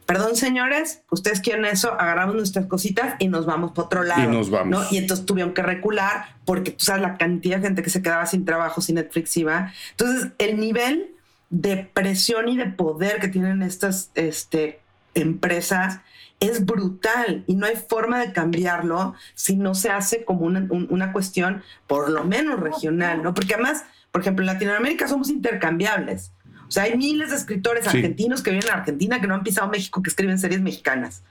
perdón 0.08 0.36
señores, 0.36 1.02
ustedes 1.10 1.42
quieren 1.42 1.66
eso, 1.66 1.92
agarramos 1.92 2.34
nuestras 2.34 2.64
cositas 2.64 3.16
y 3.18 3.28
nos 3.28 3.44
vamos 3.44 3.72
por 3.72 3.84
otro 3.84 4.04
lado. 4.04 4.22
Y 4.22 4.34
nos 4.34 4.48
vamos. 4.48 4.70
¿no? 4.70 4.86
Y 4.90 4.96
entonces 4.96 5.26
tuvieron 5.26 5.52
que 5.52 5.60
recular 5.60 6.34
porque 6.46 6.70
tú 6.70 6.82
sabes 6.82 7.02
la 7.02 7.18
cantidad 7.18 7.58
de 7.58 7.66
gente 7.66 7.82
que 7.82 7.90
se 7.90 8.00
quedaba 8.00 8.24
sin 8.24 8.46
trabajo, 8.46 8.80
sin 8.80 8.94
Netflix 8.94 9.36
iba. 9.36 9.70
Entonces, 9.90 10.30
el 10.38 10.58
nivel 10.58 11.10
de 11.50 11.76
presión 11.92 12.48
y 12.48 12.56
de 12.56 12.64
poder 12.64 13.20
que 13.20 13.28
tienen 13.28 13.60
estas 13.60 14.10
este, 14.14 14.80
empresas 15.12 16.00
es 16.40 16.64
brutal 16.64 17.44
y 17.46 17.56
no 17.56 17.66
hay 17.66 17.76
forma 17.76 18.18
de 18.18 18.32
cambiarlo 18.32 19.12
si 19.34 19.56
no 19.56 19.74
se 19.74 19.90
hace 19.90 20.24
como 20.24 20.46
una, 20.46 20.66
una 20.70 21.12
cuestión 21.12 21.62
por 21.86 22.08
lo 22.08 22.24
menos 22.24 22.58
regional, 22.58 23.22
¿no? 23.22 23.34
Porque 23.34 23.52
además, 23.52 23.84
por 24.10 24.22
ejemplo, 24.22 24.42
en 24.42 24.46
Latinoamérica 24.46 25.06
somos 25.06 25.28
intercambiables. 25.28 26.32
O 26.68 26.70
sea, 26.70 26.82
hay 26.84 26.96
miles 26.96 27.30
de 27.30 27.36
escritores 27.36 27.86
argentinos 27.88 28.42
que 28.42 28.50
viven 28.50 28.66
en 28.68 28.74
Argentina 28.74 29.20
que 29.20 29.26
no 29.26 29.34
han 29.34 29.42
pisado 29.42 29.68
México 29.68 30.02
que 30.02 30.10
escriben 30.10 30.38
series 30.38 30.60
mexicanas. 30.60 31.24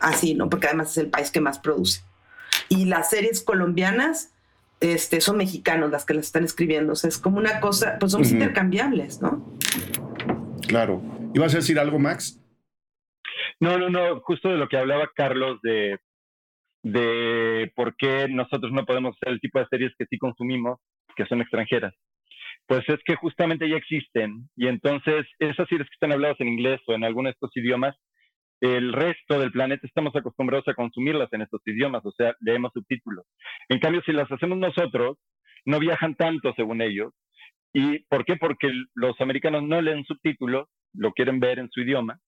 Así, 0.00 0.34
¿no? 0.34 0.48
Porque 0.48 0.66
además 0.66 0.92
es 0.92 0.98
el 0.98 1.10
país 1.10 1.30
que 1.30 1.40
más 1.40 1.58
produce. 1.58 2.02
Y 2.70 2.86
las 2.86 3.10
series 3.10 3.42
colombianas 3.42 4.32
este, 4.80 5.20
son 5.20 5.36
mexicanos 5.36 5.90
las 5.90 6.06
que 6.06 6.14
las 6.14 6.26
están 6.26 6.44
escribiendo. 6.44 6.94
O 6.94 6.96
sea, 6.96 7.08
es 7.08 7.18
como 7.18 7.36
una 7.36 7.60
cosa, 7.60 7.96
pues 8.00 8.12
somos 8.12 8.30
intercambiables, 8.30 9.20
¿no? 9.20 9.44
Claro. 10.66 11.02
¿Ibas 11.34 11.52
a 11.54 11.58
decir 11.58 11.78
algo, 11.78 11.98
Max? 11.98 12.40
No, 13.60 13.76
no, 13.76 13.90
no, 13.90 14.20
justo 14.20 14.48
de 14.48 14.56
lo 14.56 14.68
que 14.68 14.78
hablaba 14.78 15.10
Carlos 15.14 15.58
de, 15.62 15.98
de 16.82 17.72
por 17.74 17.94
qué 17.96 18.28
nosotros 18.28 18.72
no 18.72 18.86
podemos 18.86 19.16
hacer 19.16 19.34
el 19.34 19.40
tipo 19.40 19.58
de 19.58 19.66
series 19.68 19.92
que 19.98 20.06
sí 20.06 20.16
consumimos, 20.16 20.78
que 21.16 21.26
son 21.26 21.40
extranjeras. 21.40 21.94
Pues 22.68 22.84
es 22.88 22.98
que 23.04 23.16
justamente 23.16 23.68
ya 23.68 23.76
existen 23.76 24.48
y 24.54 24.68
entonces 24.68 25.26
esas 25.38 25.66
series 25.68 25.88
que 25.88 25.94
están 25.94 26.12
habladas 26.12 26.38
en 26.38 26.48
inglés 26.48 26.80
o 26.86 26.92
en 26.92 27.02
alguno 27.02 27.28
de 27.28 27.32
estos 27.32 27.50
idiomas, 27.56 27.96
el 28.60 28.92
resto 28.92 29.40
del 29.40 29.50
planeta 29.50 29.86
estamos 29.86 30.14
acostumbrados 30.14 30.68
a 30.68 30.74
consumirlas 30.74 31.32
en 31.32 31.42
estos 31.42 31.62
idiomas, 31.64 32.04
o 32.04 32.12
sea, 32.12 32.34
leemos 32.40 32.72
subtítulos. 32.74 33.24
En 33.70 33.78
cambio, 33.78 34.02
si 34.04 34.12
las 34.12 34.30
hacemos 34.30 34.58
nosotros, 34.58 35.16
no 35.64 35.78
viajan 35.78 36.14
tanto 36.14 36.52
según 36.54 36.82
ellos. 36.82 37.14
¿Y 37.72 38.00
por 38.04 38.24
qué? 38.24 38.36
Porque 38.36 38.70
los 38.94 39.18
americanos 39.20 39.62
no 39.62 39.80
leen 39.80 40.04
subtítulos, 40.04 40.68
lo 40.92 41.12
quieren 41.12 41.40
ver 41.40 41.58
en 41.58 41.70
su 41.70 41.80
idioma 41.80 42.20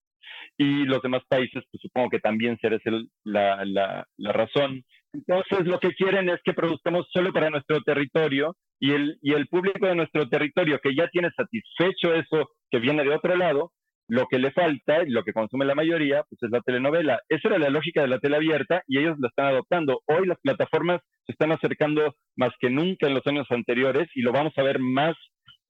y 0.57 0.85
los 0.85 1.03
demás 1.03 1.23
países, 1.29 1.65
pues 1.71 1.81
supongo 1.81 2.11
que 2.11 2.21
también 2.21 2.59
será 2.61 2.79
la, 3.25 3.65
la, 3.65 4.07
la, 4.17 4.33
razón. 4.33 4.83
Entonces, 5.13 5.67
lo 5.67 5.81
que 5.81 5.93
quieren 5.93 6.29
es 6.29 6.41
que 6.45 6.53
produzcamos 6.53 7.09
solo 7.13 7.33
para 7.33 7.51
nuestro 7.51 7.81
territorio 7.83 8.57
y 8.79 8.93
el, 8.93 9.19
y 9.23 9.33
el 9.33 9.49
público 9.49 9.87
de 9.87 9.97
nuestro 9.97 10.29
territorio 10.29 10.79
que 10.83 10.95
ya 10.95 11.09
tiene 11.09 11.31
satisfecho 11.37 12.15
eso 12.15 12.51
que 12.71 12.79
viene 12.79 13.03
de 13.03 13.15
otro 13.15 13.37
lado, 13.37 13.73
lo 14.09 14.27
que 14.27 14.39
le 14.39 14.51
falta 14.51 15.05
y 15.05 15.11
lo 15.11 15.23
que 15.23 15.33
consume 15.33 15.65
la 15.65 15.75
mayoría, 15.75 16.25
pues 16.29 16.43
es 16.43 16.51
la 16.51 16.61
telenovela. 16.61 17.21
Esa 17.29 17.49
era 17.49 17.59
la 17.59 17.71
lógica 17.71 18.03
de 18.03 18.09
la 18.09 18.19
tele 18.19 18.37
abierta 18.37 18.83
y 18.89 18.99
ellos 18.99 19.17
la 19.21 19.29
están 19.29 19.47
adoptando. 19.47 20.01
Hoy 20.07 20.27
las 20.27 20.39
plataformas 20.41 21.01
se 21.27 21.33
están 21.33 21.53
acercando 21.53 22.15
más 22.37 22.51
que 22.61 22.71
nunca 22.71 23.07
en 23.07 23.15
los 23.15 23.27
años 23.27 23.47
anteriores 23.51 24.09
y 24.15 24.23
lo 24.23 24.33
vamos 24.33 24.53
a 24.57 24.63
ver 24.63 24.81
más 24.81 25.15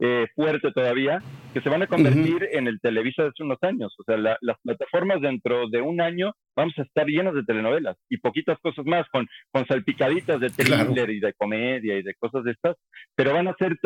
eh, 0.03 0.27
fuerte 0.35 0.73
todavía, 0.73 1.23
que 1.53 1.61
se 1.61 1.69
van 1.69 1.83
a 1.83 1.87
convertir 1.87 2.49
en 2.53 2.67
el 2.67 2.81
Televisa 2.81 3.23
de 3.23 3.29
hace 3.29 3.43
unos 3.43 3.59
años. 3.61 3.95
O 3.99 4.03
sea, 4.05 4.17
las 4.17 4.59
plataformas 4.63 5.21
dentro 5.21 5.69
de 5.69 5.83
un 5.83 6.01
año 6.01 6.33
vamos 6.57 6.73
a 6.79 6.83
estar 6.83 7.07
llenas 7.07 7.35
de 7.35 7.45
telenovelas 7.45 7.99
y 8.09 8.17
poquitas 8.17 8.59
cosas 8.61 8.87
más, 8.87 9.07
con, 9.11 9.29
con 9.53 9.67
salpicaditas 9.67 10.41
de 10.41 10.49
thriller 10.49 11.11
y 11.11 11.21
de 11.21 11.35
comedia 11.35 11.99
y 11.99 12.03
de 12.03 12.15
cosas 12.15 12.45
de 12.45 12.53
estas, 12.53 12.77
pero 13.15 13.35
van 13.35 13.49
a 13.49 13.55
ser 13.59 13.77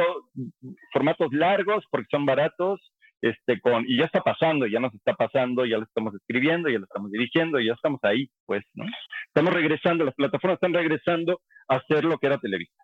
formatos 0.93 1.33
largos 1.33 1.85
porque 1.91 2.09
son 2.11 2.25
baratos. 2.25 2.81
Este, 3.21 3.59
con, 3.59 3.87
y 3.89 3.97
ya 3.97 4.05
está 4.05 4.21
pasando, 4.21 4.67
ya 4.67 4.81
nos 4.81 4.93
está 4.93 5.15
pasando, 5.15 5.65
ya 5.65 5.79
lo 5.79 5.85
estamos 5.85 6.15
escribiendo, 6.15 6.69
ya 6.69 6.79
lo 6.79 6.85
estamos 6.85 7.11
dirigiendo, 7.11 7.59
y 7.59 7.69
ya 7.69 7.73
estamos 7.73 7.99
ahí, 8.03 8.29
pues, 8.45 8.63
¿no? 8.75 8.85
Estamos 9.29 9.55
regresando, 9.55 10.05
las 10.05 10.15
plataformas 10.15 10.57
están 10.57 10.75
regresando 10.75 11.41
a 11.69 11.77
hacer 11.77 12.05
lo 12.05 12.19
que 12.19 12.27
era 12.27 12.37
Televisa. 12.37 12.77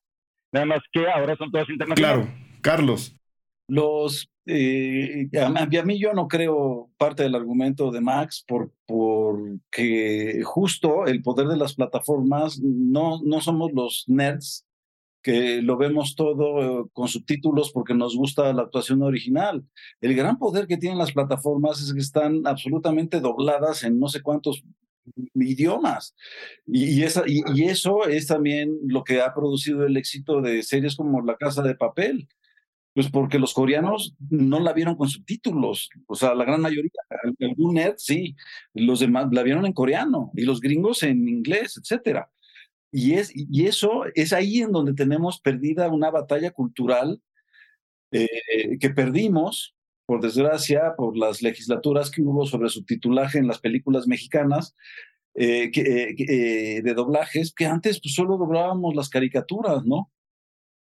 Nada 0.50 0.64
más 0.64 0.78
que 0.92 1.06
ahora 1.06 1.36
son 1.36 1.50
todas 1.50 1.68
internacionales. 1.68 2.26
Claro, 2.26 2.60
Carlos 2.62 3.19
los 3.70 4.30
eh, 4.46 5.28
a, 5.40 5.84
mí 5.84 6.00
yo 6.00 6.12
no 6.12 6.26
creo 6.26 6.90
parte 6.98 7.22
del 7.22 7.36
argumento 7.36 7.92
de 7.92 8.00
Max 8.00 8.44
por 8.46 8.72
porque 8.86 10.42
justo 10.44 11.06
el 11.06 11.22
poder 11.22 11.46
de 11.46 11.56
las 11.56 11.74
plataformas 11.74 12.58
no 12.60 13.20
no 13.22 13.40
somos 13.40 13.70
los 13.72 14.04
nerds 14.08 14.66
que 15.22 15.62
lo 15.62 15.76
vemos 15.76 16.16
todo 16.16 16.88
con 16.92 17.06
subtítulos 17.06 17.70
porque 17.72 17.94
nos 17.94 18.16
gusta 18.16 18.52
la 18.54 18.62
actuación 18.62 19.02
original. 19.02 19.62
El 20.00 20.16
gran 20.16 20.38
poder 20.38 20.66
que 20.66 20.78
tienen 20.78 20.98
las 20.98 21.12
plataformas 21.12 21.80
es 21.82 21.92
que 21.92 22.00
están 22.00 22.46
absolutamente 22.46 23.20
dobladas 23.20 23.84
en 23.84 23.98
no 24.00 24.08
sé 24.08 24.22
cuántos 24.22 24.64
idiomas. 25.34 26.14
Y, 26.66 27.02
esa, 27.02 27.24
y 27.26 27.64
eso 27.64 28.06
es 28.08 28.28
también 28.28 28.78
lo 28.86 29.04
que 29.04 29.20
ha 29.20 29.34
producido 29.34 29.84
el 29.84 29.98
éxito 29.98 30.40
de 30.40 30.62
series 30.62 30.96
como 30.96 31.20
La 31.20 31.36
Casa 31.36 31.62
de 31.62 31.74
Papel 31.74 32.26
pues 32.94 33.10
porque 33.10 33.38
los 33.38 33.54
coreanos 33.54 34.14
no 34.30 34.60
la 34.60 34.72
vieron 34.72 34.96
con 34.96 35.08
subtítulos, 35.08 35.90
o 36.06 36.14
sea, 36.14 36.34
la 36.34 36.44
gran 36.44 36.60
mayoría, 36.60 36.90
algún 37.40 37.74
net 37.74 37.94
sí, 37.98 38.36
los 38.74 39.00
demás 39.00 39.28
la 39.32 39.42
vieron 39.42 39.66
en 39.66 39.72
coreano 39.72 40.30
y 40.34 40.42
los 40.42 40.60
gringos 40.60 41.02
en 41.02 41.28
inglés, 41.28 41.78
etcétera. 41.80 42.30
Y, 42.92 43.14
es, 43.14 43.30
y 43.34 43.66
eso 43.66 44.04
es 44.14 44.32
ahí 44.32 44.60
en 44.62 44.72
donde 44.72 44.94
tenemos 44.94 45.40
perdida 45.40 45.88
una 45.88 46.10
batalla 46.10 46.50
cultural 46.50 47.22
eh, 48.12 48.78
que 48.80 48.90
perdimos, 48.90 49.76
por 50.06 50.20
desgracia, 50.20 50.94
por 50.96 51.16
las 51.16 51.40
legislaturas 51.42 52.10
que 52.10 52.22
hubo 52.22 52.44
sobre 52.46 52.68
subtitulaje 52.68 53.38
en 53.38 53.46
las 53.46 53.60
películas 53.60 54.08
mexicanas, 54.08 54.74
eh, 55.34 55.70
eh, 55.72 56.82
de 56.82 56.94
doblajes, 56.94 57.52
que 57.54 57.66
antes 57.66 58.00
pues, 58.02 58.14
solo 58.14 58.36
doblábamos 58.36 58.96
las 58.96 59.08
caricaturas, 59.08 59.84
¿no? 59.84 60.10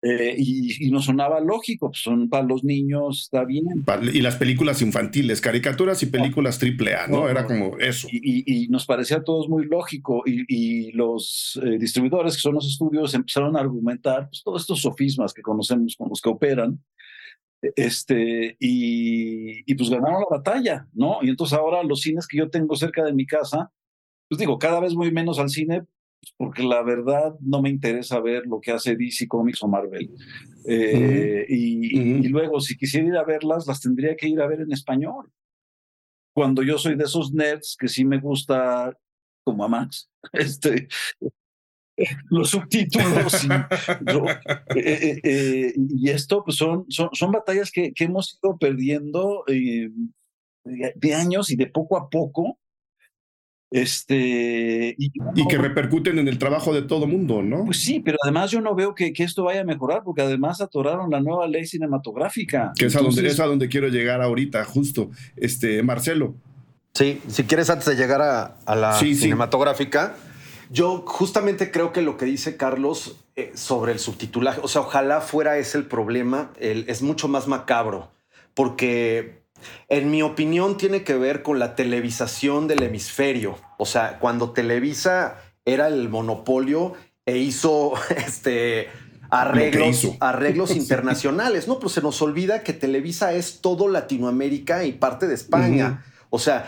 Eh, 0.03 0.35
y, 0.37 0.91
nos 0.91 1.05
sonaba 1.05 1.39
lógico, 1.39 1.89
pues 1.89 2.03
son 2.03 2.29
para 2.29 2.43
los 2.43 2.63
niños, 2.63 3.23
está 3.23 3.43
bien. 3.43 3.83
Y 4.13 4.21
las 4.21 4.35
películas 4.35 4.81
infantiles, 4.81 5.41
caricaturas 5.41 6.03
y 6.03 6.05
películas 6.05 6.59
triple 6.59 6.95
A, 6.95 7.07
¿no? 7.07 7.27
Era 7.27 7.45
como 7.45 7.77
eso. 7.79 8.07
Y, 8.11 8.67
nos 8.69 8.85
parecía 8.85 9.17
a 9.17 9.23
todos 9.23 9.49
muy 9.49 9.65
lógico. 9.65 10.23
Y, 10.25 10.91
los 10.91 11.59
eh, 11.63 11.77
distribuidores, 11.79 12.35
que 12.35 12.41
son 12.41 12.55
los 12.55 12.67
estudios, 12.67 13.13
empezaron 13.13 13.57
a 13.57 13.59
argumentar 13.59 14.29
pues, 14.29 14.43
todos 14.43 14.61
estos 14.61 14.81
sofismas 14.81 15.33
que 15.33 15.41
conocemos 15.41 15.95
con 15.95 16.09
los 16.09 16.21
que 16.21 16.29
operan. 16.29 16.79
Este, 17.75 18.55
y, 18.59 19.73
pues 19.73 19.89
ganaron 19.89 20.21
la 20.21 20.37
batalla, 20.37 20.87
¿no? 20.93 21.19
Y 21.23 21.29
entonces 21.29 21.57
ahora 21.57 21.81
los 21.83 22.01
cines 22.01 22.27
que 22.27 22.37
yo 22.37 22.49
tengo 22.49 22.75
cerca 22.75 23.03
de 23.03 23.13
mi 23.13 23.25
casa, 23.25 23.71
pues 24.29 24.37
digo, 24.37 24.59
cada 24.59 24.79
vez 24.79 24.93
voy 24.93 25.11
menos 25.11 25.39
al 25.39 25.49
cine 25.49 25.83
porque 26.35 26.63
la 26.63 26.81
verdad 26.83 27.35
no 27.39 27.61
me 27.61 27.69
interesa 27.69 28.19
ver 28.19 28.45
lo 28.45 28.59
que 28.59 28.71
hace 28.71 28.95
DC 28.95 29.27
Comics 29.27 29.63
o 29.63 29.67
Marvel. 29.67 30.09
Eh, 30.67 31.45
y, 31.47 32.27
luego, 32.27 32.59
si 32.59 32.75
quisiera 32.75 33.07
ir 33.07 33.15
a 33.15 33.23
verlas, 33.23 33.67
las 33.67 33.79
tendría 33.79 34.15
que 34.15 34.27
ir 34.27 34.41
a 34.41 34.47
ver 34.47 34.61
en 34.61 34.71
español. 34.71 35.31
Cuando 36.33 36.61
yo 36.61 36.77
soy 36.77 36.95
de 36.95 37.05
esos 37.05 37.33
nerds 37.33 37.75
que 37.79 37.87
sí 37.87 38.03
me 38.03 38.19
gusta, 38.19 38.97
como 39.43 39.63
a 39.63 39.67
Max, 39.67 40.09
este, 40.33 40.87
los 42.29 42.49
subtítulos 42.49 43.43
y, 43.43 43.47
eh, 44.77 45.19
eh, 45.23 45.73
y 45.75 46.09
esto 46.09 46.43
pues 46.43 46.57
son, 46.57 46.85
son, 46.89 47.09
son 47.13 47.31
batallas 47.31 47.71
que, 47.71 47.91
que 47.93 48.03
hemos 48.03 48.37
ido 48.41 48.57
perdiendo 48.57 49.43
de 49.47 51.15
años 51.15 51.49
y 51.49 51.55
de 51.55 51.67
poco 51.67 51.97
a 51.97 52.09
poco 52.09 52.59
este, 53.69 54.95
y, 54.97 55.11
que 55.47 55.57
repercuten 55.57 56.19
en 56.19 56.27
el 56.27 56.37
trabajo 56.37 56.73
de 56.73 56.83
todo 56.83 57.05
mundo, 57.05 57.41
¿no? 57.41 57.65
Pues 57.65 57.77
sí, 57.77 57.99
pero 57.99 58.17
además 58.23 58.51
yo 58.51 58.61
no 58.61 58.75
veo 58.75 58.95
que, 58.95 59.11
que, 59.11 59.23
esto 59.23 59.43
vaya 59.43 59.61
a 59.61 59.65
mejorar, 59.65 60.03
porque 60.03 60.21
además 60.21 60.61
atoraron 60.61 61.11
la 61.11 61.19
nueva 61.19 61.47
ley 61.47 61.65
cinematográfica. 61.65 62.71
Que 62.77 62.85
es, 62.85 62.95
a 62.95 63.01
donde, 63.01 63.27
es 63.27 63.39
a 63.39 63.45
donde 63.45 63.67
quiero 63.67 63.89
llegar 63.89 64.21
ahorita, 64.21 64.63
justo. 64.63 65.09
Este, 65.35 65.83
Marcelo. 65.83 66.35
Sí, 66.93 67.21
si 67.27 67.43
quieres, 67.43 67.69
antes 67.69 67.87
de 67.87 67.95
llegar 67.95 68.21
a, 68.21 68.75
la 68.75 68.93
cinematográfica, 68.93 70.15
yo 70.71 71.03
justamente 71.05 71.69
creo 71.69 71.91
que 71.91 72.01
lo 72.01 72.17
que 72.17 72.25
dice 72.25 72.57
Carlos 72.57 73.17
eh, 73.35 73.51
sobre 73.53 73.91
el 73.91 73.99
subtitulaje, 73.99 74.61
o 74.63 74.67
sea, 74.67 74.81
ojalá 74.81 75.21
fuera 75.21 75.57
ese 75.57 75.77
el 75.77 75.85
problema, 75.85 76.51
es 76.59 77.01
mucho 77.01 77.27
más 77.27 77.47
macabro, 77.47 78.11
porque 78.53 79.43
en 79.89 80.11
mi 80.11 80.21
opinión, 80.21 80.77
tiene 80.77 81.03
que 81.03 81.15
ver 81.15 81.43
con 81.43 81.59
la 81.59 81.75
televisación 81.75 82.67
del 82.67 82.83
hemisferio. 82.83 83.57
O 83.77 83.85
sea, 83.85 84.19
cuando 84.19 84.51
Televisa 84.51 85.37
era 85.65 85.87
el 85.87 86.09
monopolio 86.09 86.93
e 87.25 87.37
hizo 87.37 87.93
este 88.15 88.89
arreglos, 89.29 90.07
arreglos 90.19 90.71
internacionales. 90.75 91.67
No, 91.67 91.79
pero 91.79 91.89
se 91.89 92.01
nos 92.01 92.21
olvida 92.21 92.63
que 92.63 92.73
Televisa 92.73 93.33
es 93.33 93.61
todo 93.61 93.87
Latinoamérica 93.87 94.85
y 94.85 94.93
parte 94.93 95.27
de 95.27 95.35
España. 95.35 96.03
O 96.29 96.39
sea, 96.39 96.67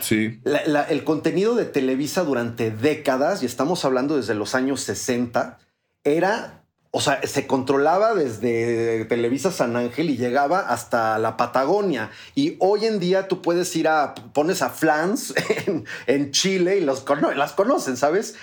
el 0.88 1.04
contenido 1.04 1.54
de 1.54 1.66
Televisa 1.66 2.24
durante 2.24 2.70
décadas, 2.70 3.42
y 3.42 3.46
estamos 3.46 3.84
hablando 3.84 4.16
desde 4.16 4.34
los 4.34 4.54
años 4.54 4.80
60, 4.80 5.58
era 6.02 6.59
o 6.92 7.00
sea, 7.00 7.20
se 7.24 7.46
controlaba 7.46 8.14
desde 8.14 9.04
Televisa 9.04 9.52
San 9.52 9.76
Ángel 9.76 10.10
y 10.10 10.16
llegaba 10.16 10.60
hasta 10.60 11.18
la 11.18 11.36
Patagonia. 11.36 12.10
Y 12.34 12.56
hoy 12.58 12.86
en 12.86 12.98
día 12.98 13.28
tú 13.28 13.42
puedes 13.42 13.74
ir 13.76 13.86
a, 13.86 14.14
pones 14.14 14.60
a 14.62 14.70
Flans 14.70 15.32
en, 16.06 16.30
Chile 16.32 16.78
y 16.78 16.80
los, 16.80 17.04
las 17.36 17.52
conocen, 17.52 17.96
¿sabes? 17.96 18.34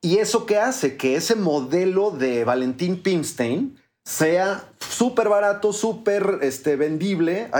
Y 0.00 0.16
eso 0.16 0.46
que 0.46 0.58
hace 0.58 0.96
que 0.96 1.16
ese 1.16 1.36
modelo 1.36 2.10
de 2.10 2.44
Valentín 2.44 3.02
Pimstein 3.02 3.78
sea 4.02 4.64
súper 4.78 5.28
barato, 5.28 5.74
súper 5.74 6.38
este, 6.40 6.76
vendible, 6.76 7.50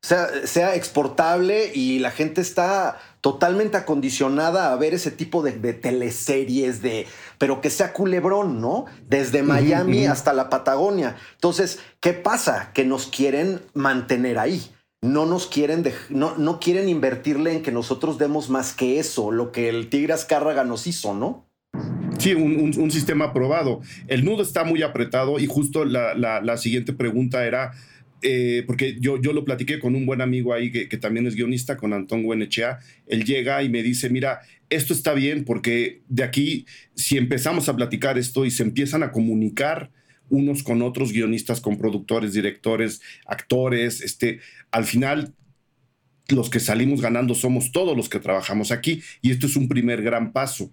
sea 0.00 0.74
exportable 0.74 1.70
y 1.74 1.98
la 1.98 2.10
gente 2.10 2.40
está 2.40 2.98
totalmente 3.22 3.76
acondicionada 3.76 4.72
a 4.72 4.76
ver 4.76 4.94
ese 4.94 5.12
tipo 5.12 5.42
de, 5.42 5.52
teleseries, 5.72 6.82
de, 6.82 7.06
pero 7.38 7.60
que 7.60 7.70
sea 7.70 7.92
culebrón, 7.92 8.60
¿no? 8.60 8.86
Desde 9.08 9.44
Miami 9.44 10.06
hasta 10.06 10.32
la 10.32 10.50
Patagonia. 10.50 11.16
Entonces, 11.34 11.78
¿qué 12.00 12.14
pasa? 12.14 12.72
Que 12.74 12.84
nos 12.84 13.06
quieren 13.06 13.62
mantener 13.74 14.38
ahí. 14.38 14.60
No 15.02 15.24
nos 15.24 15.46
quieren, 15.46 15.84
no, 16.10 16.36
no 16.36 16.58
quieren 16.58 16.88
invertirle 16.88 17.52
en 17.52 17.62
que 17.62 17.70
nosotros 17.70 18.18
demos 18.18 18.50
más 18.50 18.72
que 18.72 18.98
eso, 18.98 19.30
lo 19.30 19.52
que 19.52 19.68
el 19.68 19.88
Tigre 19.88 20.12
Azcárraga 20.12 20.64
nos 20.64 20.88
hizo, 20.88 21.14
¿no? 21.14 21.46
Sí, 22.18 22.34
un, 22.34 22.90
sistema 22.90 23.26
aprobado. 23.26 23.80
El 24.08 24.24
nudo 24.24 24.42
está 24.42 24.64
muy 24.64 24.82
apretado 24.82 25.38
y 25.38 25.46
justo 25.46 25.84
la, 25.84 26.14
la 26.14 26.56
siguiente 26.56 26.92
pregunta 26.92 27.46
era, 27.46 27.72
eh, 28.22 28.64
porque 28.66 28.96
yo, 29.00 29.20
yo 29.20 29.32
lo 29.32 29.44
platiqué 29.44 29.78
con 29.78 29.94
un 29.94 30.06
buen 30.06 30.20
amigo 30.20 30.54
ahí 30.54 30.70
que, 30.70 30.88
que 30.88 30.96
también 30.96 31.26
es 31.26 31.34
guionista, 31.34 31.76
con 31.76 31.92
Antón 31.92 32.22
Guenechea, 32.22 32.78
él 33.06 33.24
llega 33.24 33.62
y 33.62 33.68
me 33.68 33.82
dice, 33.82 34.08
mira, 34.08 34.40
esto 34.70 34.94
está 34.94 35.12
bien 35.12 35.44
porque 35.44 36.02
de 36.08 36.24
aquí, 36.24 36.66
si 36.94 37.18
empezamos 37.18 37.68
a 37.68 37.76
platicar 37.76 38.18
esto 38.18 38.44
y 38.44 38.50
se 38.50 38.62
empiezan 38.62 39.02
a 39.02 39.12
comunicar 39.12 39.90
unos 40.28 40.62
con 40.62 40.80
otros 40.80 41.12
guionistas, 41.12 41.60
con 41.60 41.76
productores, 41.76 42.32
directores, 42.32 43.02
actores, 43.26 44.00
este, 44.00 44.40
al 44.70 44.84
final 44.84 45.34
los 46.28 46.48
que 46.48 46.60
salimos 46.60 47.02
ganando 47.02 47.34
somos 47.34 47.72
todos 47.72 47.96
los 47.96 48.08
que 48.08 48.18
trabajamos 48.18 48.70
aquí 48.70 49.02
y 49.20 49.30
esto 49.30 49.46
es 49.46 49.56
un 49.56 49.68
primer 49.68 50.02
gran 50.02 50.32
paso. 50.32 50.72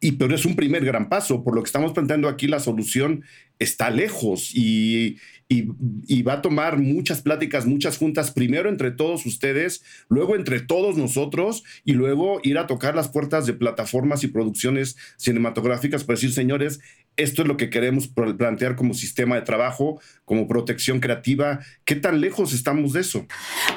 Y 0.00 0.12
pero 0.12 0.34
es 0.34 0.44
un 0.44 0.54
primer 0.54 0.84
gran 0.84 1.08
paso, 1.08 1.42
por 1.42 1.54
lo 1.54 1.62
que 1.62 1.66
estamos 1.66 1.92
planteando 1.92 2.28
aquí 2.28 2.46
la 2.46 2.60
solución 2.60 3.24
está 3.58 3.90
lejos 3.90 4.54
y, 4.54 5.18
y, 5.48 6.22
va 6.22 6.34
a 6.34 6.42
tomar 6.42 6.76
muchas 6.76 7.22
pláticas, 7.22 7.64
muchas 7.64 7.96
juntas, 7.96 8.30
primero 8.30 8.68
entre 8.68 8.90
todos 8.90 9.24
ustedes, 9.24 9.82
luego 10.08 10.36
entre 10.36 10.60
todos 10.60 10.98
nosotros 10.98 11.64
y 11.84 11.92
luego 11.92 12.40
ir 12.42 12.58
a 12.58 12.66
tocar 12.66 12.94
las 12.94 13.08
puertas 13.08 13.46
de 13.46 13.54
plataformas 13.54 14.22
y 14.24 14.28
producciones 14.28 14.96
cinematográficas 15.16 16.04
para 16.04 16.16
decir, 16.16 16.32
señores, 16.32 16.80
esto 17.16 17.42
es 17.42 17.48
lo 17.48 17.56
que 17.56 17.70
queremos 17.70 18.08
plantear 18.08 18.76
como 18.76 18.92
sistema 18.92 19.36
de 19.36 19.42
trabajo, 19.42 20.00
como 20.24 20.46
protección 20.46 21.00
creativa. 21.00 21.60
¿Qué 21.84 21.96
tan 21.96 22.20
lejos 22.20 22.52
estamos 22.52 22.92
de 22.92 23.00
eso? 23.00 23.26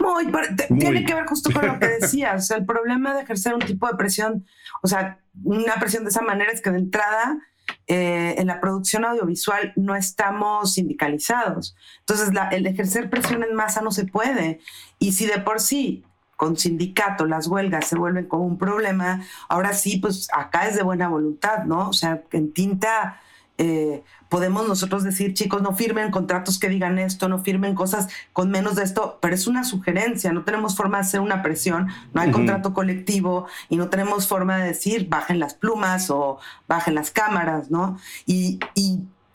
Muy, 0.01 0.29
tiene 0.77 1.05
que 1.05 1.15
ver 1.15 1.25
justo 1.25 1.51
con 1.51 1.65
lo 1.65 1.79
que 1.79 1.87
decías. 2.01 2.51
el 2.51 2.65
problema 2.65 3.15
de 3.15 3.21
ejercer 3.21 3.53
un 3.53 3.61
tipo 3.61 3.87
de 3.87 3.95
presión, 3.95 4.45
o 4.83 4.87
sea, 4.87 5.19
una 5.43 5.75
presión 5.75 6.03
de 6.03 6.09
esa 6.09 6.21
manera 6.21 6.51
es 6.51 6.61
que 6.61 6.69
de 6.69 6.79
entrada 6.79 7.39
eh, 7.87 8.35
en 8.37 8.47
la 8.47 8.61
producción 8.61 9.05
audiovisual 9.05 9.73
no 9.75 9.95
estamos 9.95 10.73
sindicalizados. 10.73 11.75
Entonces, 11.99 12.29
el 12.51 12.67
ejercer 12.67 13.09
presión 13.09 13.43
en 13.43 13.55
masa 13.55 13.81
no 13.81 13.91
se 13.91 14.05
puede. 14.05 14.59
Y 14.99 15.13
si 15.13 15.25
de 15.25 15.39
por 15.39 15.59
sí 15.59 16.03
con 16.35 16.57
sindicato 16.57 17.25
las 17.25 17.47
huelgas 17.47 17.87
se 17.87 17.97
vuelven 17.97 18.25
como 18.27 18.45
un 18.45 18.57
problema, 18.57 19.23
ahora 19.47 19.73
sí, 19.73 19.97
pues 19.97 20.27
acá 20.33 20.67
es 20.67 20.75
de 20.75 20.83
buena 20.83 21.07
voluntad, 21.07 21.65
¿no? 21.65 21.89
O 21.89 21.93
sea, 21.93 22.23
en 22.31 22.51
tinta 22.51 23.21
eh, 23.57 24.03
podemos 24.31 24.65
nosotros 24.65 25.03
decir, 25.03 25.33
chicos, 25.33 25.61
no 25.61 25.75
firmen 25.75 26.09
contratos 26.09 26.57
que 26.57 26.69
digan 26.69 26.97
esto, 26.99 27.27
no 27.27 27.43
firmen 27.43 27.75
cosas 27.75 28.07
con 28.31 28.49
menos 28.49 28.77
de 28.77 28.83
esto, 28.83 29.19
pero 29.21 29.35
es 29.35 29.45
una 29.45 29.65
sugerencia, 29.65 30.31
no 30.31 30.45
tenemos 30.45 30.77
forma 30.77 30.99
de 30.99 31.01
hacer 31.01 31.19
una 31.19 31.43
presión, 31.43 31.89
no 32.13 32.21
hay 32.21 32.31
contrato 32.31 32.73
colectivo 32.73 33.47
y 33.67 33.75
no 33.75 33.89
tenemos 33.89 34.29
forma 34.29 34.59
de 34.59 34.67
decir, 34.67 35.09
bajen 35.09 35.37
las 35.37 35.53
plumas 35.53 36.09
o 36.09 36.39
bajen 36.65 36.95
las 36.95 37.11
cámaras, 37.11 37.69
¿no? 37.69 37.97
Y, 38.25 38.57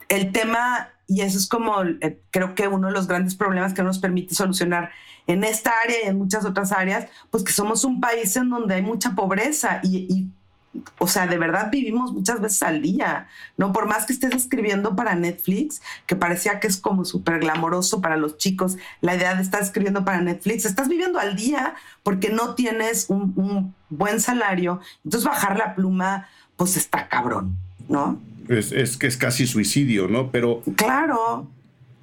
el 0.09 0.33
tema, 0.33 0.89
y 1.07 1.21
eso 1.23 1.37
es 1.37 1.47
como, 1.47 1.83
eh, 1.83 2.19
creo 2.31 2.55
que 2.55 2.69
uno 2.69 2.87
de 2.87 2.95
los 2.95 3.07
grandes 3.07 3.35
problemas 3.35 3.75
que 3.75 3.83
nos 3.83 3.99
permite 3.99 4.35
solucionar 4.35 4.93
en 5.27 5.45
esta 5.45 5.73
área 5.85 5.97
y 6.05 6.09
en 6.09 6.17
muchas 6.17 6.47
otras 6.47 6.73
áreas, 6.73 7.09
pues 7.31 7.43
que 7.43 7.53
somos 7.53 7.85
un 7.85 8.01
país 8.01 8.35
en 8.37 8.49
donde 8.49 8.77
hay 8.77 8.83
mucha 8.83 9.15
pobreza 9.15 9.81
y, 9.83 10.07
y 10.09 10.31
o 10.99 11.07
sea, 11.07 11.27
de 11.27 11.39
verdad 11.39 11.71
vivimos 11.71 12.13
muchas 12.13 12.41
veces 12.41 12.63
al 12.63 12.83
día, 12.83 13.29
¿no? 13.57 13.73
Por 13.73 13.87
más 13.87 14.07
que 14.07 14.13
estés 14.13 14.35
escribiendo 14.35 14.97
para 14.97 15.15
Netflix, 15.15 15.83
que 16.07 16.17
parecía 16.17 16.61
que 16.61 16.67
es 16.67 16.77
como 16.77 17.05
súper 17.05 17.41
glamoroso 17.41 18.01
para 18.01 18.17
los 18.17 18.37
chicos, 18.39 18.77
la 19.01 19.17
idea 19.17 19.35
de 19.35 19.43
estar 19.43 19.63
escribiendo 19.63 20.05
para 20.05 20.21
Netflix, 20.21 20.65
estás 20.65 20.89
viviendo 20.89 21.19
al 21.19 21.37
día 21.37 21.75
porque 22.03 22.31
no 22.31 22.55
tienes 22.55 23.07
un, 23.09 23.33
un 23.37 23.75
buen 23.91 24.21
salario, 24.21 24.81
entonces 25.05 25.29
bajar 25.29 25.59
la 25.59 25.75
pluma, 25.75 26.29
pues 26.57 26.77
está 26.77 27.09
cabrón, 27.09 27.57
¿no? 27.89 28.21
Es, 28.49 28.73
es 28.73 28.97
que 28.97 29.07
es 29.07 29.17
casi 29.17 29.47
suicidio, 29.47 30.09
¿no? 30.09 30.31
Pero... 30.31 30.63
Claro 30.77 31.51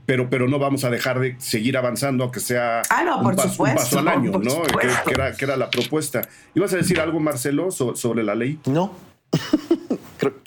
pero, 0.05 0.29
pero 0.29 0.47
no 0.47 0.59
vamos 0.59 0.83
a 0.83 0.89
dejar 0.89 1.19
de 1.19 1.35
seguir 1.39 1.77
avanzando, 1.77 2.23
aunque 2.23 2.39
sea 2.39 2.81
ah, 2.89 3.21
un, 3.21 3.35
paso, 3.35 3.99
al 3.99 4.07
año, 4.07 4.31
¿no? 4.31 4.63
Que, 4.63 4.87
era, 5.11 5.33
que, 5.33 5.45
era, 5.45 5.57
la 5.57 5.69
propuesta. 5.69 6.21
¿Ibas 6.55 6.73
a 6.73 6.77
decir 6.77 6.99
algo, 6.99 7.19
Marcelo, 7.19 7.71
sobre 7.71 8.23
la 8.23 8.35
ley? 8.35 8.59
No. 8.65 8.95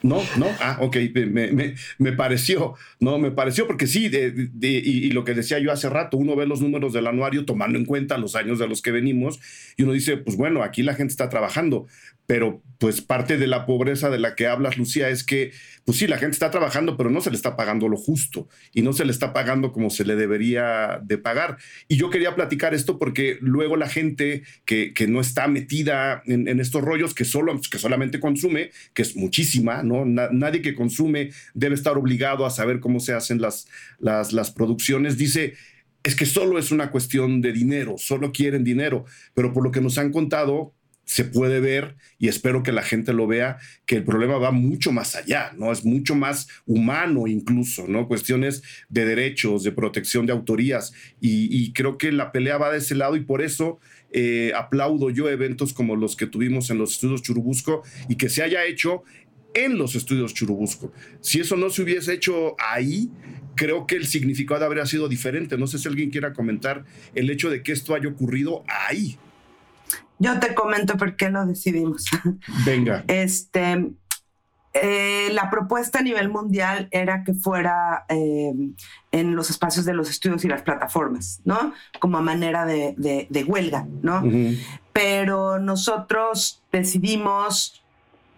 No, 0.02 0.22
no, 0.38 0.46
ah, 0.60 0.78
ok, 0.80 0.96
me, 1.26 1.74
me, 1.98 2.12
pareció, 2.12 2.74
no, 3.00 3.18
me 3.18 3.30
pareció 3.30 3.66
porque 3.66 3.86
sí, 3.86 4.08
de, 4.08 4.48
y, 4.62 5.10
lo 5.10 5.24
que 5.24 5.34
decía 5.34 5.58
yo 5.58 5.70
hace 5.70 5.90
rato, 5.90 6.16
uno 6.16 6.34
ve 6.36 6.46
los 6.46 6.62
números 6.62 6.92
del 6.92 7.06
anuario 7.06 7.44
tomando 7.44 7.78
en 7.78 7.84
cuenta 7.84 8.16
los 8.16 8.36
años 8.36 8.58
de 8.58 8.68
los 8.68 8.80
que 8.80 8.90
venimos 8.90 9.38
y 9.76 9.82
uno 9.82 9.92
dice, 9.92 10.16
pues 10.16 10.36
bueno, 10.36 10.62
aquí 10.62 10.82
la 10.82 10.94
gente 10.94 11.10
está 11.10 11.28
trabajando, 11.28 11.86
pero 12.26 12.62
pues 12.78 13.00
parte 13.00 13.38
de 13.38 13.46
la 13.46 13.66
pobreza 13.66 14.10
de 14.10 14.18
la 14.18 14.34
que 14.34 14.46
hablas, 14.46 14.76
Lucía, 14.76 15.08
es 15.08 15.24
que, 15.24 15.52
pues 15.84 15.98
sí, 15.98 16.06
la 16.06 16.18
gente 16.18 16.34
está 16.34 16.50
trabajando, 16.50 16.96
pero 16.96 17.10
no 17.10 17.20
se 17.20 17.30
le 17.30 17.36
está 17.36 17.56
pagando 17.56 17.88
lo 17.88 17.96
justo 17.96 18.48
y 18.72 18.82
no 18.82 18.92
se 18.92 19.04
le 19.04 19.12
está 19.12 19.32
pagando 19.32 19.72
como 19.72 19.90
se 19.90 20.04
le 20.04 20.16
debería 20.16 21.00
de 21.02 21.18
pagar. 21.18 21.58
Y 21.88 21.96
yo 21.96 22.10
quería 22.10 22.34
platicar 22.34 22.74
esto 22.74 22.98
porque 22.98 23.38
luego 23.40 23.76
la 23.76 23.88
gente 23.88 24.42
que, 24.64 24.92
que 24.92 25.06
no 25.06 25.20
está 25.20 25.48
metida 25.48 26.22
en, 26.26 26.60
estos 26.60 26.82
rollos, 26.82 27.14
que, 27.14 27.24
solo, 27.24 27.58
que 27.70 27.78
solamente 27.78 28.20
consume, 28.20 28.70
que 28.94 29.02
es 29.02 29.16
muchísima, 29.16 29.82
¿no? 29.82 30.04
nadie 30.04 30.62
que 30.62 30.74
consume 30.74 31.30
debe 31.54 31.74
estar 31.74 31.96
obligado 31.96 32.46
a 32.46 32.50
saber 32.50 32.80
cómo 32.80 33.00
se 33.00 33.12
hacen 33.12 33.40
las, 33.40 33.68
las, 33.98 34.32
las 34.32 34.50
producciones, 34.50 35.16
dice, 35.16 35.54
es 36.02 36.14
que 36.14 36.26
solo 36.26 36.58
es 36.58 36.70
una 36.70 36.90
cuestión 36.90 37.40
de 37.40 37.52
dinero, 37.52 37.96
solo 37.98 38.32
quieren 38.32 38.62
dinero, 38.62 39.04
pero 39.34 39.52
por 39.52 39.64
lo 39.64 39.72
que 39.72 39.80
nos 39.80 39.98
han 39.98 40.12
contado, 40.12 40.72
se 41.06 41.24
puede 41.24 41.60
ver 41.60 41.96
y 42.18 42.28
espero 42.28 42.64
que 42.64 42.72
la 42.72 42.82
gente 42.82 43.12
lo 43.12 43.26
vea 43.28 43.58
que 43.86 43.94
el 43.94 44.04
problema 44.04 44.38
va 44.38 44.50
mucho 44.50 44.90
más 44.90 45.14
allá, 45.14 45.52
¿no? 45.56 45.70
Es 45.70 45.84
mucho 45.84 46.16
más 46.16 46.48
humano 46.66 47.28
incluso, 47.28 47.86
¿no? 47.86 48.08
Cuestiones 48.08 48.62
de 48.88 49.04
derechos, 49.04 49.62
de 49.62 49.70
protección 49.70 50.26
de 50.26 50.32
autorías 50.32 50.92
y, 51.20 51.72
creo 51.72 51.96
que 51.96 52.10
la 52.10 52.32
pelea 52.32 52.58
va 52.58 52.72
de 52.72 52.78
ese 52.78 52.94
lado 52.94 53.16
y 53.16 53.20
por 53.20 53.40
eso 53.40 53.78
eh, 54.12 54.52
aplaudo 54.56 55.10
yo 55.10 55.28
eventos 55.28 55.72
como 55.72 55.94
los 55.94 56.16
que 56.16 56.26
tuvimos 56.26 56.70
en 56.70 56.78
los 56.78 56.92
estudios 56.94 57.22
Churubusco 57.22 57.82
y 58.08 58.16
que 58.16 58.28
se 58.28 58.42
haya 58.42 58.64
hecho 58.64 59.04
en 59.54 59.78
los 59.78 59.94
estudios 59.94 60.34
Churubusco. 60.34 60.92
Si 61.20 61.38
eso 61.38 61.56
no 61.56 61.70
se 61.70 61.82
hubiese 61.82 62.14
hecho 62.14 62.56
ahí, 62.58 63.10
creo 63.54 63.86
que 63.86 63.94
el 63.94 64.06
significado 64.06 64.64
habría 64.64 64.86
sido 64.86 65.08
diferente. 65.08 65.56
No 65.56 65.68
sé 65.68 65.78
si 65.78 65.86
alguien 65.86 66.10
quiera 66.10 66.32
comentar 66.32 66.84
el 67.14 67.30
hecho 67.30 67.48
de 67.48 67.62
que 67.62 67.72
esto 67.72 67.94
haya 67.94 68.08
ocurrido 68.08 68.64
ahí. 68.68 69.16
Yo 70.18 70.38
te 70.40 70.54
comento 70.54 70.96
por 70.96 71.16
qué 71.16 71.30
lo 71.30 71.44
decidimos. 71.46 72.04
Venga. 72.64 73.04
Este, 73.06 73.92
eh, 74.82 75.28
la 75.32 75.50
propuesta 75.50 76.00
a 76.00 76.02
nivel 76.02 76.28
mundial 76.28 76.88
era 76.90 77.24
que 77.24 77.32
fuera 77.34 78.04
eh, 78.08 78.52
en 79.12 79.36
los 79.36 79.50
espacios 79.50 79.84
de 79.84 79.94
los 79.94 80.10
estudios 80.10 80.44
y 80.44 80.48
las 80.48 80.62
plataformas, 80.62 81.40
¿no? 81.44 81.72
Como 81.98 82.20
manera 82.20 82.66
de, 82.66 82.94
de, 82.96 83.44
huelga, 83.44 83.86
¿no? 84.02 84.22
Pero 84.92 85.58
nosotros 85.58 86.62
decidimos 86.72 87.82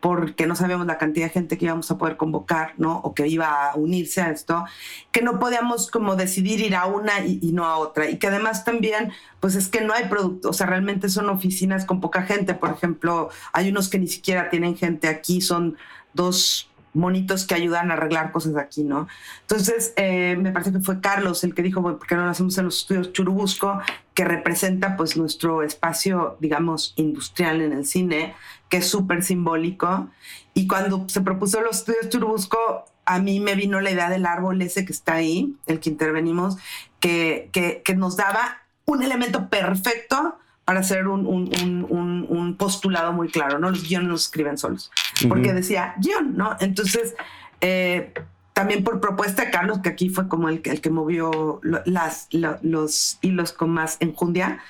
porque 0.01 0.47
no 0.47 0.55
sabíamos 0.55 0.87
la 0.87 0.99
cantidad 0.99 1.27
de 1.27 1.33
gente 1.33 1.59
que 1.59 1.65
íbamos 1.65 1.91
a 1.91 1.99
poder 1.99 2.17
convocar, 2.17 2.75
¿no? 2.77 2.99
O 2.99 3.15
que 3.15 3.27
iba 3.27 3.71
a 3.71 3.75
unirse 3.75 4.21
a 4.21 4.31
esto, 4.31 4.65
que 5.11 5.23
no 5.23 5.39
podíamos 5.39 5.91
como 5.91 6.17
decidir 6.17 6.61
ir 6.61 6.77
a 6.77 6.87
una 6.87 7.21
y, 7.25 7.51
no 7.53 7.65
a 7.65 7.79
otra. 7.79 8.09
Y 8.09 8.19
que 8.19 8.29
además 8.29 8.65
también, 8.65 9.13
pues 9.41 9.55
es 9.55 9.69
que 9.69 9.81
no 9.81 9.93
hay 9.93 10.05
producto, 10.05 10.51
o 10.51 10.53
sea, 10.53 10.67
realmente 10.67 11.09
son 11.09 11.29
oficinas 11.29 11.85
con 11.85 12.01
poca 12.01 12.23
gente. 12.23 12.55
Por 12.55 12.71
ejemplo, 12.71 13.31
hay 13.53 13.71
unos 13.71 13.89
que 13.89 13.99
ni 13.99 14.07
siquiera 14.07 14.51
tienen 14.51 14.77
gente 14.77 15.09
aquí, 15.09 15.41
son 15.41 15.77
dos 16.15 16.69
monitos 16.95 17.47
que 17.47 17.55
ayudan 17.55 17.91
a 17.91 17.95
arreglar 17.95 18.33
cosas 18.33 18.57
aquí, 18.57 18.83
¿no? 18.83 19.09
Entonces, 19.43 19.93
eh, 19.97 20.37
me 20.39 20.53
parece 20.53 20.73
que 20.73 20.81
fue 20.81 21.01
Carlos 21.01 21.45
el 21.45 21.55
que 21.55 21.63
dijo, 21.63 21.81
bueno, 21.81 21.99
¿por 21.99 22.07
qué 22.07 22.15
no 22.15 22.25
lo 22.25 22.31
hacemos 22.31 22.57
en 22.59 22.65
los 22.65 22.81
estudios 22.81 23.13
Churubusco, 23.13 23.81
que 24.15 24.25
representa 24.25 24.97
pues 24.97 25.17
nuestro 25.17 25.63
espacio, 25.63 26.37
digamos, 26.41 26.95
industrial 26.97 27.61
en 27.61 27.73
el 27.73 27.87
cine, 27.87 28.35
que 28.69 28.79
es 28.79 28.89
súper 28.89 29.23
simbólico. 29.23 30.09
Y 30.55 30.67
cuando 30.67 31.09
se 31.09 31.21
propuso 31.21 31.61
los 31.61 31.79
estudios 31.79 32.09
Churubusco, 32.09 32.85
a 33.05 33.19
mí 33.19 33.41
me 33.41 33.55
vino 33.55 33.81
la 33.81 33.91
idea 33.91 34.11
del 34.11 34.27
árbol 34.27 34.61
ese 34.61 34.85
que 34.85 34.93
está 34.93 35.15
ahí, 35.15 35.55
el 35.67 35.81
que 35.81 35.91
intervenimos, 35.91 36.57
que, 37.01 37.49
que, 37.53 37.83
que 37.85 37.95
nos 37.95 38.17
daba 38.17 38.59
un 38.85 39.03
elemento 39.03 39.49
perfecto 39.49 40.39
para 40.65 40.81
hacer 40.81 41.09
un, 41.09 41.27
un, 41.27 41.87
un, 41.89 42.27
un, 42.29 42.57
postulado 42.57 43.15
muy 43.15 43.29
claro, 43.29 43.59
¿no? 43.59 43.71
Los 43.71 43.89
guiones 43.89 44.09
no 44.09 44.15
escriben 44.15 44.59
solos, 44.59 44.91
porque 45.27 45.55
decía 45.55 45.95
guion, 45.97 46.37
¿no? 46.37 46.57
Entonces, 46.61 47.15
eh, 47.63 48.13
también 48.53 48.85
por 48.85 49.01
propuesta 49.01 49.47
de 49.47 49.51
Carlos, 49.51 49.79
que 49.79 49.89
aquí 49.89 50.11
fue 50.11 50.29
como 50.29 50.51
el, 50.51 50.61
el 50.65 50.83
que 50.83 50.91
movió 50.91 51.61
las, 51.63 52.29
los 52.31 53.19
hilos 53.23 53.53
con 53.53 53.71
más 53.71 53.97
enjundia, 54.01 54.61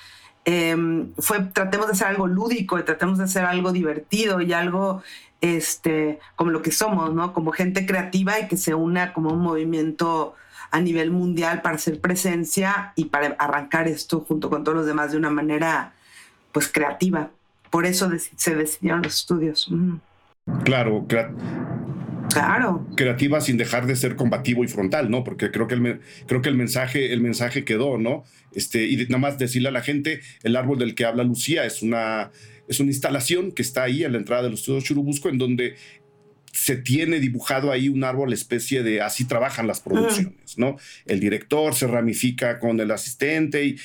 em, 0.49 1.11
fue 1.19 1.41
tratemos 1.53 1.87
de 1.87 1.93
hacer 1.93 2.07
algo 2.07 2.27
lúdico 2.27 2.83
tratemos 2.83 3.17
de 3.17 3.25
hacer 3.25 3.45
algo 3.45 3.71
divertido 3.71 4.41
y 4.41 4.53
algo 4.53 5.03
este, 5.41 6.19
como 6.35 6.51
lo 6.51 6.61
que 6.61 6.71
somos, 6.71 7.13
¿no? 7.13 7.33
Como 7.33 7.51
gente 7.51 7.85
creativa 7.85 8.39
y 8.39 8.47
que 8.47 8.57
se 8.57 8.73
una 8.73 9.13
como 9.13 9.31
un 9.31 9.41
movimiento 9.41 10.35
a 10.71 10.79
nivel 10.81 11.11
mundial 11.11 11.61
para 11.61 11.75
hacer 11.75 11.99
presencia 11.99 12.93
y 12.95 13.05
para 13.05 13.35
arrancar 13.39 13.87
esto 13.87 14.25
junto 14.27 14.49
con 14.49 14.63
todos 14.63 14.77
los 14.77 14.85
demás 14.85 15.11
de 15.11 15.17
una 15.17 15.29
manera 15.29 15.93
pues 16.51 16.67
creativa. 16.67 17.29
Por 17.69 17.85
eso 17.85 18.09
se 18.35 18.55
decidieron 18.55 19.03
los 19.03 19.15
estudios. 19.15 19.71
Claro, 20.63 21.05
Claro. 22.31 22.87
Creativa 22.95 23.41
sin 23.41 23.57
dejar 23.57 23.87
de 23.87 23.95
ser 23.95 24.15
combativo 24.15 24.63
y 24.63 24.67
frontal, 24.67 25.09
¿no? 25.09 25.23
Porque 25.23 25.51
creo 25.51 25.67
que 25.67 25.75
el, 25.75 25.99
creo 26.27 26.41
que 26.41 26.49
el 26.49 26.55
mensaje, 26.55 27.13
el 27.13 27.21
mensaje 27.21 27.63
quedó, 27.63 27.97
¿no? 27.97 28.23
Este, 28.53 28.85
y 28.87 28.97
nada 29.07 29.17
más 29.17 29.37
decirle 29.37 29.69
a 29.69 29.71
la 29.71 29.81
gente, 29.81 30.21
el 30.43 30.55
árbol 30.55 30.79
del 30.79 30.95
que 30.95 31.05
habla 31.05 31.23
Lucía 31.23 31.65
es 31.65 31.81
una, 31.81 32.31
es 32.67 32.79
una 32.79 32.91
instalación 32.91 33.51
que 33.51 33.61
está 33.61 33.83
ahí 33.83 34.03
a 34.03 34.09
la 34.09 34.17
entrada 34.17 34.43
de 34.43 34.49
los 34.49 34.61
estudios 34.61 34.83
Churubusco, 34.83 35.29
en 35.29 35.37
donde 35.37 35.75
se 36.51 36.75
tiene 36.75 37.19
dibujado 37.19 37.71
ahí 37.71 37.89
un 37.89 38.03
árbol 38.03 38.33
especie 38.33 38.83
de 38.83 39.01
así 39.01 39.25
trabajan 39.25 39.67
las 39.67 39.81
producciones, 39.81 40.57
¿no? 40.57 40.77
El 41.05 41.19
director 41.19 41.75
se 41.75 41.87
ramifica 41.87 42.59
con 42.59 42.79
el 42.79 42.91
asistente 42.91 43.65
y, 43.65 43.77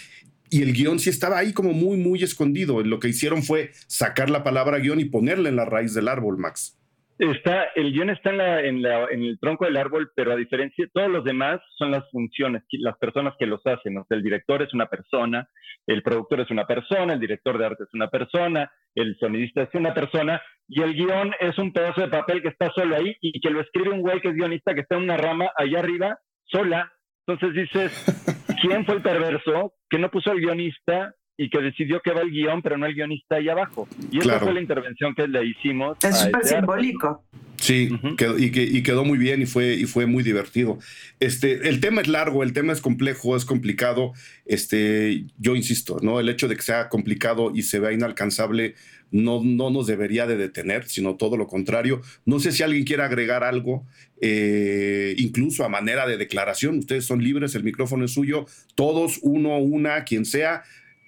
y 0.50 0.62
el 0.62 0.72
guion 0.72 0.98
sí 0.98 1.10
estaba 1.10 1.38
ahí 1.38 1.52
como 1.52 1.72
muy, 1.72 1.98
muy 1.98 2.22
escondido. 2.22 2.82
Lo 2.82 3.00
que 3.00 3.08
hicieron 3.08 3.42
fue 3.42 3.72
sacar 3.86 4.30
la 4.30 4.42
palabra 4.42 4.78
guion 4.78 5.00
y 5.00 5.04
ponerla 5.04 5.48
en 5.48 5.56
la 5.56 5.64
raíz 5.64 5.94
del 5.94 6.08
árbol, 6.08 6.38
Max. 6.38 6.76
Está, 7.18 7.66
el 7.76 7.92
guion 7.92 8.10
está 8.10 8.30
en, 8.30 8.38
la, 8.38 8.60
en, 8.60 8.82
la, 8.82 9.04
en, 9.04 9.22
el 9.22 9.38
tronco 9.38 9.64
del 9.64 9.76
árbol, 9.76 10.10
pero 10.16 10.32
a 10.32 10.36
diferencia, 10.36 10.88
todos 10.92 11.08
los 11.08 11.24
demás 11.24 11.60
son 11.76 11.92
las 11.92 12.10
funciones, 12.10 12.64
las 12.72 12.98
personas 12.98 13.34
que 13.38 13.46
los 13.46 13.64
hacen. 13.66 13.96
O 13.98 14.04
sea, 14.06 14.16
el 14.16 14.22
director 14.24 14.62
es 14.62 14.74
una 14.74 14.86
persona, 14.86 15.48
el 15.86 16.02
productor 16.02 16.40
es 16.40 16.50
una 16.50 16.66
persona, 16.66 17.12
el 17.12 17.20
director 17.20 17.56
de 17.56 17.66
arte 17.66 17.84
es 17.84 17.94
una 17.94 18.08
persona, 18.08 18.70
el 18.96 19.16
sonidista 19.18 19.62
es 19.62 19.74
una 19.74 19.94
persona, 19.94 20.42
y 20.68 20.82
el 20.82 20.94
guion 20.94 21.32
es 21.38 21.56
un 21.58 21.72
pedazo 21.72 22.00
de 22.00 22.08
papel 22.08 22.42
que 22.42 22.48
está 22.48 22.70
solo 22.74 22.96
ahí 22.96 23.16
y 23.20 23.40
que 23.40 23.50
lo 23.50 23.60
escribe 23.60 23.90
un 23.90 24.00
güey 24.00 24.20
que 24.20 24.28
es 24.28 24.34
guionista 24.34 24.74
que 24.74 24.80
está 24.80 24.96
en 24.96 25.02
una 25.02 25.16
rama 25.16 25.50
allá 25.56 25.78
arriba, 25.78 26.18
sola. 26.46 26.92
Entonces 27.26 27.54
dices, 27.54 28.46
¿quién 28.60 28.84
fue 28.84 28.96
el 28.96 29.02
perverso 29.02 29.74
que 29.88 29.98
no 29.98 30.10
puso 30.10 30.32
al 30.32 30.40
guionista 30.40 31.14
y 31.36 31.50
que 31.50 31.60
decidió 31.60 32.00
que 32.00 32.12
va 32.12 32.22
el 32.22 32.30
guion, 32.30 32.62
pero 32.62 32.76
no 32.76 32.86
el 32.86 32.94
guionista 32.94 33.36
ahí 33.36 33.48
abajo. 33.48 33.88
Y 34.10 34.18
esa 34.18 34.38
fue 34.38 34.54
la 34.54 34.60
intervención 34.60 35.14
que 35.14 35.26
le 35.26 35.44
hicimos. 35.44 35.96
Es 36.04 36.20
súper 36.20 36.44
simbólico. 36.44 37.24
Sí, 37.56 37.88
quedó, 38.18 38.38
y, 38.38 38.52
y, 38.54 38.82
quedó 38.82 39.04
muy 39.04 39.16
bien 39.16 39.40
y 39.40 39.46
fue, 39.46 39.74
y 39.74 39.84
fue 39.86 40.06
muy 40.06 40.22
divertido. 40.22 40.78
Este, 41.18 41.68
el 41.68 41.80
tema 41.80 42.02
es 42.02 42.08
largo, 42.08 42.42
el 42.42 42.52
tema 42.52 42.72
es 42.72 42.80
complejo, 42.80 43.36
es 43.36 43.44
complicado. 43.44 44.12
Este, 44.44 45.24
yo 45.38 45.56
insisto, 45.56 45.98
¿no? 46.02 46.20
El 46.20 46.28
hecho 46.28 46.46
de 46.46 46.56
que 46.56 46.62
sea 46.62 46.88
complicado 46.88 47.52
y 47.54 47.62
se 47.62 47.78
vea 47.78 47.92
inalcanzable 47.92 48.74
no, 49.10 49.40
no 49.42 49.70
nos 49.70 49.86
debería 49.86 50.26
de 50.26 50.36
detener, 50.36 50.88
sino 50.88 51.14
todo 51.14 51.36
lo 51.36 51.46
contrario. 51.46 52.02
No 52.26 52.40
sé 52.40 52.52
si 52.52 52.62
alguien 52.62 52.84
quiere 52.84 53.04
agregar 53.04 53.44
algo, 53.44 53.86
eh, 54.20 55.14
incluso 55.18 55.64
a 55.64 55.68
manera 55.68 56.06
de 56.06 56.16
declaración. 56.16 56.78
Ustedes 56.78 57.04
son 57.04 57.22
libres, 57.22 57.54
el 57.54 57.62
micrófono 57.62 58.04
es 58.04 58.12
suyo. 58.12 58.46
Todos, 58.74 59.20
uno, 59.22 59.58
una, 59.58 60.04
quien 60.04 60.24
sea 60.24 60.64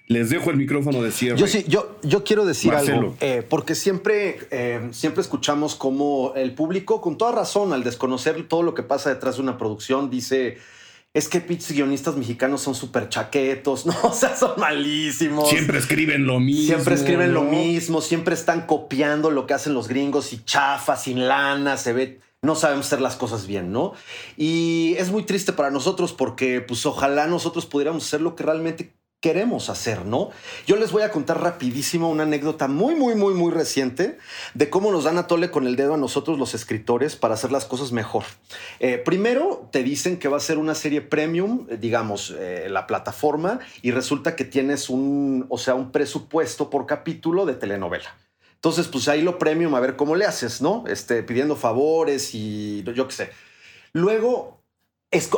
les 0.07 0.29
dejo 0.29 0.49
el 0.49 0.57
micrófono 0.57 1.01
de 1.01 1.11
cierre. 1.11 1.37
Yo 1.37 1.47
sí, 1.47 1.65
yo, 1.67 1.97
yo 2.01 2.23
quiero 2.23 2.45
decir 2.45 2.73
algo, 2.73 3.15
eh, 3.19 3.43
porque 3.47 3.75
siempre, 3.75 4.39
eh, 4.51 4.87
siempre 4.91 5.21
escuchamos 5.21 5.75
como 5.75 6.33
el 6.35 6.53
público, 6.53 7.01
con 7.01 7.17
toda 7.17 7.33
razón, 7.33 7.73
al 7.73 7.83
desconocer 7.83 8.41
todo 8.47 8.63
lo 8.63 8.73
que 8.73 8.83
pasa 8.83 9.09
detrás 9.09 9.35
de 9.35 9.41
una 9.41 9.57
producción, 9.57 10.09
dice, 10.09 10.57
es 11.13 11.27
que 11.27 11.41
pinches 11.41 11.73
guionistas 11.73 12.15
mexicanos 12.15 12.61
son 12.61 12.73
súper 12.73 13.09
chaquetos, 13.09 13.85
¿no? 13.85 13.95
O 14.03 14.13
sea, 14.13 14.35
son 14.35 14.51
malísimos. 14.57 15.49
Siempre 15.49 15.77
escriben 15.77 16.25
lo 16.25 16.39
mismo. 16.39 16.67
Siempre 16.67 16.95
escriben 16.95 17.33
lo 17.33 17.43
mismo, 17.43 17.99
siempre 18.01 18.33
están 18.33 18.65
copiando 18.65 19.29
lo 19.29 19.45
que 19.45 19.55
hacen 19.55 19.73
los 19.73 19.89
gringos 19.89 20.31
y 20.31 20.43
chafa, 20.45 20.95
sin 20.95 21.27
lana, 21.27 21.77
se 21.77 21.93
ve 21.93 22.19
no 22.43 22.55
sabemos 22.55 22.85
hacer 22.85 23.01
las 23.01 23.15
cosas 23.15 23.47
bien, 23.47 23.71
¿no? 23.71 23.93
Y 24.37 24.95
es 24.99 25.09
muy 25.11 25.23
triste 25.23 25.53
para 25.53 25.71
nosotros 25.71 26.13
porque 26.13 26.61
pues 26.61 26.85
ojalá 26.85 27.27
nosotros 27.27 27.65
pudiéramos 27.65 28.05
hacer 28.05 28.21
lo 28.21 28.35
que 28.35 28.43
realmente 28.43 28.93
queremos 29.27 29.69
hacer, 29.69 30.05
¿no? 30.05 30.29
Yo 30.67 30.77
les 30.77 30.93
voy 30.93 31.03
a 31.03 31.11
contar 31.11 31.41
rapidísimo 31.41 32.09
una 32.09 32.23
anécdota 32.23 32.69
muy, 32.69 32.95
muy, 32.95 33.13
muy, 33.13 33.33
muy 33.33 33.51
reciente 33.51 34.17
de 34.53 34.69
cómo 34.69 34.89
nos 34.89 35.03
dan 35.03 35.17
a 35.17 35.27
tole 35.27 35.51
con 35.51 35.67
el 35.67 35.75
dedo 35.75 35.95
a 35.95 35.97
nosotros 35.97 36.39
los 36.39 36.53
escritores 36.53 37.17
para 37.17 37.33
hacer 37.33 37.51
las 37.51 37.65
cosas 37.65 37.91
mejor. 37.91 38.23
Eh, 38.79 38.97
primero 38.97 39.67
te 39.69 39.83
dicen 39.83 40.15
que 40.17 40.29
va 40.29 40.37
a 40.37 40.39
ser 40.39 40.57
una 40.59 40.75
serie 40.75 41.01
premium, 41.01 41.67
eh, 41.69 41.75
digamos, 41.75 42.33
eh, 42.39 42.67
la 42.69 42.87
plataforma, 42.87 43.59
y 43.81 43.91
resulta 43.91 44.33
que 44.37 44.45
tienes 44.45 44.89
un, 44.89 45.45
o 45.49 45.57
sea, 45.57 45.75
un 45.75 45.91
presupuesto 45.91 46.69
por 46.69 46.85
capítulo 46.85 47.45
de 47.45 47.55
telenovela. 47.55 48.15
Entonces, 48.53 48.87
pues 48.87 49.09
ahí 49.09 49.23
lo 49.23 49.37
premium, 49.37 49.75
a 49.75 49.81
ver 49.81 49.97
cómo 49.97 50.15
le 50.15 50.23
haces, 50.23 50.61
¿no? 50.61 50.85
Este, 50.87 51.21
pidiendo 51.21 51.57
favores 51.57 52.33
y 52.33 52.81
yo 52.95 53.09
qué 53.09 53.13
sé. 53.13 53.29
Luego 53.91 54.56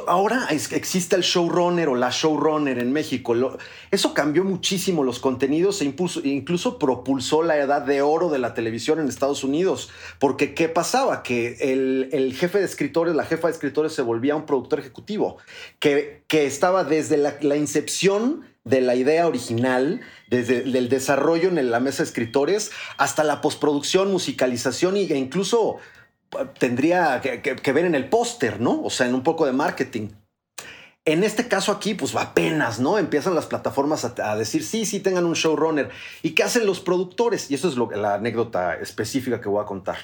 ahora 0.07 0.47
existe 0.49 1.15
el 1.15 1.21
showrunner 1.21 1.89
o 1.89 1.95
la 1.95 2.09
showrunner 2.09 2.79
en 2.79 2.91
México. 2.91 3.35
eso 3.91 4.13
cambió 4.15 4.43
muchísimo 4.43 5.03
los 5.03 5.19
contenidos 5.19 5.81
e 5.81 5.85
incluso 5.85 6.79
propulsó 6.79 7.43
la 7.43 7.57
edad 7.57 7.83
de 7.83 8.01
oro 8.01 8.29
de 8.29 8.39
la 8.39 8.55
televisión 8.55 8.99
en 8.99 9.07
Estados 9.07 9.43
Unidos. 9.43 9.91
Porque 10.17 10.55
¿qué 10.55 10.69
pasaba? 10.69 11.21
Que 11.21 11.57
el, 11.59 12.33
jefe 12.33 12.57
de 12.57 12.65
escritores, 12.65 13.13
la 13.13 13.25
jefa 13.25 13.47
de 13.47 13.53
escritores 13.53 13.93
se 13.93 14.01
volvía 14.01 14.35
un 14.35 14.47
productor 14.47 14.79
ejecutivo 14.79 15.37
que, 15.79 16.23
que 16.27 16.47
estaba 16.47 16.83
desde 16.83 17.17
la, 17.17 17.55
incepción 17.55 18.45
de 18.63 18.81
la 18.81 18.95
idea 18.95 19.27
original, 19.27 20.01
desde 20.29 20.63
el 20.63 20.89
desarrollo 20.89 21.49
en 21.49 21.69
la 21.69 21.79
mesa 21.79 22.01
de 22.01 22.09
escritores, 22.09 22.71
hasta 22.97 23.23
la 23.23 23.39
postproducción, 23.41 24.11
musicalización 24.11 24.95
e 24.95 25.01
incluso 25.15 25.77
tendría 26.57 27.21
que, 27.21 27.73
ver 27.73 27.85
en 27.85 27.95
el 27.95 28.07
póster, 28.09 28.59
¿no? 28.59 28.81
O 28.83 28.89
sea, 28.89 29.07
en 29.07 29.15
un 29.15 29.23
poco 29.23 29.45
de 29.45 29.51
marketing. 29.51 30.09
En 31.05 31.23
este 31.23 31.47
caso 31.47 31.71
aquí, 31.71 31.95
pues 31.95 32.15
apenas, 32.15 32.79
¿no? 32.79 32.97
Empiezan 32.97 33.33
las 33.33 33.47
plataformas 33.47 34.05
a, 34.05 34.35
decir, 34.35 34.63
sí, 34.63 34.85
sí, 34.85 34.99
tengan 34.99 35.25
un 35.25 35.33
showrunner. 35.33 35.89
¿Y 36.21 36.31
qué 36.31 36.43
hacen 36.43 36.65
los 36.65 36.81
productores? 36.81 37.49
Y 37.49 37.55
eso 37.55 37.67
es 37.67 37.75
lo, 37.75 37.89
la 37.89 38.15
anécdota 38.15 38.75
específica 38.75 39.41
que 39.41 39.49
voy 39.49 39.63
a 39.63 39.65
contar. 39.65 39.97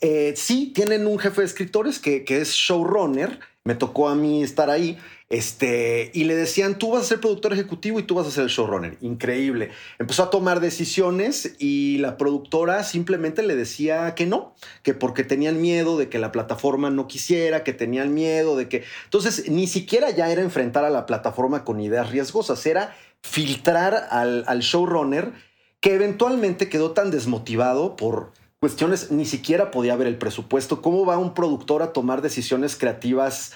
Eh, 0.00 0.32
sí, 0.36 0.72
tienen 0.74 1.06
un 1.06 1.18
jefe 1.18 1.42
de 1.42 1.46
escritores 1.46 1.98
que, 1.98 2.24
que 2.24 2.40
es 2.40 2.52
showrunner. 2.52 3.40
Me 3.64 3.74
tocó 3.74 4.08
a 4.08 4.14
mí 4.14 4.42
estar 4.42 4.70
ahí 4.70 4.98
este, 5.30 6.10
y 6.14 6.24
le 6.24 6.34
decían, 6.34 6.78
tú 6.78 6.92
vas 6.92 7.02
a 7.02 7.04
ser 7.04 7.20
productor 7.20 7.52
ejecutivo 7.52 7.98
y 7.98 8.02
tú 8.02 8.14
vas 8.14 8.26
a 8.26 8.30
ser 8.30 8.44
el 8.44 8.48
showrunner. 8.48 8.96
Increíble. 9.02 9.70
Empezó 9.98 10.22
a 10.22 10.30
tomar 10.30 10.60
decisiones 10.60 11.54
y 11.58 11.98
la 11.98 12.16
productora 12.16 12.82
simplemente 12.82 13.42
le 13.42 13.54
decía 13.54 14.14
que 14.14 14.24
no, 14.24 14.54
que 14.82 14.94
porque 14.94 15.24
tenían 15.24 15.60
miedo 15.60 15.98
de 15.98 16.08
que 16.08 16.18
la 16.18 16.32
plataforma 16.32 16.88
no 16.88 17.06
quisiera, 17.08 17.62
que 17.62 17.74
tenían 17.74 18.14
miedo 18.14 18.56
de 18.56 18.68
que... 18.68 18.84
Entonces, 19.04 19.50
ni 19.50 19.66
siquiera 19.66 20.10
ya 20.10 20.30
era 20.30 20.40
enfrentar 20.40 20.84
a 20.84 20.90
la 20.90 21.04
plataforma 21.04 21.62
con 21.62 21.80
ideas 21.80 22.10
riesgosas, 22.10 22.64
era 22.64 22.96
filtrar 23.20 24.08
al, 24.10 24.44
al 24.46 24.60
showrunner 24.60 25.32
que 25.80 25.94
eventualmente 25.94 26.70
quedó 26.70 26.92
tan 26.92 27.10
desmotivado 27.10 27.96
por 27.96 28.32
cuestiones, 28.60 29.10
ni 29.10 29.26
siquiera 29.26 29.70
podía 29.70 29.94
ver 29.94 30.06
el 30.06 30.16
presupuesto. 30.16 30.80
¿Cómo 30.80 31.04
va 31.04 31.18
un 31.18 31.34
productor 31.34 31.82
a 31.82 31.92
tomar 31.92 32.22
decisiones 32.22 32.76
creativas? 32.76 33.52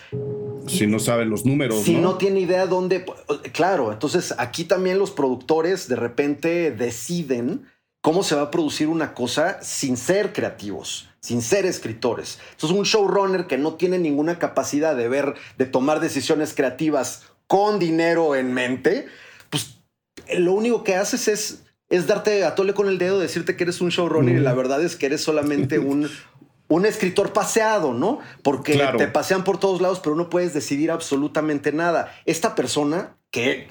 Si 0.66 0.86
no 0.86 0.98
sabe 0.98 1.24
los 1.24 1.44
números. 1.44 1.82
Si 1.82 1.96
no, 1.96 2.16
tiene 2.16 2.40
idea 2.40 2.66
dónde. 2.66 3.04
Claro, 3.52 3.92
entonces 3.92 4.34
aquí 4.38 4.64
también 4.64 4.98
los 4.98 5.10
productores 5.10 5.88
de 5.88 5.96
repente 5.96 6.70
deciden 6.70 7.66
cómo 8.00 8.22
se 8.22 8.34
va 8.34 8.42
a 8.42 8.50
producir 8.50 8.88
una 8.88 9.14
cosa 9.14 9.62
sin 9.62 9.96
ser 9.96 10.32
creativos, 10.32 11.08
sin 11.20 11.42
ser 11.42 11.66
escritores. 11.66 12.38
Entonces 12.52 12.76
un 12.76 12.84
showrunner 12.84 13.46
que 13.46 13.58
no 13.58 13.74
tiene 13.74 13.98
ninguna 13.98 14.38
capacidad 14.38 14.96
de 14.96 15.08
ver, 15.08 15.34
de 15.58 15.66
tomar 15.66 16.00
decisiones 16.00 16.54
creativas 16.54 17.24
con 17.46 17.78
dinero 17.78 18.34
en 18.34 18.52
mente, 18.52 19.06
pues 19.50 19.78
lo 20.36 20.52
único 20.52 20.84
que 20.84 20.96
haces 20.96 21.28
es 21.28 21.62
es 21.92 22.06
darte 22.06 22.42
a 22.44 22.54
tole 22.54 22.72
con 22.72 22.88
el 22.88 22.96
dedo, 22.96 23.18
decirte 23.18 23.54
que 23.54 23.64
eres 23.64 23.82
un 23.82 23.90
showrunner 23.90 24.36
y 24.36 24.40
la 24.40 24.54
verdad 24.54 24.82
es 24.82 24.96
que 24.96 25.04
eres 25.04 25.20
solamente 25.20 25.78
un, 25.78 26.08
un 26.74 26.86
escritor 26.86 27.32
paseado, 27.32 27.92
¿no? 27.92 28.20
Porque 28.42 28.82
te 28.96 29.06
pasean 29.08 29.44
por 29.44 29.58
todos 29.58 29.80
lados, 29.80 30.00
pero 30.00 30.16
no 30.16 30.30
puedes 30.30 30.54
decidir 30.54 30.90
absolutamente 30.90 31.72
nada. 31.72 32.14
Esta 32.24 32.54
persona 32.54 33.16
que... 33.30 33.68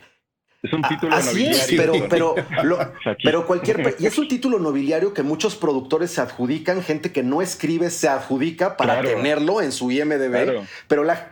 Es 0.61 0.73
un 0.73 0.83
título 0.83 1.15
Así 1.15 1.47
es, 1.47 1.69
pero, 1.75 1.93
pero, 2.07 2.35
pero 3.23 3.47
cualquier... 3.47 3.95
Y 3.97 4.05
es 4.05 4.17
un 4.19 4.27
título 4.27 4.59
nobiliario 4.59 5.13
que 5.15 5.23
muchos 5.23 5.55
productores 5.55 6.11
se 6.11 6.21
adjudican, 6.21 6.83
gente 6.83 7.11
que 7.11 7.23
no 7.23 7.41
escribe 7.41 7.89
se 7.89 8.07
adjudica 8.07 8.77
para 8.77 9.01
tenerlo 9.01 9.61
en 9.61 9.71
su 9.71 9.91
IMDB, 9.91 10.63
pero 10.87 11.03
la... 11.03 11.31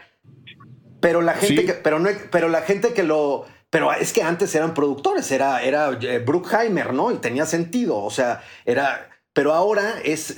Pero 1.00 1.22
la 1.22 1.34
gente 1.36 1.66
que... 1.66 1.74
Pero, 1.74 2.00
no, 2.00 2.10
pero 2.32 2.50
la 2.50 2.62
gente 2.62 2.94
que 2.94 3.04
lo 3.04 3.46
pero 3.70 3.94
es 3.94 4.14
que 4.14 4.24
antes 4.24 4.54
eran 4.56 4.74
productores, 4.74 5.32
era, 5.32 5.62
era 5.62 5.92
eh, 6.02 6.18
Bruckheimer, 6.18 6.92
¿no? 6.92 7.12
Y 7.12 7.18
tenía 7.18 7.46
sentido, 7.46 7.98
o 7.98 8.10
sea, 8.10 8.42
era... 8.66 9.09
Pero 9.40 9.54
ahora 9.54 10.02
es, 10.04 10.36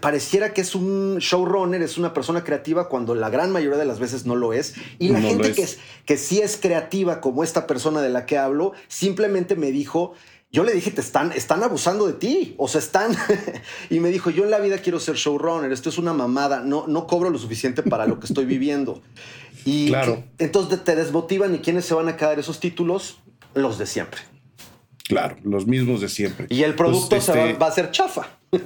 pareciera 0.00 0.52
que 0.52 0.60
es 0.60 0.74
un 0.74 1.16
showrunner, 1.16 1.80
es 1.80 1.96
una 1.96 2.12
persona 2.12 2.44
creativa 2.44 2.90
cuando 2.90 3.14
la 3.14 3.30
gran 3.30 3.50
mayoría 3.50 3.78
de 3.78 3.86
las 3.86 4.00
veces 4.00 4.26
no 4.26 4.36
lo 4.36 4.52
es. 4.52 4.74
Y 4.98 5.08
la 5.08 5.22
gente 5.22 5.54
que, 5.54 5.62
es, 5.62 5.78
que 6.04 6.18
sí 6.18 6.42
es 6.42 6.58
creativa, 6.58 7.22
como 7.22 7.42
esta 7.42 7.66
persona 7.66 8.02
de 8.02 8.10
la 8.10 8.26
que 8.26 8.36
hablo, 8.36 8.74
simplemente 8.86 9.56
me 9.56 9.70
dijo, 9.70 10.12
yo 10.52 10.62
le 10.62 10.74
dije, 10.74 10.90
te 10.90 11.00
están, 11.00 11.32
están 11.32 11.62
abusando 11.62 12.06
de 12.06 12.12
ti, 12.12 12.54
o 12.58 12.68
sea, 12.68 12.80
están. 12.80 13.16
y 13.88 14.00
me 14.00 14.10
dijo, 14.10 14.28
yo 14.28 14.44
en 14.44 14.50
la 14.50 14.58
vida 14.58 14.76
quiero 14.76 15.00
ser 15.00 15.14
showrunner, 15.14 15.72
esto 15.72 15.88
es 15.88 15.96
una 15.96 16.12
mamada, 16.12 16.60
no, 16.60 16.84
no 16.86 17.06
cobro 17.06 17.30
lo 17.30 17.38
suficiente 17.38 17.82
para 17.82 18.04
lo 18.06 18.20
que 18.20 18.26
estoy 18.26 18.44
viviendo. 18.44 19.00
Y 19.64 19.88
claro. 19.88 20.22
entonces 20.36 20.84
te 20.84 20.94
desmotivan 20.94 21.54
y 21.54 21.60
quiénes 21.60 21.86
se 21.86 21.94
van 21.94 22.08
a 22.08 22.18
quedar 22.18 22.38
esos 22.38 22.60
títulos, 22.60 23.20
los 23.54 23.78
de 23.78 23.86
siempre. 23.86 24.20
Claro, 25.06 25.36
los 25.44 25.66
mismos 25.66 26.00
de 26.00 26.08
siempre. 26.08 26.46
Y 26.48 26.62
el 26.62 26.74
producto 26.74 27.10
pues, 27.10 27.24
se 27.24 27.32
este, 27.32 27.58
va, 27.58 27.66
a 27.66 27.72
ser 27.72 27.90
chafa. 27.90 28.38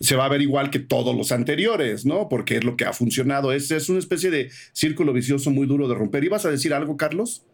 Se 0.00 0.16
va 0.16 0.24
a 0.24 0.28
ver 0.28 0.42
igual 0.42 0.70
que 0.70 0.80
todos 0.80 1.14
los 1.14 1.30
anteriores, 1.30 2.04
¿no? 2.04 2.28
Porque 2.28 2.56
es 2.56 2.64
lo 2.64 2.76
que 2.76 2.84
ha 2.84 2.92
funcionado. 2.92 3.52
Es, 3.52 3.70
es 3.70 3.88
una 3.88 4.00
especie 4.00 4.30
de 4.30 4.50
círculo 4.72 5.12
vicioso 5.12 5.50
muy 5.50 5.66
duro 5.66 5.86
de 5.86 5.94
romper. 5.94 6.24
¿Ibas 6.24 6.44
a 6.44 6.50
decir 6.50 6.74
algo, 6.74 6.96
Carlos? 6.96 7.46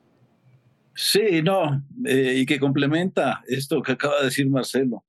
Sí, 0.94 1.42
no, 1.42 1.84
eh, 2.04 2.36
y 2.38 2.46
que 2.46 2.58
complementa 2.58 3.42
esto 3.46 3.82
que 3.82 3.92
acaba 3.92 4.18
de 4.18 4.26
decir 4.26 4.48
Marcelo. 4.48 5.04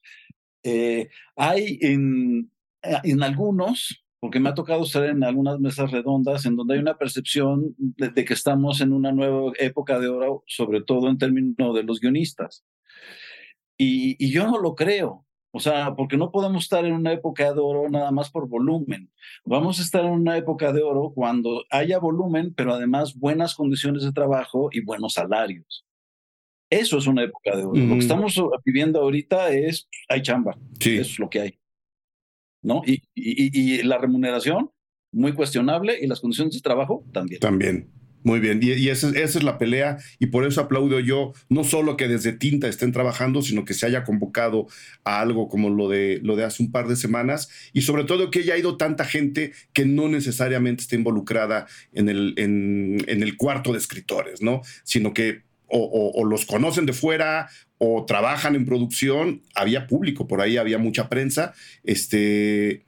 Eh, 0.63 1.09
hay 1.35 1.79
en, 1.81 2.51
en 2.81 3.23
algunos, 3.23 4.03
porque 4.19 4.39
me 4.39 4.49
ha 4.49 4.53
tocado 4.53 4.83
estar 4.83 5.03
en 5.05 5.23
algunas 5.23 5.59
mesas 5.59 5.91
redondas 5.91 6.45
en 6.45 6.55
donde 6.55 6.75
hay 6.75 6.79
una 6.79 6.97
percepción 6.97 7.75
de, 7.77 8.25
que 8.25 8.33
estamos 8.33 8.81
en 8.81 8.93
una 8.93 9.11
nueva 9.11 9.51
época 9.59 9.99
de 9.99 10.07
oro, 10.07 10.43
sobre 10.47 10.81
todo 10.81 11.09
en 11.09 11.17
términos 11.17 11.75
de 11.75 11.83
los 11.83 11.99
guionistas. 11.99 12.63
Y, 13.83 14.31
yo 14.31 14.45
no 14.45 14.59
lo 14.59 14.75
creo. 14.75 15.25
O 15.53 15.59
sea, 15.59 15.95
porque 15.95 16.15
no 16.15 16.31
podemos 16.31 16.63
estar 16.63 16.85
en 16.85 16.93
una 16.93 17.11
época 17.11 17.51
de 17.53 17.59
oro 17.59 17.89
nada 17.89 18.11
más 18.11 18.29
por 18.29 18.47
volumen. 18.47 19.11
Vamos 19.43 19.79
a 19.79 19.81
estar 19.81 20.05
en 20.05 20.11
una 20.11 20.37
época 20.37 20.71
de 20.71 20.81
oro 20.81 21.11
cuando 21.13 21.65
haya 21.69 21.99
volumen, 21.99 22.53
pero 22.53 22.73
además 22.73 23.17
buenas 23.17 23.55
condiciones 23.55 24.03
de 24.03 24.13
trabajo 24.13 24.69
y 24.71 24.81
buenos 24.81 25.13
salarios. 25.13 25.85
Eso 26.69 26.97
es 26.99 27.07
una 27.07 27.23
época 27.23 27.57
de 27.57 27.63
oro. 27.63 27.73
Lo 27.73 27.87
que 27.87 27.95
mm. 27.95 27.99
estamos 27.99 28.41
viviendo 28.63 29.01
ahorita 29.01 29.49
es, 29.51 29.89
hay 30.07 30.21
chamba. 30.21 30.57
Sí. 30.79 30.93
Eso 30.97 31.11
es 31.11 31.19
lo 31.19 31.29
que 31.29 31.41
hay. 31.41 31.59
¿no? 32.61 32.83
Y, 32.85 33.01
y, 33.15 33.81
la 33.83 33.97
remuneración, 33.97 34.71
muy 35.11 35.33
cuestionable, 35.33 35.97
y 35.99 36.07
las 36.07 36.21
condiciones 36.21 36.53
de 36.53 36.61
trabajo 36.61 37.03
también. 37.11 37.39
También. 37.39 37.89
Muy 38.23 38.39
bien, 38.39 38.59
y, 38.61 38.89
esa, 38.89 39.09
es 39.09 39.41
la 39.41 39.57
pelea 39.57 39.97
y 40.19 40.27
por 40.27 40.45
eso 40.45 40.61
aplaudo 40.61 40.99
yo 40.99 41.33
no 41.49 41.63
solo 41.63 41.97
que 41.97 42.07
desde 42.07 42.33
Tinta 42.33 42.67
estén 42.67 42.91
trabajando, 42.91 43.41
sino 43.41 43.65
que 43.65 43.73
se 43.73 43.87
haya 43.87 44.03
convocado 44.03 44.67
a 45.03 45.21
algo 45.21 45.47
como 45.49 45.69
lo 45.69 45.89
de, 45.89 46.19
lo 46.21 46.35
de 46.35 46.43
hace 46.43 46.61
un 46.61 46.71
par 46.71 46.87
de 46.87 46.95
semanas 46.95 47.49
y 47.73 47.81
sobre 47.81 48.03
todo 48.03 48.29
que 48.29 48.39
haya 48.39 48.57
ido 48.57 48.77
tanta 48.77 49.05
gente 49.05 49.53
que 49.73 49.85
no 49.85 50.07
necesariamente 50.07 50.83
esté 50.83 50.97
involucrada 50.97 51.65
en 51.93 52.09
el, 52.09 52.35
en, 52.37 53.01
el 53.07 53.37
cuarto 53.37 53.71
de 53.71 53.79
escritores, 53.79 54.41
¿no? 54.41 54.61
Sino 54.83 55.13
que 55.13 55.41
o, 55.73 56.25
los 56.25 56.45
conocen 56.45 56.85
de 56.85 56.93
fuera 56.93 57.47
o 57.77 58.05
trabajan 58.05 58.55
en 58.55 58.65
producción, 58.65 59.41
había 59.55 59.87
público, 59.87 60.27
por 60.27 60.41
ahí 60.41 60.57
había 60.57 60.77
mucha 60.77 61.09
prensa, 61.09 61.53
este, 61.83 62.83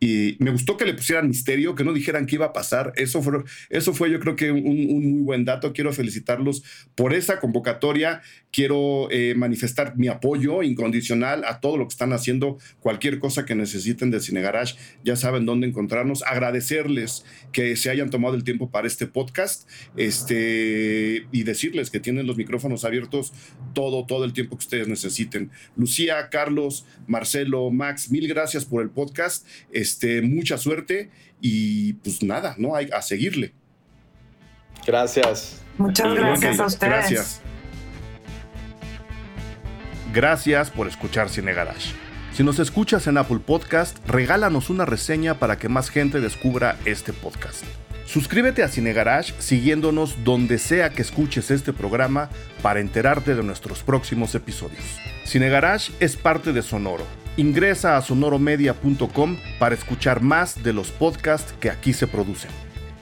y 0.00 0.36
me 0.38 0.52
gustó 0.52 0.76
que 0.76 0.84
le 0.84 0.94
pusieran 0.94 1.28
misterio, 1.28 1.74
que 1.74 1.82
no 1.82 1.92
dijeran 1.92 2.26
qué 2.26 2.36
iba 2.36 2.46
a 2.46 2.52
pasar. 2.52 2.92
Eso 2.94 3.20
fue, 3.20 3.42
eso 3.68 3.92
fue 3.92 4.10
yo 4.10 4.20
creo 4.20 4.36
que 4.36 4.52
un, 4.52 4.62
muy 4.62 5.22
buen 5.22 5.44
dato. 5.44 5.72
Quiero 5.72 5.92
felicitarlos 5.92 6.62
por 6.94 7.14
esa 7.14 7.40
convocatoria. 7.40 8.22
Quiero 8.52 9.08
eh, 9.10 9.34
manifestar 9.36 9.96
mi 9.96 10.08
apoyo 10.08 10.62
incondicional 10.62 11.44
a 11.44 11.60
todo 11.60 11.76
lo 11.76 11.84
que 11.88 11.92
están 11.92 12.12
haciendo. 12.12 12.58
Cualquier 12.78 13.18
cosa 13.18 13.44
que 13.44 13.56
necesiten 13.56 14.10
de 14.12 14.20
Cine 14.20 14.40
Garage, 14.40 14.76
ya 15.04 15.16
saben 15.16 15.46
dónde 15.46 15.66
encontrarnos. 15.66 16.22
Agradecerles 16.22 17.24
que 17.52 17.74
se 17.74 17.90
hayan 17.90 18.10
tomado 18.10 18.36
el 18.36 18.44
tiempo 18.44 18.70
para 18.70 18.86
este 18.86 19.06
podcast 19.06 19.68
este, 19.96 21.26
y 21.32 21.42
decirles 21.42 21.90
que 21.90 21.98
tienen 21.98 22.26
los 22.26 22.36
micrófonos 22.36 22.84
abiertos 22.84 23.32
todo, 23.74 24.06
todo 24.06 24.24
el 24.24 24.32
tiempo 24.32 24.56
que 24.56 24.64
ustedes 24.64 24.86
necesiten. 24.86 25.50
Lucía, 25.76 26.28
Carlos, 26.30 26.86
Marcelo, 27.08 27.70
Max, 27.70 28.10
mil 28.10 28.28
gracias 28.28 28.64
por 28.64 28.82
el 28.82 28.90
podcast. 28.90 29.46
Mucha 30.22 30.58
suerte 30.58 31.10
y 31.40 31.94
pues 31.94 32.22
nada, 32.22 32.54
¿no? 32.58 32.74
Hay 32.74 32.88
a 32.92 33.02
seguirle. 33.02 33.52
Gracias. 34.86 35.60
Muchas 35.76 36.14
gracias 36.14 36.60
a 36.60 36.66
ustedes. 36.66 36.92
Gracias. 36.92 37.40
Gracias 40.12 40.70
por 40.70 40.88
escuchar 40.88 41.28
Cine 41.28 41.52
Garage. 41.52 41.94
Si 42.32 42.42
nos 42.42 42.58
escuchas 42.58 43.06
en 43.06 43.18
Apple 43.18 43.40
Podcast, 43.44 43.98
regálanos 44.06 44.70
una 44.70 44.84
reseña 44.84 45.34
para 45.38 45.58
que 45.58 45.68
más 45.68 45.90
gente 45.90 46.20
descubra 46.20 46.78
este 46.84 47.12
podcast. 47.12 47.64
Suscríbete 48.06 48.62
a 48.62 48.68
Cine 48.68 48.94
Garage 48.94 49.34
siguiéndonos 49.38 50.24
donde 50.24 50.58
sea 50.58 50.90
que 50.90 51.02
escuches 51.02 51.50
este 51.50 51.74
programa 51.74 52.30
para 52.62 52.80
enterarte 52.80 53.34
de 53.34 53.42
nuestros 53.42 53.82
próximos 53.82 54.34
episodios. 54.34 54.82
Cine 55.24 55.50
Garage 55.50 55.92
es 56.00 56.16
parte 56.16 56.52
de 56.52 56.62
Sonoro 56.62 57.04
Ingresa 57.38 57.96
a 57.96 58.02
sonoromedia.com 58.02 59.36
para 59.60 59.76
escuchar 59.76 60.20
más 60.20 60.60
de 60.64 60.72
los 60.72 60.90
podcasts 60.90 61.54
que 61.60 61.70
aquí 61.70 61.92
se 61.92 62.08
producen. 62.08 62.50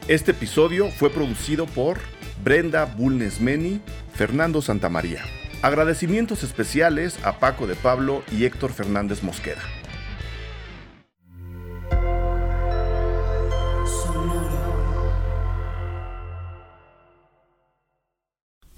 Este 0.08 0.32
episodio 0.32 0.90
fue 0.90 1.08
producido 1.08 1.64
por 1.64 1.96
Brenda 2.44 2.84
Bulnesmeni, 2.84 3.80
Fernando 4.12 4.60
Santamaría. 4.60 5.22
Agradecimientos 5.62 6.42
especiales 6.42 7.18
a 7.24 7.38
Paco 7.38 7.66
de 7.66 7.76
Pablo 7.76 8.22
y 8.30 8.44
Héctor 8.44 8.74
Fernández 8.74 9.22
Mosqueda. 9.22 9.62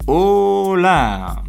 Hola. 0.05 1.48